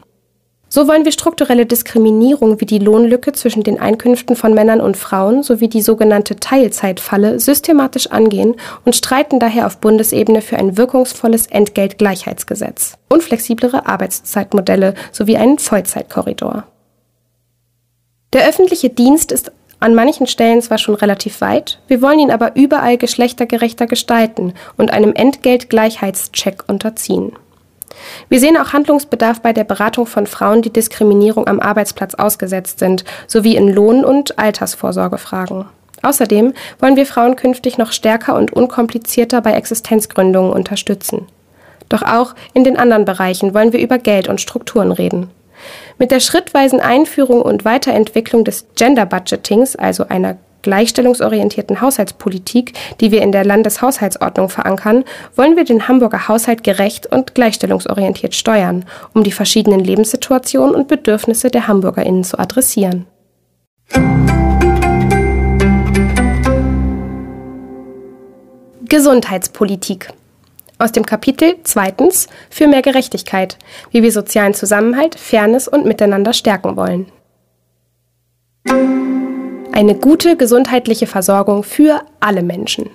[0.73, 5.43] So wollen wir strukturelle Diskriminierung wie die Lohnlücke zwischen den Einkünften von Männern und Frauen
[5.43, 12.97] sowie die sogenannte Teilzeitfalle systematisch angehen und streiten daher auf Bundesebene für ein wirkungsvolles Entgeltgleichheitsgesetz
[13.09, 16.63] und flexiblere Arbeitszeitmodelle sowie einen Vollzeitkorridor.
[18.31, 22.55] Der öffentliche Dienst ist an manchen Stellen zwar schon relativ weit, wir wollen ihn aber
[22.55, 27.33] überall geschlechtergerechter gestalten und einem Entgeltgleichheitscheck unterziehen.
[28.29, 33.03] Wir sehen auch Handlungsbedarf bei der Beratung von Frauen, die Diskriminierung am Arbeitsplatz ausgesetzt sind,
[33.27, 35.65] sowie in Lohn- und Altersvorsorgefragen.
[36.01, 41.27] Außerdem wollen wir Frauen künftig noch stärker und unkomplizierter bei Existenzgründungen unterstützen.
[41.89, 45.29] Doch auch in den anderen Bereichen wollen wir über Geld und Strukturen reden.
[45.97, 53.21] Mit der schrittweisen Einführung und Weiterentwicklung des Gender Budgetings, also einer gleichstellungsorientierten Haushaltspolitik, die wir
[53.21, 55.03] in der Landeshaushaltsordnung verankern,
[55.35, 61.49] wollen wir den Hamburger Haushalt gerecht und gleichstellungsorientiert steuern, um die verschiedenen Lebenssituationen und Bedürfnisse
[61.49, 63.07] der Hamburgerinnen zu adressieren.
[68.87, 70.09] Gesundheitspolitik
[70.81, 73.57] aus dem Kapitel zweitens für mehr Gerechtigkeit,
[73.91, 77.11] wie wir sozialen Zusammenhalt, Fairness und Miteinander stärken wollen.
[79.73, 82.89] Eine gute gesundheitliche Versorgung für alle Menschen.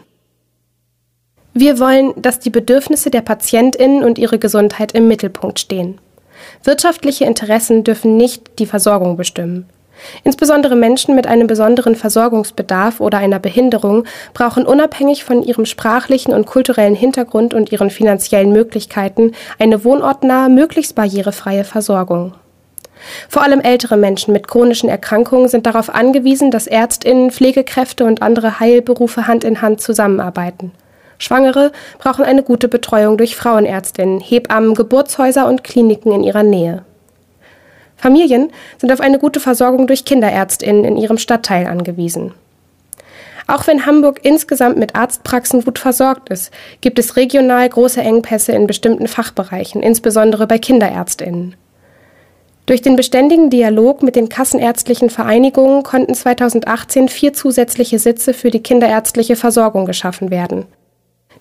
[1.55, 5.99] Wir wollen, dass die Bedürfnisse der Patientinnen und ihre Gesundheit im Mittelpunkt stehen.
[6.63, 9.67] Wirtschaftliche Interessen dürfen nicht die Versorgung bestimmen.
[10.25, 14.05] Insbesondere Menschen mit einem besonderen Versorgungsbedarf oder einer Behinderung
[14.35, 20.95] brauchen unabhängig von ihrem sprachlichen und kulturellen Hintergrund und ihren finanziellen Möglichkeiten eine wohnortnahe, möglichst
[20.95, 22.35] barrierefreie Versorgung.
[23.29, 28.59] Vor allem ältere Menschen mit chronischen Erkrankungen sind darauf angewiesen, dass Ärztinnen, Pflegekräfte und andere
[28.59, 30.73] Heilberufe Hand in Hand zusammenarbeiten.
[31.19, 36.85] Schwangere brauchen eine gute Betreuung durch Frauenärztinnen, Hebammen, Geburtshäuser und Kliniken in ihrer Nähe.
[37.97, 42.33] Familien sind auf eine gute Versorgung durch Kinderärztinnen in ihrem Stadtteil angewiesen.
[43.49, 46.51] Auch wenn Hamburg insgesamt mit Arztpraxen gut versorgt ist,
[46.81, 51.55] gibt es regional große Engpässe in bestimmten Fachbereichen, insbesondere bei Kinderärztinnen.
[52.67, 58.63] Durch den beständigen Dialog mit den kassenärztlichen Vereinigungen konnten 2018 vier zusätzliche Sitze für die
[58.63, 60.67] kinderärztliche Versorgung geschaffen werden.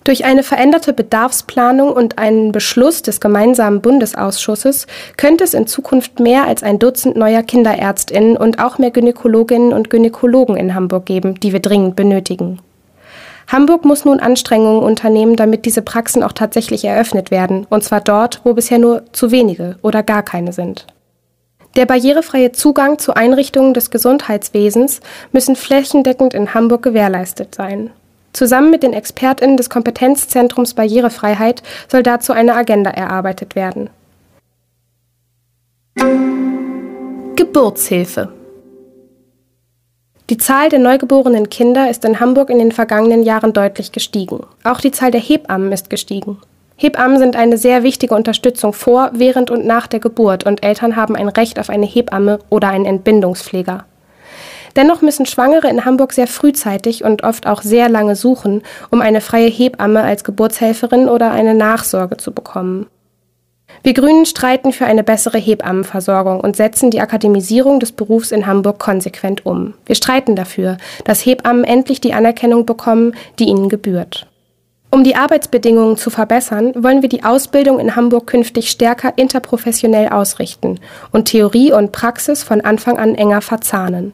[0.06, 6.46] Durch eine veränderte Bedarfsplanung und einen Beschluss des gemeinsamen Bundesausschusses könnte es in Zukunft mehr
[6.46, 11.52] als ein Dutzend neuer Kinderärztinnen und auch mehr Gynäkologinnen und Gynäkologen in Hamburg geben, die
[11.52, 12.60] wir dringend benötigen.
[13.48, 18.42] Hamburg muss nun Anstrengungen unternehmen, damit diese Praxen auch tatsächlich eröffnet werden, und zwar dort,
[18.44, 20.86] wo bisher nur zu wenige oder gar keine sind.
[21.74, 25.00] Der barrierefreie Zugang zu Einrichtungen des Gesundheitswesens
[25.32, 27.90] müssen flächendeckend in Hamburg gewährleistet sein.
[28.36, 33.88] Zusammen mit den ExpertInnen des Kompetenzzentrums Barrierefreiheit soll dazu eine Agenda erarbeitet werden.
[37.34, 38.28] Geburtshilfe
[40.28, 44.40] Die Zahl der neugeborenen Kinder ist in Hamburg in den vergangenen Jahren deutlich gestiegen.
[44.64, 46.36] Auch die Zahl der Hebammen ist gestiegen.
[46.76, 51.16] Hebammen sind eine sehr wichtige Unterstützung vor, während und nach der Geburt und Eltern haben
[51.16, 53.86] ein Recht auf eine Hebamme oder einen Entbindungspfleger.
[54.76, 59.22] Dennoch müssen Schwangere in Hamburg sehr frühzeitig und oft auch sehr lange suchen, um eine
[59.22, 62.86] freie Hebamme als Geburtshelferin oder eine Nachsorge zu bekommen.
[63.82, 68.78] Wir Grünen streiten für eine bessere Hebammenversorgung und setzen die Akademisierung des Berufs in Hamburg
[68.78, 69.74] konsequent um.
[69.86, 74.26] Wir streiten dafür, dass Hebammen endlich die Anerkennung bekommen, die ihnen gebührt.
[74.90, 80.80] Um die Arbeitsbedingungen zu verbessern, wollen wir die Ausbildung in Hamburg künftig stärker interprofessionell ausrichten
[81.12, 84.12] und Theorie und Praxis von Anfang an enger verzahnen.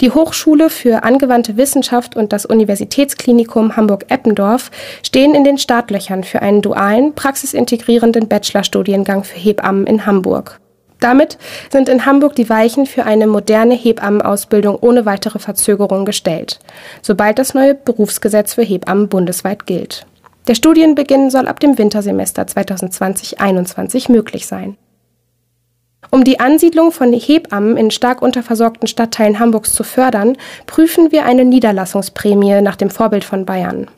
[0.00, 4.70] Die Hochschule für angewandte Wissenschaft und das Universitätsklinikum Hamburg-Eppendorf
[5.02, 10.60] stehen in den Startlöchern für einen dualen, praxisintegrierenden Bachelorstudiengang für Hebammen in Hamburg.
[11.00, 11.38] Damit
[11.70, 16.58] sind in Hamburg die Weichen für eine moderne Hebammenausbildung ohne weitere Verzögerung gestellt,
[17.02, 20.06] sobald das neue Berufsgesetz für Hebammen bundesweit gilt.
[20.48, 24.76] Der Studienbeginn soll ab dem Wintersemester 2020-21 möglich sein.
[26.10, 31.44] Um die Ansiedlung von Hebammen in stark unterversorgten Stadtteilen Hamburgs zu fördern, prüfen wir eine
[31.44, 33.88] Niederlassungsprämie nach dem Vorbild von Bayern.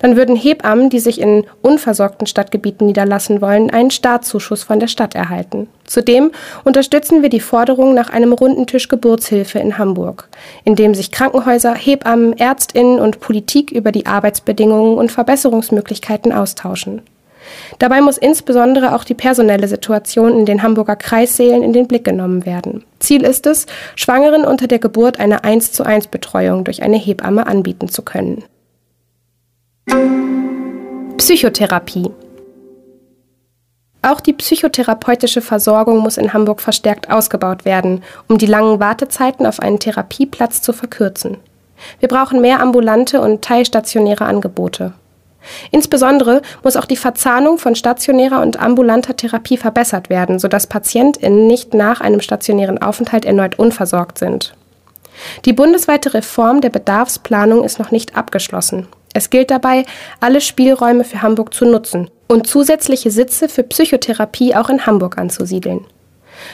[0.00, 5.14] Dann würden Hebammen, die sich in unversorgten Stadtgebieten niederlassen wollen, einen Startzuschuss von der Stadt
[5.14, 5.68] erhalten.
[5.84, 6.30] Zudem
[6.64, 10.28] unterstützen wir die Forderung nach einem runden Tisch Geburtshilfe in Hamburg,
[10.64, 17.02] in dem sich Krankenhäuser, Hebammen, Ärztinnen und Politik über die Arbeitsbedingungen und Verbesserungsmöglichkeiten austauschen.
[17.78, 22.46] Dabei muss insbesondere auch die personelle Situation in den Hamburger Kreissälen in den Blick genommen
[22.46, 22.84] werden.
[22.98, 23.66] Ziel ist es,
[23.96, 28.44] Schwangeren unter der Geburt eine 1 zu 1 Betreuung durch eine Hebamme anbieten zu können.
[31.16, 32.10] Psychotherapie
[34.04, 39.60] auch die psychotherapeutische Versorgung muss in Hamburg verstärkt ausgebaut werden, um die langen Wartezeiten auf
[39.60, 41.36] einen Therapieplatz zu verkürzen.
[42.00, 44.92] Wir brauchen mehr ambulante und teilstationäre Angebote.
[45.70, 51.74] Insbesondere muss auch die Verzahnung von stationärer und ambulanter Therapie verbessert werden, sodass PatientInnen nicht
[51.74, 54.54] nach einem stationären Aufenthalt erneut unversorgt sind.
[55.44, 58.88] Die bundesweite Reform der Bedarfsplanung ist noch nicht abgeschlossen.
[59.14, 59.84] Es gilt dabei,
[60.20, 65.86] alle Spielräume für Hamburg zu nutzen und zusätzliche Sitze für Psychotherapie auch in Hamburg anzusiedeln.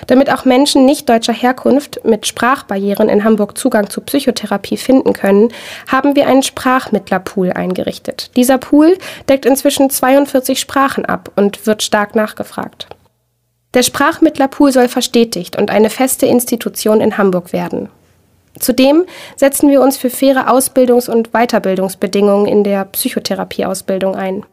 [0.06, 5.52] Damit auch Menschen nicht deutscher Herkunft mit Sprachbarrieren in Hamburg Zugang zu Psychotherapie finden können,
[5.86, 8.31] haben wir einen Sprachmittlerpool eingerichtet.
[8.36, 8.98] Dieser Pool
[9.28, 12.89] deckt inzwischen 42 Sprachen ab und wird stark nachgefragt.
[13.74, 17.90] Der Sprachmittlerpool soll verstetigt und eine feste Institution in Hamburg werden.
[18.59, 19.05] Zudem
[19.36, 24.44] setzen wir uns für faire Ausbildungs- und Weiterbildungsbedingungen in der Psychotherapieausbildung ein.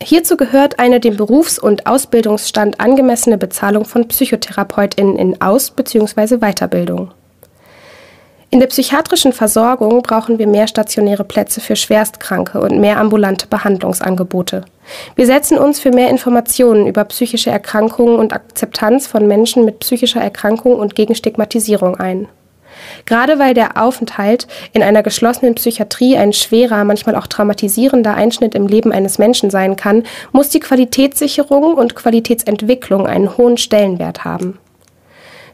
[0.00, 6.38] Hierzu gehört eine dem Berufs- und Ausbildungsstand angemessene Bezahlung von PsychotherapeutInnen in Aus- bzw.
[6.38, 7.10] Weiterbildung.
[8.50, 14.64] In der psychiatrischen Versorgung brauchen wir mehr stationäre Plätze für Schwerstkranke und mehr ambulante Behandlungsangebote.
[15.16, 20.22] Wir setzen uns für mehr Informationen über psychische Erkrankungen und Akzeptanz von Menschen mit psychischer
[20.22, 22.26] Erkrankung und gegen Stigmatisierung ein.
[23.06, 28.66] Gerade weil der Aufenthalt in einer geschlossenen Psychiatrie ein schwerer, manchmal auch traumatisierender Einschnitt im
[28.66, 34.58] Leben eines Menschen sein kann, muss die Qualitätssicherung und Qualitätsentwicklung einen hohen Stellenwert haben.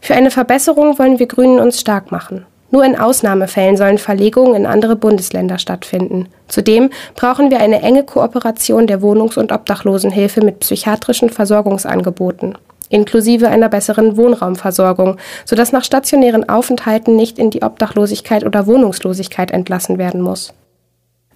[0.01, 2.45] Für eine Verbesserung wollen wir Grünen uns stark machen.
[2.75, 6.29] Nur in Ausnahmefällen sollen Verlegungen in andere Bundesländer stattfinden.
[6.49, 12.59] Zudem brauchen wir eine enge Kooperation der Wohnungs- und Obdachlosenhilfe mit psychiatrischen Versorgungsangeboten.
[12.89, 19.99] Inklusive einer besseren Wohnraumversorgung, sodass nach stationären Aufenthalten nicht in die Obdachlosigkeit oder Wohnungslosigkeit entlassen
[19.99, 20.55] werden muss.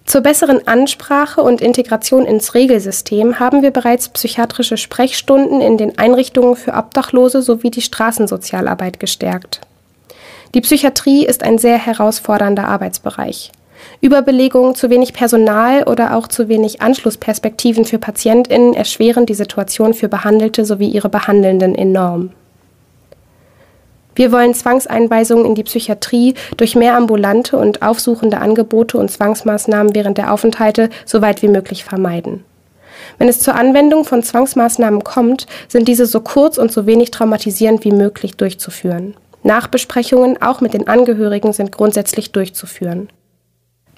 [0.05, 6.55] Zur besseren Ansprache und Integration ins Regelsystem haben wir bereits psychiatrische Sprechstunden in den Einrichtungen
[6.55, 9.61] für Obdachlose sowie die Straßensozialarbeit gestärkt.
[10.55, 13.51] Die Psychiatrie ist ein sehr herausfordernder Arbeitsbereich.
[14.01, 20.07] Überbelegung, zu wenig Personal oder auch zu wenig Anschlussperspektiven für Patientinnen erschweren die Situation für
[20.07, 22.31] Behandelte sowie ihre Behandelnden enorm.
[24.15, 30.17] Wir wollen Zwangseinweisungen in die Psychiatrie durch mehr ambulante und aufsuchende Angebote und Zwangsmaßnahmen während
[30.17, 32.43] der Aufenthalte so weit wie möglich vermeiden.
[33.17, 37.83] Wenn es zur Anwendung von Zwangsmaßnahmen kommt, sind diese so kurz und so wenig traumatisierend
[37.83, 39.15] wie möglich durchzuführen.
[39.43, 43.09] Nachbesprechungen auch mit den Angehörigen sind grundsätzlich durchzuführen.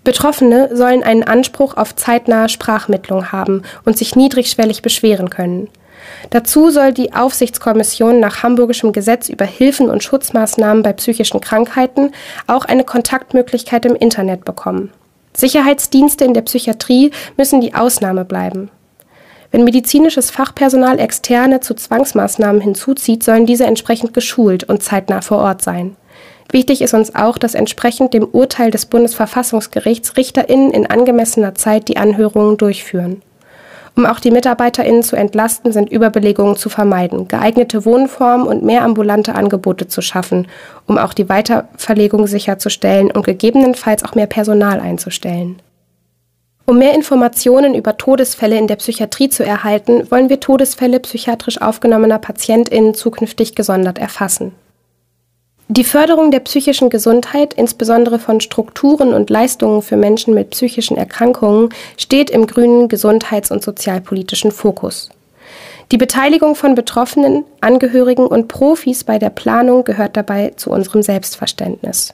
[0.03, 5.69] Betroffene sollen einen Anspruch auf zeitnahe Sprachmittlung haben und sich niedrigschwellig beschweren können.
[6.31, 12.11] Dazu soll die Aufsichtskommission nach hamburgischem Gesetz über Hilfen und Schutzmaßnahmen bei psychischen Krankheiten
[12.47, 14.91] auch eine Kontaktmöglichkeit im Internet bekommen.
[15.33, 18.69] Sicherheitsdienste in der Psychiatrie müssen die Ausnahme bleiben.
[19.51, 25.61] Wenn medizinisches Fachpersonal Externe zu Zwangsmaßnahmen hinzuzieht, sollen diese entsprechend geschult und zeitnah vor Ort
[25.61, 25.97] sein.
[26.51, 31.97] Wichtig ist uns auch, dass entsprechend dem Urteil des Bundesverfassungsgerichts RichterInnen in angemessener Zeit die
[31.97, 33.21] Anhörungen durchführen.
[33.95, 39.35] Um auch die MitarbeiterInnen zu entlasten, sind Überbelegungen zu vermeiden, geeignete Wohnformen und mehr ambulante
[39.35, 40.47] Angebote zu schaffen,
[40.87, 45.61] um auch die Weiterverlegung sicherzustellen und gegebenenfalls auch mehr Personal einzustellen.
[46.65, 52.19] Um mehr Informationen über Todesfälle in der Psychiatrie zu erhalten, wollen wir Todesfälle psychiatrisch aufgenommener
[52.19, 54.53] PatientInnen zukünftig gesondert erfassen.
[55.73, 61.69] Die Förderung der psychischen Gesundheit, insbesondere von Strukturen und Leistungen für Menschen mit psychischen Erkrankungen,
[61.95, 65.11] steht im grünen gesundheits- und sozialpolitischen Fokus.
[65.93, 72.13] Die Beteiligung von Betroffenen, Angehörigen und Profis bei der Planung gehört dabei zu unserem Selbstverständnis.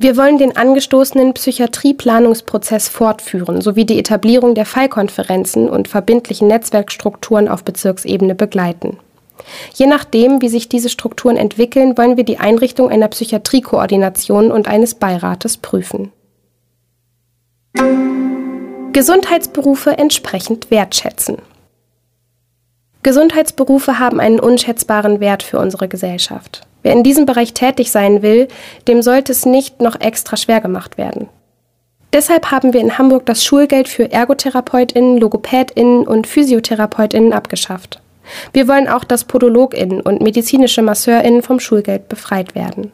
[0.00, 7.62] Wir wollen den angestoßenen Psychiatrieplanungsprozess fortführen sowie die Etablierung der Fallkonferenzen und verbindlichen Netzwerkstrukturen auf
[7.62, 8.98] Bezirksebene begleiten.
[9.74, 14.94] Je nachdem, wie sich diese Strukturen entwickeln, wollen wir die Einrichtung einer Psychiatriekoordination und eines
[14.94, 16.12] Beirates prüfen.
[18.92, 21.38] Gesundheitsberufe entsprechend wertschätzen.
[23.02, 26.62] Gesundheitsberufe haben einen unschätzbaren Wert für unsere Gesellschaft.
[26.82, 28.48] Wer in diesem Bereich tätig sein will,
[28.88, 31.28] dem sollte es nicht noch extra schwer gemacht werden.
[32.12, 37.99] Deshalb haben wir in Hamburg das Schulgeld für Ergotherapeutinnen, Logopädinnen und Physiotherapeutinnen abgeschafft.
[38.52, 42.92] Wir wollen auch, dass PodologInnen und medizinische MasseurInnen vom Schulgeld befreit werden.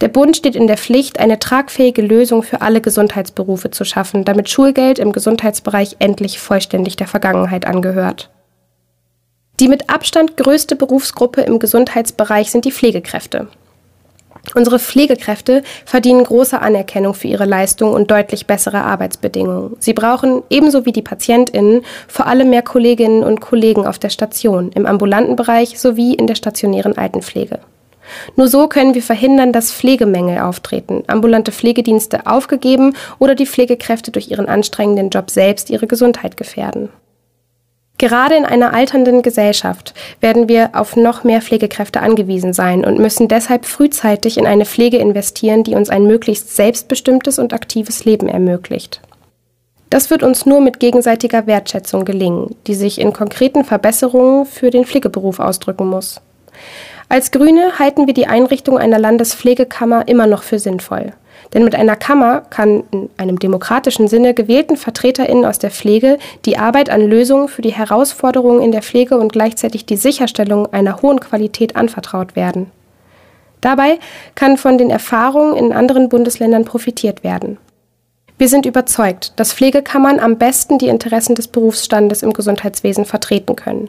[0.00, 4.50] Der Bund steht in der Pflicht, eine tragfähige Lösung für alle Gesundheitsberufe zu schaffen, damit
[4.50, 8.30] Schulgeld im Gesundheitsbereich endlich vollständig der Vergangenheit angehört.
[9.60, 13.48] Die mit Abstand größte Berufsgruppe im Gesundheitsbereich sind die Pflegekräfte.
[14.54, 19.76] Unsere Pflegekräfte verdienen große Anerkennung für ihre Leistung und deutlich bessere Arbeitsbedingungen.
[19.78, 24.70] Sie brauchen ebenso wie die Patientinnen vor allem mehr Kolleginnen und Kollegen auf der Station,
[24.74, 27.60] im ambulanten Bereich sowie in der stationären Altenpflege.
[28.36, 34.28] Nur so können wir verhindern, dass Pflegemängel auftreten, ambulante Pflegedienste aufgegeben oder die Pflegekräfte durch
[34.28, 36.88] ihren anstrengenden Job selbst ihre Gesundheit gefährden.
[38.02, 43.28] Gerade in einer alternden Gesellschaft werden wir auf noch mehr Pflegekräfte angewiesen sein und müssen
[43.28, 49.00] deshalb frühzeitig in eine Pflege investieren, die uns ein möglichst selbstbestimmtes und aktives Leben ermöglicht.
[49.88, 54.84] Das wird uns nur mit gegenseitiger Wertschätzung gelingen, die sich in konkreten Verbesserungen für den
[54.84, 56.20] Pflegeberuf ausdrücken muss.
[57.08, 61.12] Als Grüne halten wir die Einrichtung einer Landespflegekammer immer noch für sinnvoll.
[61.54, 66.58] Denn mit einer Kammer kann in einem demokratischen Sinne gewählten VertreterInnen aus der Pflege die
[66.58, 71.20] Arbeit an Lösungen für die Herausforderungen in der Pflege und gleichzeitig die Sicherstellung einer hohen
[71.20, 72.70] Qualität anvertraut werden.
[73.60, 73.98] Dabei
[74.34, 77.58] kann von den Erfahrungen in anderen Bundesländern profitiert werden.
[78.38, 83.88] Wir sind überzeugt, dass Pflegekammern am besten die Interessen des Berufsstandes im Gesundheitswesen vertreten können.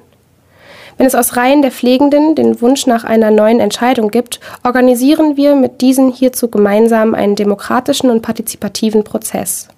[0.98, 5.56] Wenn es aus Reihen der Pflegenden den Wunsch nach einer neuen Entscheidung gibt, organisieren wir
[5.56, 9.70] mit diesen hierzu gemeinsam einen demokratischen und partizipativen Prozess.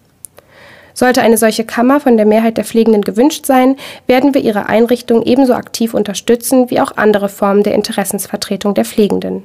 [0.93, 3.75] Sollte eine solche Kammer von der Mehrheit der Pflegenden gewünscht sein,
[4.07, 9.43] werden wir ihre Einrichtung ebenso aktiv unterstützen wie auch andere Formen der Interessensvertretung der Pflegenden.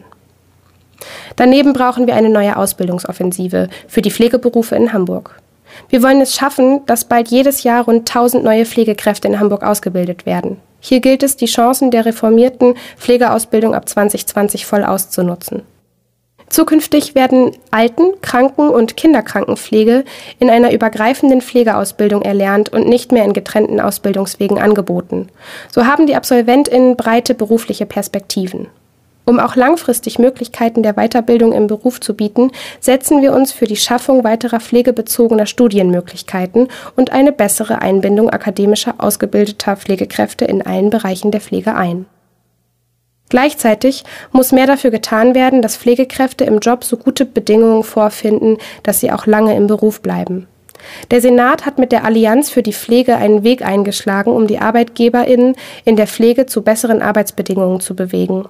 [1.36, 5.40] Daneben brauchen wir eine neue Ausbildungsoffensive für die Pflegeberufe in Hamburg.
[5.88, 10.26] Wir wollen es schaffen, dass bald jedes Jahr rund 1000 neue Pflegekräfte in Hamburg ausgebildet
[10.26, 10.58] werden.
[10.80, 15.62] Hier gilt es, die Chancen der reformierten Pflegeausbildung ab 2020 voll auszunutzen.
[16.48, 20.04] Zukünftig werden Alten-, Kranken- und Kinderkrankenpflege
[20.40, 25.28] in einer übergreifenden Pflegeausbildung erlernt und nicht mehr in getrennten Ausbildungswegen angeboten.
[25.70, 28.66] So haben die AbsolventInnen breite berufliche Perspektiven.
[29.30, 32.50] Um auch langfristig Möglichkeiten der Weiterbildung im Beruf zu bieten,
[32.80, 36.66] setzen wir uns für die Schaffung weiterer pflegebezogener Studienmöglichkeiten
[36.96, 42.06] und eine bessere Einbindung akademischer ausgebildeter Pflegekräfte in allen Bereichen der Pflege ein.
[43.28, 44.02] Gleichzeitig
[44.32, 49.12] muss mehr dafür getan werden, dass Pflegekräfte im Job so gute Bedingungen vorfinden, dass sie
[49.12, 50.48] auch lange im Beruf bleiben.
[51.12, 55.54] Der Senat hat mit der Allianz für die Pflege einen Weg eingeschlagen, um die Arbeitgeberinnen
[55.84, 58.48] in der Pflege zu besseren Arbeitsbedingungen zu bewegen.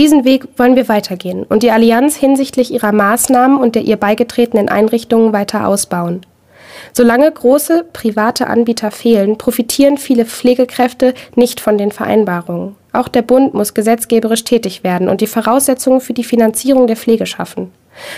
[0.00, 4.70] Diesen Weg wollen wir weitergehen und die Allianz hinsichtlich ihrer Maßnahmen und der ihr beigetretenen
[4.70, 6.22] Einrichtungen weiter ausbauen.
[6.94, 12.76] Solange große private Anbieter fehlen, profitieren viele Pflegekräfte nicht von den Vereinbarungen.
[12.94, 17.26] Auch der Bund muss gesetzgeberisch tätig werden und die Voraussetzungen für die Finanzierung der Pflege
[17.26, 17.70] schaffen.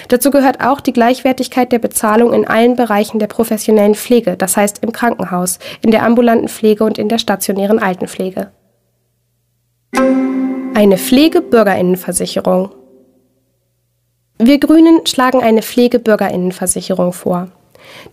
[0.07, 4.85] Dazu gehört auch die Gleichwertigkeit der Bezahlung in allen Bereichen der professionellen Pflege, das heißt
[4.85, 8.53] im Krankenhaus, in der ambulanten Pflege und in der stationären Altenpflege.
[10.75, 12.71] Eine Pflegebürgerinnenversicherung.
[14.39, 17.49] Wir Grünen schlagen eine Pflegebürgerinnenversicherung vor.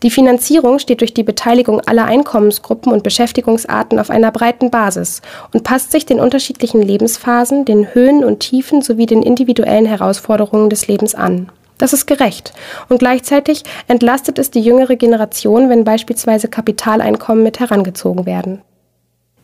[0.03, 5.21] Die Finanzierung steht durch die Beteiligung aller Einkommensgruppen und Beschäftigungsarten auf einer breiten Basis
[5.53, 10.87] und passt sich den unterschiedlichen Lebensphasen, den Höhen und Tiefen sowie den individuellen Herausforderungen des
[10.87, 11.49] Lebens an.
[11.77, 12.51] Das ist gerecht
[12.89, 18.61] und gleichzeitig entlastet es die jüngere Generation, wenn beispielsweise Kapitaleinkommen mit herangezogen werden.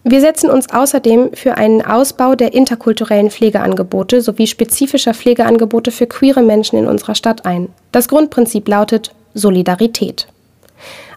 [0.07, 6.44] Wir setzen uns außerdem für einen Ausbau der interkulturellen Pflegeangebote sowie spezifischer Pflegeangebote für queere
[6.44, 7.69] Menschen in unserer Stadt ein.
[7.91, 10.27] Das Grundprinzip lautet Solidarität.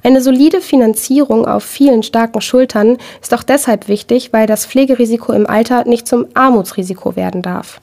[0.02, 5.46] Eine solide Finanzierung auf vielen starken Schultern ist auch deshalb wichtig, weil das Pflegerisiko im
[5.46, 7.82] Alter nicht zum Armutsrisiko werden darf.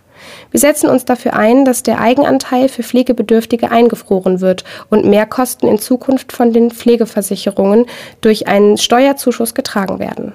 [0.50, 5.78] Wir setzen uns dafür ein, dass der Eigenanteil für Pflegebedürftige eingefroren wird und Mehrkosten in
[5.78, 7.86] Zukunft von den Pflegeversicherungen
[8.22, 10.34] durch einen Steuerzuschuss getragen werden.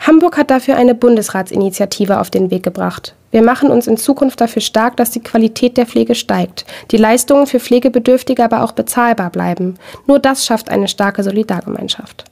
[0.00, 3.14] Hamburg hat dafür eine Bundesratsinitiative auf den Weg gebracht.
[3.30, 7.46] Wir machen uns in Zukunft dafür stark, dass die Qualität der Pflege steigt, die Leistungen
[7.46, 9.74] für Pflegebedürftige aber auch bezahlbar bleiben.
[10.06, 12.24] Nur das schafft eine starke Solidargemeinschaft.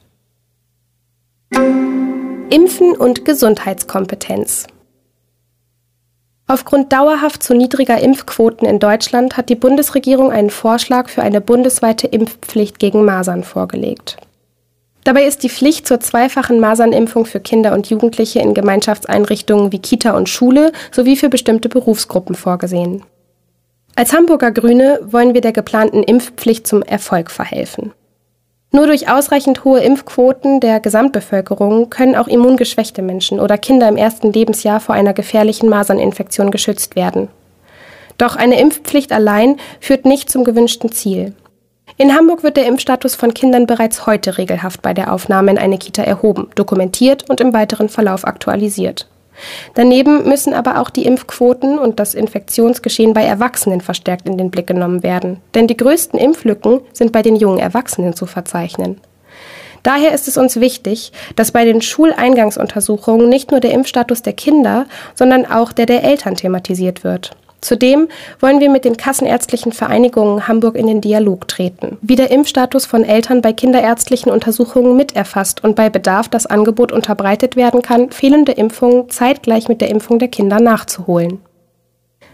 [2.49, 4.67] Impfen und Gesundheitskompetenz.
[6.45, 12.07] Aufgrund dauerhaft zu niedriger Impfquoten in Deutschland hat die Bundesregierung einen Vorschlag für eine bundesweite
[12.07, 14.17] Impfpflicht gegen Masern vorgelegt.
[15.03, 20.11] Dabei ist die Pflicht zur zweifachen Masernimpfung für Kinder und Jugendliche in Gemeinschaftseinrichtungen wie Kita
[20.11, 23.03] und Schule sowie für bestimmte Berufsgruppen vorgesehen.
[23.95, 27.91] Als Hamburger Grüne wollen wir der geplanten Impfpflicht zum Erfolg verhelfen.
[28.71, 34.33] Nur durch ausreichend hohe Impfquoten der Gesamtbevölkerung können auch immungeschwächte Menschen oder Kinder im ersten
[34.33, 37.27] Lebensjahr vor einer gefährlichen Maserninfektion geschützt werden.
[38.17, 41.33] Doch eine Impfpflicht allein führt nicht zum gewünschten Ziel.
[41.97, 45.77] In Hamburg wird der Impfstatus von Kindern bereits heute regelhaft bei der Aufnahme in eine
[45.77, 49.07] Kita erhoben, dokumentiert und im weiteren Verlauf aktualisiert.
[49.75, 54.67] Daneben müssen aber auch die Impfquoten und das Infektionsgeschehen bei Erwachsenen verstärkt in den Blick
[54.67, 58.99] genommen werden, denn die größten Impflücken sind bei den jungen Erwachsenen zu verzeichnen.
[59.83, 64.85] Daher ist es uns wichtig, dass bei den Schuleingangsuntersuchungen nicht nur der Impfstatus der Kinder,
[65.13, 67.35] sondern auch der der Eltern thematisiert wird.
[67.63, 68.09] Zudem
[68.41, 73.05] wollen wir mit den kassenärztlichen Vereinigungen Hamburg in den Dialog treten, wie der Impfstatus von
[73.05, 79.09] Eltern bei kinderärztlichen Untersuchungen miterfasst und bei Bedarf das Angebot unterbreitet werden kann, fehlende Impfungen
[79.09, 81.39] zeitgleich mit der Impfung der Kinder nachzuholen.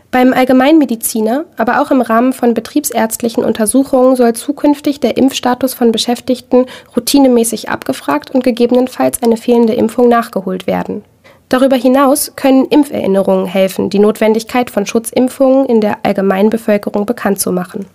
[0.09, 6.65] Beim Allgemeinmediziner, aber auch im Rahmen von betriebsärztlichen Untersuchungen soll zukünftig der Impfstatus von Beschäftigten
[6.95, 11.03] routinemäßig abgefragt und gegebenenfalls eine fehlende Impfung nachgeholt werden.
[11.49, 17.87] Darüber hinaus können Impferinnerungen helfen, die Notwendigkeit von Schutzimpfungen in der Allgemeinbevölkerung bekannt zu machen.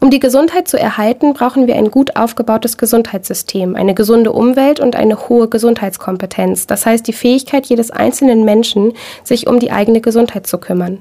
[0.00, 4.94] Um die Gesundheit zu erhalten, brauchen wir ein gut aufgebautes Gesundheitssystem, eine gesunde Umwelt und
[4.94, 8.92] eine hohe Gesundheitskompetenz, das heißt die Fähigkeit jedes einzelnen Menschen,
[9.24, 11.00] sich um die eigene Gesundheit zu kümmern.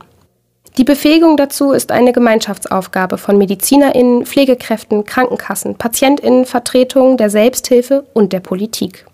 [0.77, 8.31] Die Befähigung dazu ist eine Gemeinschaftsaufgabe von Medizinerinnen, Pflegekräften, Krankenkassen, Patientinnen, Vertretungen der Selbsthilfe und
[8.31, 9.05] der Politik.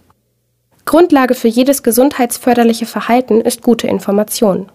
[0.85, 4.69] Grundlage für jedes gesundheitsförderliche Verhalten ist gute Information.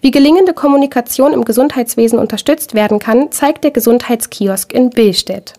[0.00, 5.54] Wie gelingende Kommunikation im Gesundheitswesen unterstützt werden kann, zeigt der Gesundheitskiosk in Billstedt.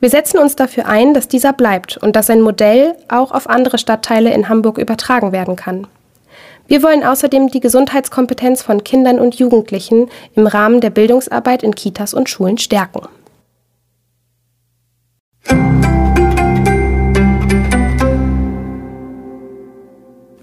[0.00, 3.78] Wir setzen uns dafür ein, dass dieser bleibt und dass sein Modell auch auf andere
[3.78, 5.86] Stadtteile in Hamburg übertragen werden kann.
[6.66, 12.14] Wir wollen außerdem die Gesundheitskompetenz von Kindern und Jugendlichen im Rahmen der Bildungsarbeit in Kitas
[12.14, 13.02] und Schulen stärken.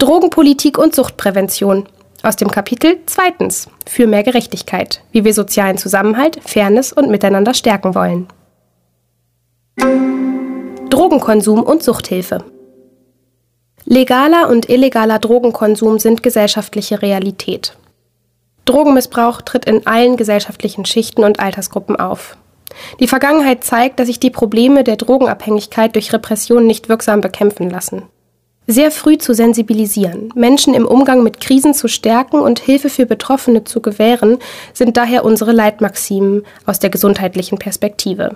[0.09, 1.87] Drogenpolitik und Suchtprävention.
[2.23, 7.93] Aus dem Kapitel zweitens für mehr Gerechtigkeit, wie wir sozialen Zusammenhalt, Fairness und Miteinander stärken
[7.93, 8.27] wollen.
[10.89, 12.43] Drogenkonsum und Suchthilfe.
[13.85, 17.77] Legaler und illegaler Drogenkonsum sind gesellschaftliche Realität.
[18.65, 22.35] Drogenmissbrauch tritt in allen gesellschaftlichen Schichten und Altersgruppen auf.
[22.99, 28.09] Die Vergangenheit zeigt, dass sich die Probleme der Drogenabhängigkeit durch Repression nicht wirksam bekämpfen lassen.
[28.71, 33.63] Sehr früh zu sensibilisieren, Menschen im Umgang mit Krisen zu stärken und Hilfe für Betroffene
[33.63, 34.37] zu gewähren,
[34.75, 38.35] sind daher unsere Leitmaximen aus der gesundheitlichen Perspektive.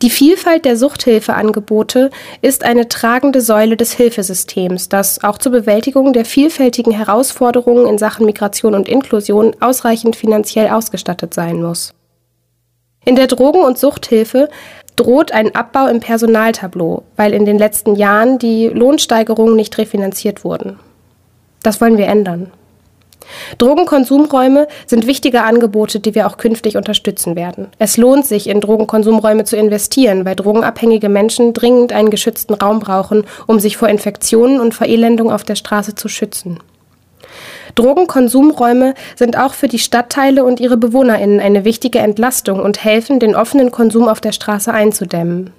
[0.00, 2.08] Die Vielfalt der Suchthilfeangebote
[2.40, 8.24] ist eine tragende Säule des Hilfesystems, das auch zur Bewältigung der vielfältigen Herausforderungen in Sachen
[8.24, 11.92] Migration und Inklusion ausreichend finanziell ausgestattet sein muss.
[13.04, 14.50] In der Drogen- und Suchthilfe
[15.00, 20.78] droht ein Abbau im Personaltableau, weil in den letzten Jahren die Lohnsteigerungen nicht refinanziert wurden.
[21.62, 22.52] Das wollen wir ändern.
[23.58, 27.68] Drogenkonsumräume sind wichtige Angebote, die wir auch künftig unterstützen werden.
[27.78, 33.24] Es lohnt sich, in Drogenkonsumräume zu investieren, weil drogenabhängige Menschen dringend einen geschützten Raum brauchen,
[33.46, 36.58] um sich vor Infektionen und Verelendung auf der Straße zu schützen.
[37.74, 43.34] Drogenkonsumräume sind auch für die Stadtteile und ihre Bewohnerinnen eine wichtige Entlastung und helfen, den
[43.34, 45.52] offenen Konsum auf der Straße einzudämmen.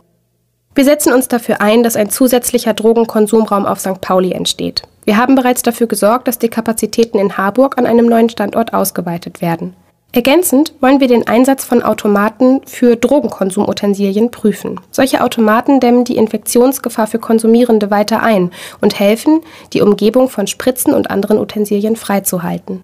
[0.73, 3.99] Wir setzen uns dafür ein, dass ein zusätzlicher Drogenkonsumraum auf St.
[3.99, 4.83] Pauli entsteht.
[5.03, 9.41] Wir haben bereits dafür gesorgt, dass die Kapazitäten in Harburg an einem neuen Standort ausgeweitet
[9.41, 9.75] werden.
[10.13, 14.77] Ergänzend wollen wir den Einsatz von Automaten für Drogenkonsumutensilien prüfen.
[14.91, 18.51] Solche Automaten dämmen die Infektionsgefahr für Konsumierende weiter ein
[18.81, 19.39] und helfen,
[19.71, 22.83] die Umgebung von Spritzen und anderen Utensilien freizuhalten.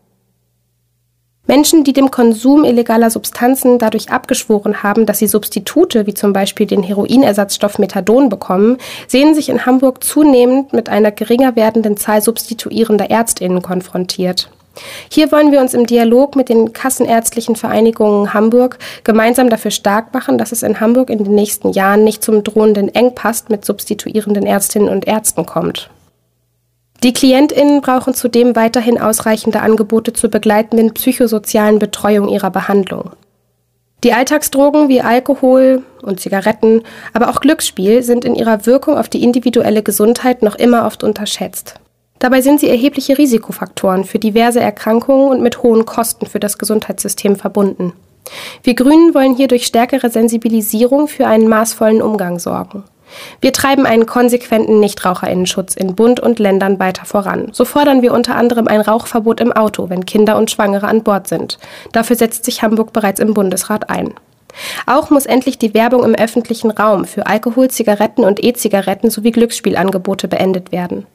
[1.47, 6.65] Menschen, die dem Konsum illegaler Substanzen dadurch abgeschworen haben, dass sie Substitute wie zum Beispiel
[6.65, 8.77] den Heroinersatzstoff Methadon bekommen,
[9.07, 14.49] sehen sich in Hamburg zunehmend mit einer geringer werdenden Zahl substituierender Ärztinnen konfrontiert.
[15.11, 20.37] Hier wollen wir uns im Dialog mit den Kassenärztlichen Vereinigungen Hamburg gemeinsam dafür stark machen,
[20.37, 24.89] dass es in Hamburg in den nächsten Jahren nicht zum drohenden Engpass mit substituierenden Ärztinnen
[24.89, 25.89] und Ärzten kommt.
[27.03, 33.11] Die KlientInnen brauchen zudem weiterhin ausreichende Angebote zur begleitenden psychosozialen Betreuung ihrer Behandlung.
[34.03, 36.83] Die Alltagsdrogen wie Alkohol und Zigaretten,
[37.13, 41.75] aber auch Glücksspiel sind in ihrer Wirkung auf die individuelle Gesundheit noch immer oft unterschätzt.
[42.19, 47.35] Dabei sind sie erhebliche Risikofaktoren für diverse Erkrankungen und mit hohen Kosten für das Gesundheitssystem
[47.35, 47.93] verbunden.
[48.63, 52.83] Wir Grünen wollen hier durch stärkere Sensibilisierung für einen maßvollen Umgang sorgen.
[53.39, 57.49] Wir treiben einen konsequenten Nichtraucherinnenschutz in Bund und Ländern weiter voran.
[57.53, 61.27] So fordern wir unter anderem ein Rauchverbot im Auto, wenn Kinder und Schwangere an Bord
[61.27, 61.57] sind.
[61.93, 64.13] Dafür setzt sich Hamburg bereits im Bundesrat ein.
[64.85, 70.27] Auch muss endlich die Werbung im öffentlichen Raum für Alkohol, Zigaretten und E-Zigaretten sowie Glücksspielangebote
[70.27, 71.05] beendet werden.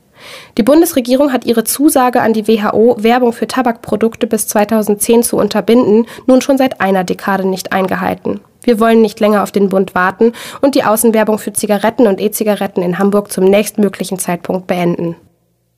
[0.59, 6.07] Die Bundesregierung hat ihre Zusage an die WHO, Werbung für Tabakprodukte bis 2010 zu unterbinden,
[6.27, 8.41] nun schon seit einer Dekade nicht eingehalten.
[8.65, 12.83] Wir wollen nicht länger auf den Bund warten und die Außenwerbung für Zigaretten und E-Zigaretten
[12.83, 15.17] in Hamburg zum nächstmöglichen Zeitpunkt beenden.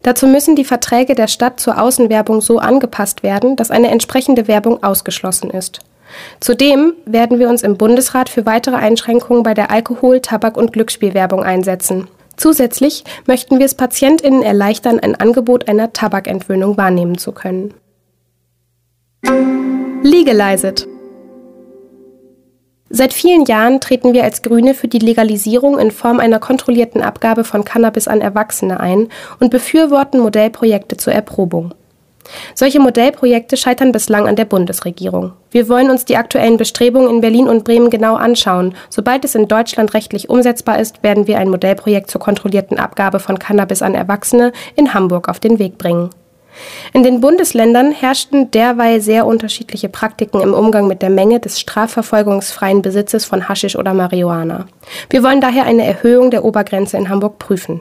[0.02, 4.82] Dazu müssen die Verträge der Stadt zur Außenwerbung so angepasst werden, dass eine entsprechende Werbung
[4.82, 5.80] ausgeschlossen ist.
[6.40, 11.42] Zudem werden wir uns im Bundesrat für weitere Einschränkungen bei der Alkohol-, Tabak- und Glücksspielwerbung
[11.42, 12.08] einsetzen.
[12.36, 17.74] Zusätzlich möchten wir es PatientInnen erleichtern, ein Angebot einer Tabakentwöhnung wahrnehmen zu können.
[20.02, 20.86] Legalized.
[22.90, 27.42] Seit vielen Jahren treten wir als Grüne für die Legalisierung in Form einer kontrollierten Abgabe
[27.42, 29.08] von Cannabis an Erwachsene ein
[29.40, 31.74] und befürworten Modellprojekte zur Erprobung.
[32.54, 35.32] Solche Modellprojekte scheitern bislang an der Bundesregierung.
[35.50, 38.74] Wir wollen uns die aktuellen Bestrebungen in Berlin und Bremen genau anschauen.
[38.90, 43.38] Sobald es in Deutschland rechtlich umsetzbar ist, werden wir ein Modellprojekt zur kontrollierten Abgabe von
[43.38, 46.10] Cannabis an Erwachsene in Hamburg auf den Weg bringen.
[46.92, 52.82] In den Bundesländern herrschten derweil sehr unterschiedliche Praktiken im Umgang mit der Menge des strafverfolgungsfreien
[52.82, 54.66] Besitzes von Haschisch oder Marihuana.
[55.10, 57.80] Wir wollen daher eine Erhöhung der Obergrenze in Hamburg prüfen.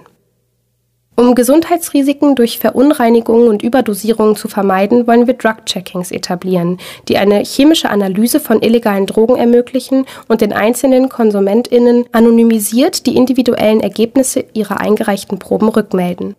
[1.16, 7.92] Um Gesundheitsrisiken durch Verunreinigungen und Überdosierungen zu vermeiden, wollen wir Drug-Checkings etablieren, die eine chemische
[7.92, 15.38] Analyse von illegalen Drogen ermöglichen und den einzelnen KonsumentInnen anonymisiert die individuellen Ergebnisse ihrer eingereichten
[15.38, 16.36] Proben rückmelden.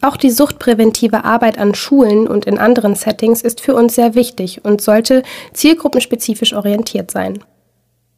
[0.00, 4.64] Auch die suchtpräventive Arbeit an Schulen und in anderen Settings ist für uns sehr wichtig
[4.64, 5.22] und sollte
[5.52, 7.44] zielgruppenspezifisch orientiert sein.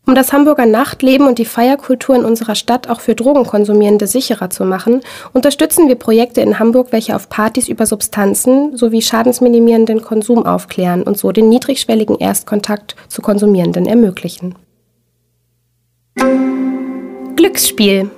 [0.05, 4.65] Um das Hamburger Nachtleben und die Feierkultur in unserer Stadt auch für Drogenkonsumierende sicherer zu
[4.65, 5.01] machen,
[5.33, 11.19] unterstützen wir Projekte in Hamburg, welche auf Partys über Substanzen sowie schadensminimierenden Konsum aufklären und
[11.19, 14.57] so den niedrigschwelligen Erstkontakt zu Konsumierenden ermöglichen.
[17.37, 18.11] Glücksspiel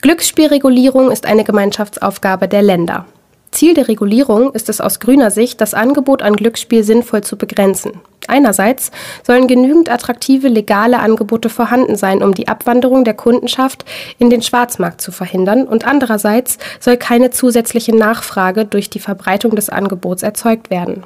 [0.00, 3.06] Glücksspielregulierung ist eine Gemeinschaftsaufgabe der Länder.
[3.52, 8.00] Ziel der Regulierung ist es aus grüner Sicht, das Angebot an Glücksspiel sinnvoll zu begrenzen.
[8.26, 8.90] Einerseits
[9.26, 13.84] sollen genügend attraktive legale Angebote vorhanden sein, um die Abwanderung der Kundenschaft
[14.18, 19.68] in den Schwarzmarkt zu verhindern, und andererseits soll keine zusätzliche Nachfrage durch die Verbreitung des
[19.68, 21.04] Angebots erzeugt werden.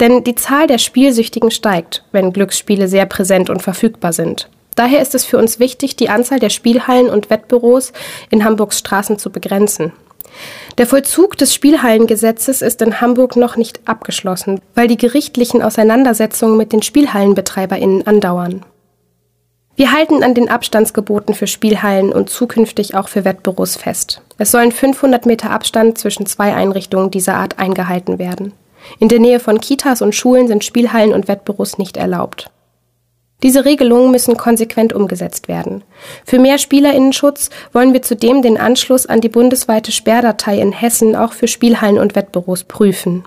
[0.00, 4.48] Denn die Zahl der Spielsüchtigen steigt, wenn Glücksspiele sehr präsent und verfügbar sind.
[4.76, 7.92] Daher ist es für uns wichtig, die Anzahl der Spielhallen und Wettbüros
[8.30, 9.92] in Hamburgs Straßen zu begrenzen.
[10.78, 16.72] Der Vollzug des Spielhallengesetzes ist in Hamburg noch nicht abgeschlossen, weil die gerichtlichen Auseinandersetzungen mit
[16.72, 18.64] den Spielhallenbetreiberinnen andauern.
[19.76, 24.20] Wir halten an den Abstandsgeboten für Spielhallen und zukünftig auch für Wettbüros fest.
[24.36, 28.52] Es sollen 500 Meter Abstand zwischen zwei Einrichtungen dieser Art eingehalten werden.
[28.98, 32.50] In der Nähe von Kitas und Schulen sind Spielhallen und Wettbüros nicht erlaubt.
[33.42, 35.82] Diese Regelungen müssen konsequent umgesetzt werden.
[36.24, 41.32] Für mehr Spielerinnenschutz wollen wir zudem den Anschluss an die bundesweite Sperrdatei in Hessen auch
[41.32, 43.24] für Spielhallen und Wettbüros prüfen.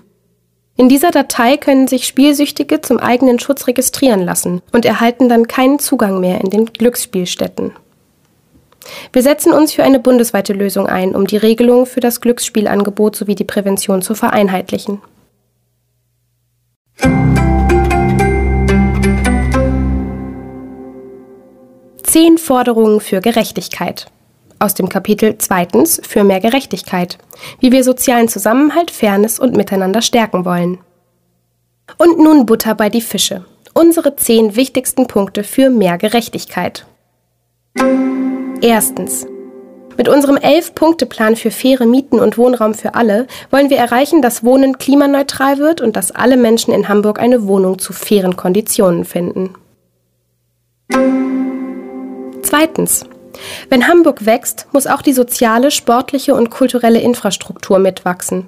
[0.76, 5.78] In dieser Datei können sich Spielsüchtige zum eigenen Schutz registrieren lassen und erhalten dann keinen
[5.78, 7.72] Zugang mehr in den Glücksspielstätten.
[9.12, 13.34] Wir setzen uns für eine bundesweite Lösung ein, um die Regelungen für das Glücksspielangebot sowie
[13.34, 15.00] die Prävention zu vereinheitlichen.
[22.14, 24.06] Zehn Forderungen für Gerechtigkeit.
[24.60, 27.18] Aus dem Kapitel zweitens für mehr Gerechtigkeit.
[27.58, 30.78] Wie wir sozialen Zusammenhalt, Fairness und Miteinander stärken wollen.
[31.98, 33.44] Und nun Butter bei die Fische.
[33.72, 36.86] Unsere zehn wichtigsten Punkte für mehr Gerechtigkeit.
[38.60, 39.26] Erstens.
[39.96, 44.78] Mit unserem Elf-Punkte-Plan für faire Mieten und Wohnraum für alle wollen wir erreichen, dass Wohnen
[44.78, 49.56] klimaneutral wird und dass alle Menschen in Hamburg eine Wohnung zu fairen Konditionen finden.
[52.54, 53.04] Zweitens.
[53.68, 58.46] Wenn Hamburg wächst, muss auch die soziale, sportliche und kulturelle Infrastruktur mitwachsen.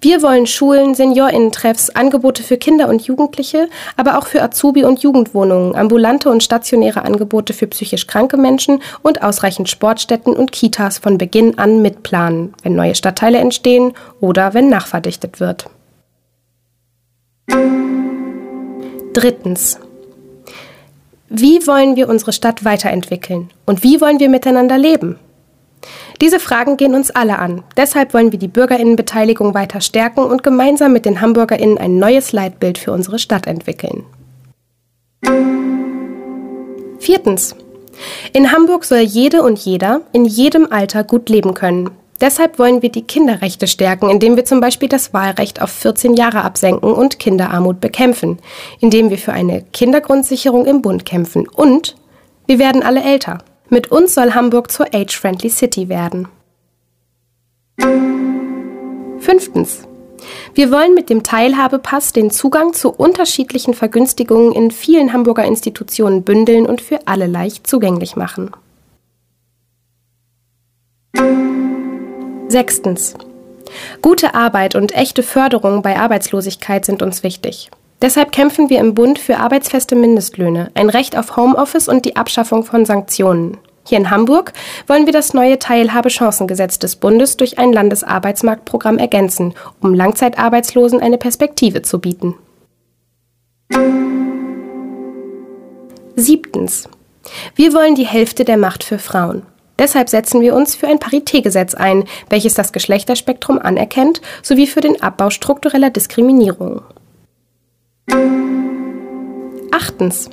[0.00, 5.74] Wir wollen Schulen, Seniorinnentreffs, Angebote für Kinder und Jugendliche, aber auch für Azubi- und Jugendwohnungen,
[5.74, 11.58] ambulante und stationäre Angebote für psychisch kranke Menschen und ausreichend Sportstätten und Kitas von Beginn
[11.58, 15.68] an mitplanen, wenn neue Stadtteile entstehen oder wenn nachverdichtet wird.
[19.12, 19.80] Drittens.
[21.32, 23.50] Wie wollen wir unsere Stadt weiterentwickeln?
[23.64, 25.16] Und wie wollen wir miteinander leben?
[26.20, 27.62] Diese Fragen gehen uns alle an.
[27.76, 32.78] Deshalb wollen wir die Bürgerinnenbeteiligung weiter stärken und gemeinsam mit den Hamburgerinnen ein neues Leitbild
[32.78, 34.04] für unsere Stadt entwickeln.
[36.98, 37.54] Viertens.
[38.32, 41.90] In Hamburg soll jede und jeder in jedem Alter gut leben können.
[42.20, 46.42] Deshalb wollen wir die Kinderrechte stärken, indem wir zum Beispiel das Wahlrecht auf 14 Jahre
[46.42, 48.38] absenken und Kinderarmut bekämpfen,
[48.78, 51.48] indem wir für eine Kindergrundsicherung im Bund kämpfen.
[51.48, 51.96] Und
[52.46, 53.38] wir werden alle älter.
[53.70, 56.28] Mit uns soll Hamburg zur Age-Friendly City werden.
[59.18, 59.86] Fünftens.
[60.54, 66.66] Wir wollen mit dem Teilhabepass den Zugang zu unterschiedlichen Vergünstigungen in vielen Hamburger Institutionen bündeln
[66.66, 68.50] und für alle leicht zugänglich machen.
[72.50, 73.14] Sechstens.
[74.02, 77.70] Gute Arbeit und echte Förderung bei Arbeitslosigkeit sind uns wichtig.
[78.02, 82.64] Deshalb kämpfen wir im Bund für arbeitsfeste Mindestlöhne, ein Recht auf Homeoffice und die Abschaffung
[82.64, 83.58] von Sanktionen.
[83.86, 84.52] Hier in Hamburg
[84.88, 91.82] wollen wir das neue Teilhabechancengesetz des Bundes durch ein Landesarbeitsmarktprogramm ergänzen, um Langzeitarbeitslosen eine Perspektive
[91.82, 92.34] zu bieten.
[96.16, 96.88] Siebtens.
[97.54, 99.42] Wir wollen die Hälfte der Macht für Frauen.
[99.80, 105.02] Deshalb setzen wir uns für ein Paritätgesetz ein, welches das Geschlechterspektrum anerkennt, sowie für den
[105.02, 106.82] Abbau struktureller Diskriminierung.
[109.72, 110.28] Achtens.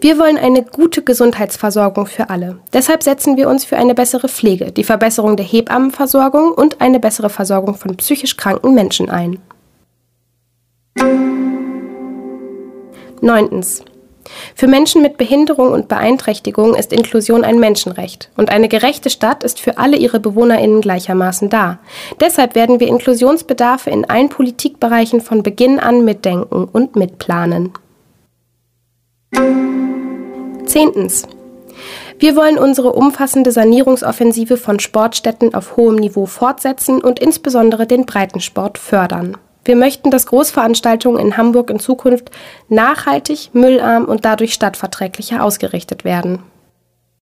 [0.00, 2.58] Wir wollen eine gute Gesundheitsversorgung für alle.
[2.72, 7.30] Deshalb setzen wir uns für eine bessere Pflege, die Verbesserung der Hebammenversorgung und eine bessere
[7.30, 9.38] Versorgung von psychisch kranken Menschen ein.
[13.20, 13.84] Neuntens.
[14.54, 19.60] Für Menschen mit Behinderung und Beeinträchtigung ist Inklusion ein Menschenrecht und eine gerechte Stadt ist
[19.60, 21.78] für alle ihre Bewohnerinnen gleichermaßen da.
[22.20, 27.72] Deshalb werden wir Inklusionsbedarfe in allen Politikbereichen von Beginn an mitdenken und mitplanen.
[30.66, 31.26] Zehntens.
[32.18, 38.76] Wir wollen unsere umfassende Sanierungsoffensive von Sportstätten auf hohem Niveau fortsetzen und insbesondere den Breitensport
[38.76, 39.38] fördern.
[39.70, 42.32] Wir möchten, dass Großveranstaltungen in Hamburg in Zukunft
[42.68, 46.40] nachhaltig, müllarm und dadurch stadtverträglicher ausgerichtet werden.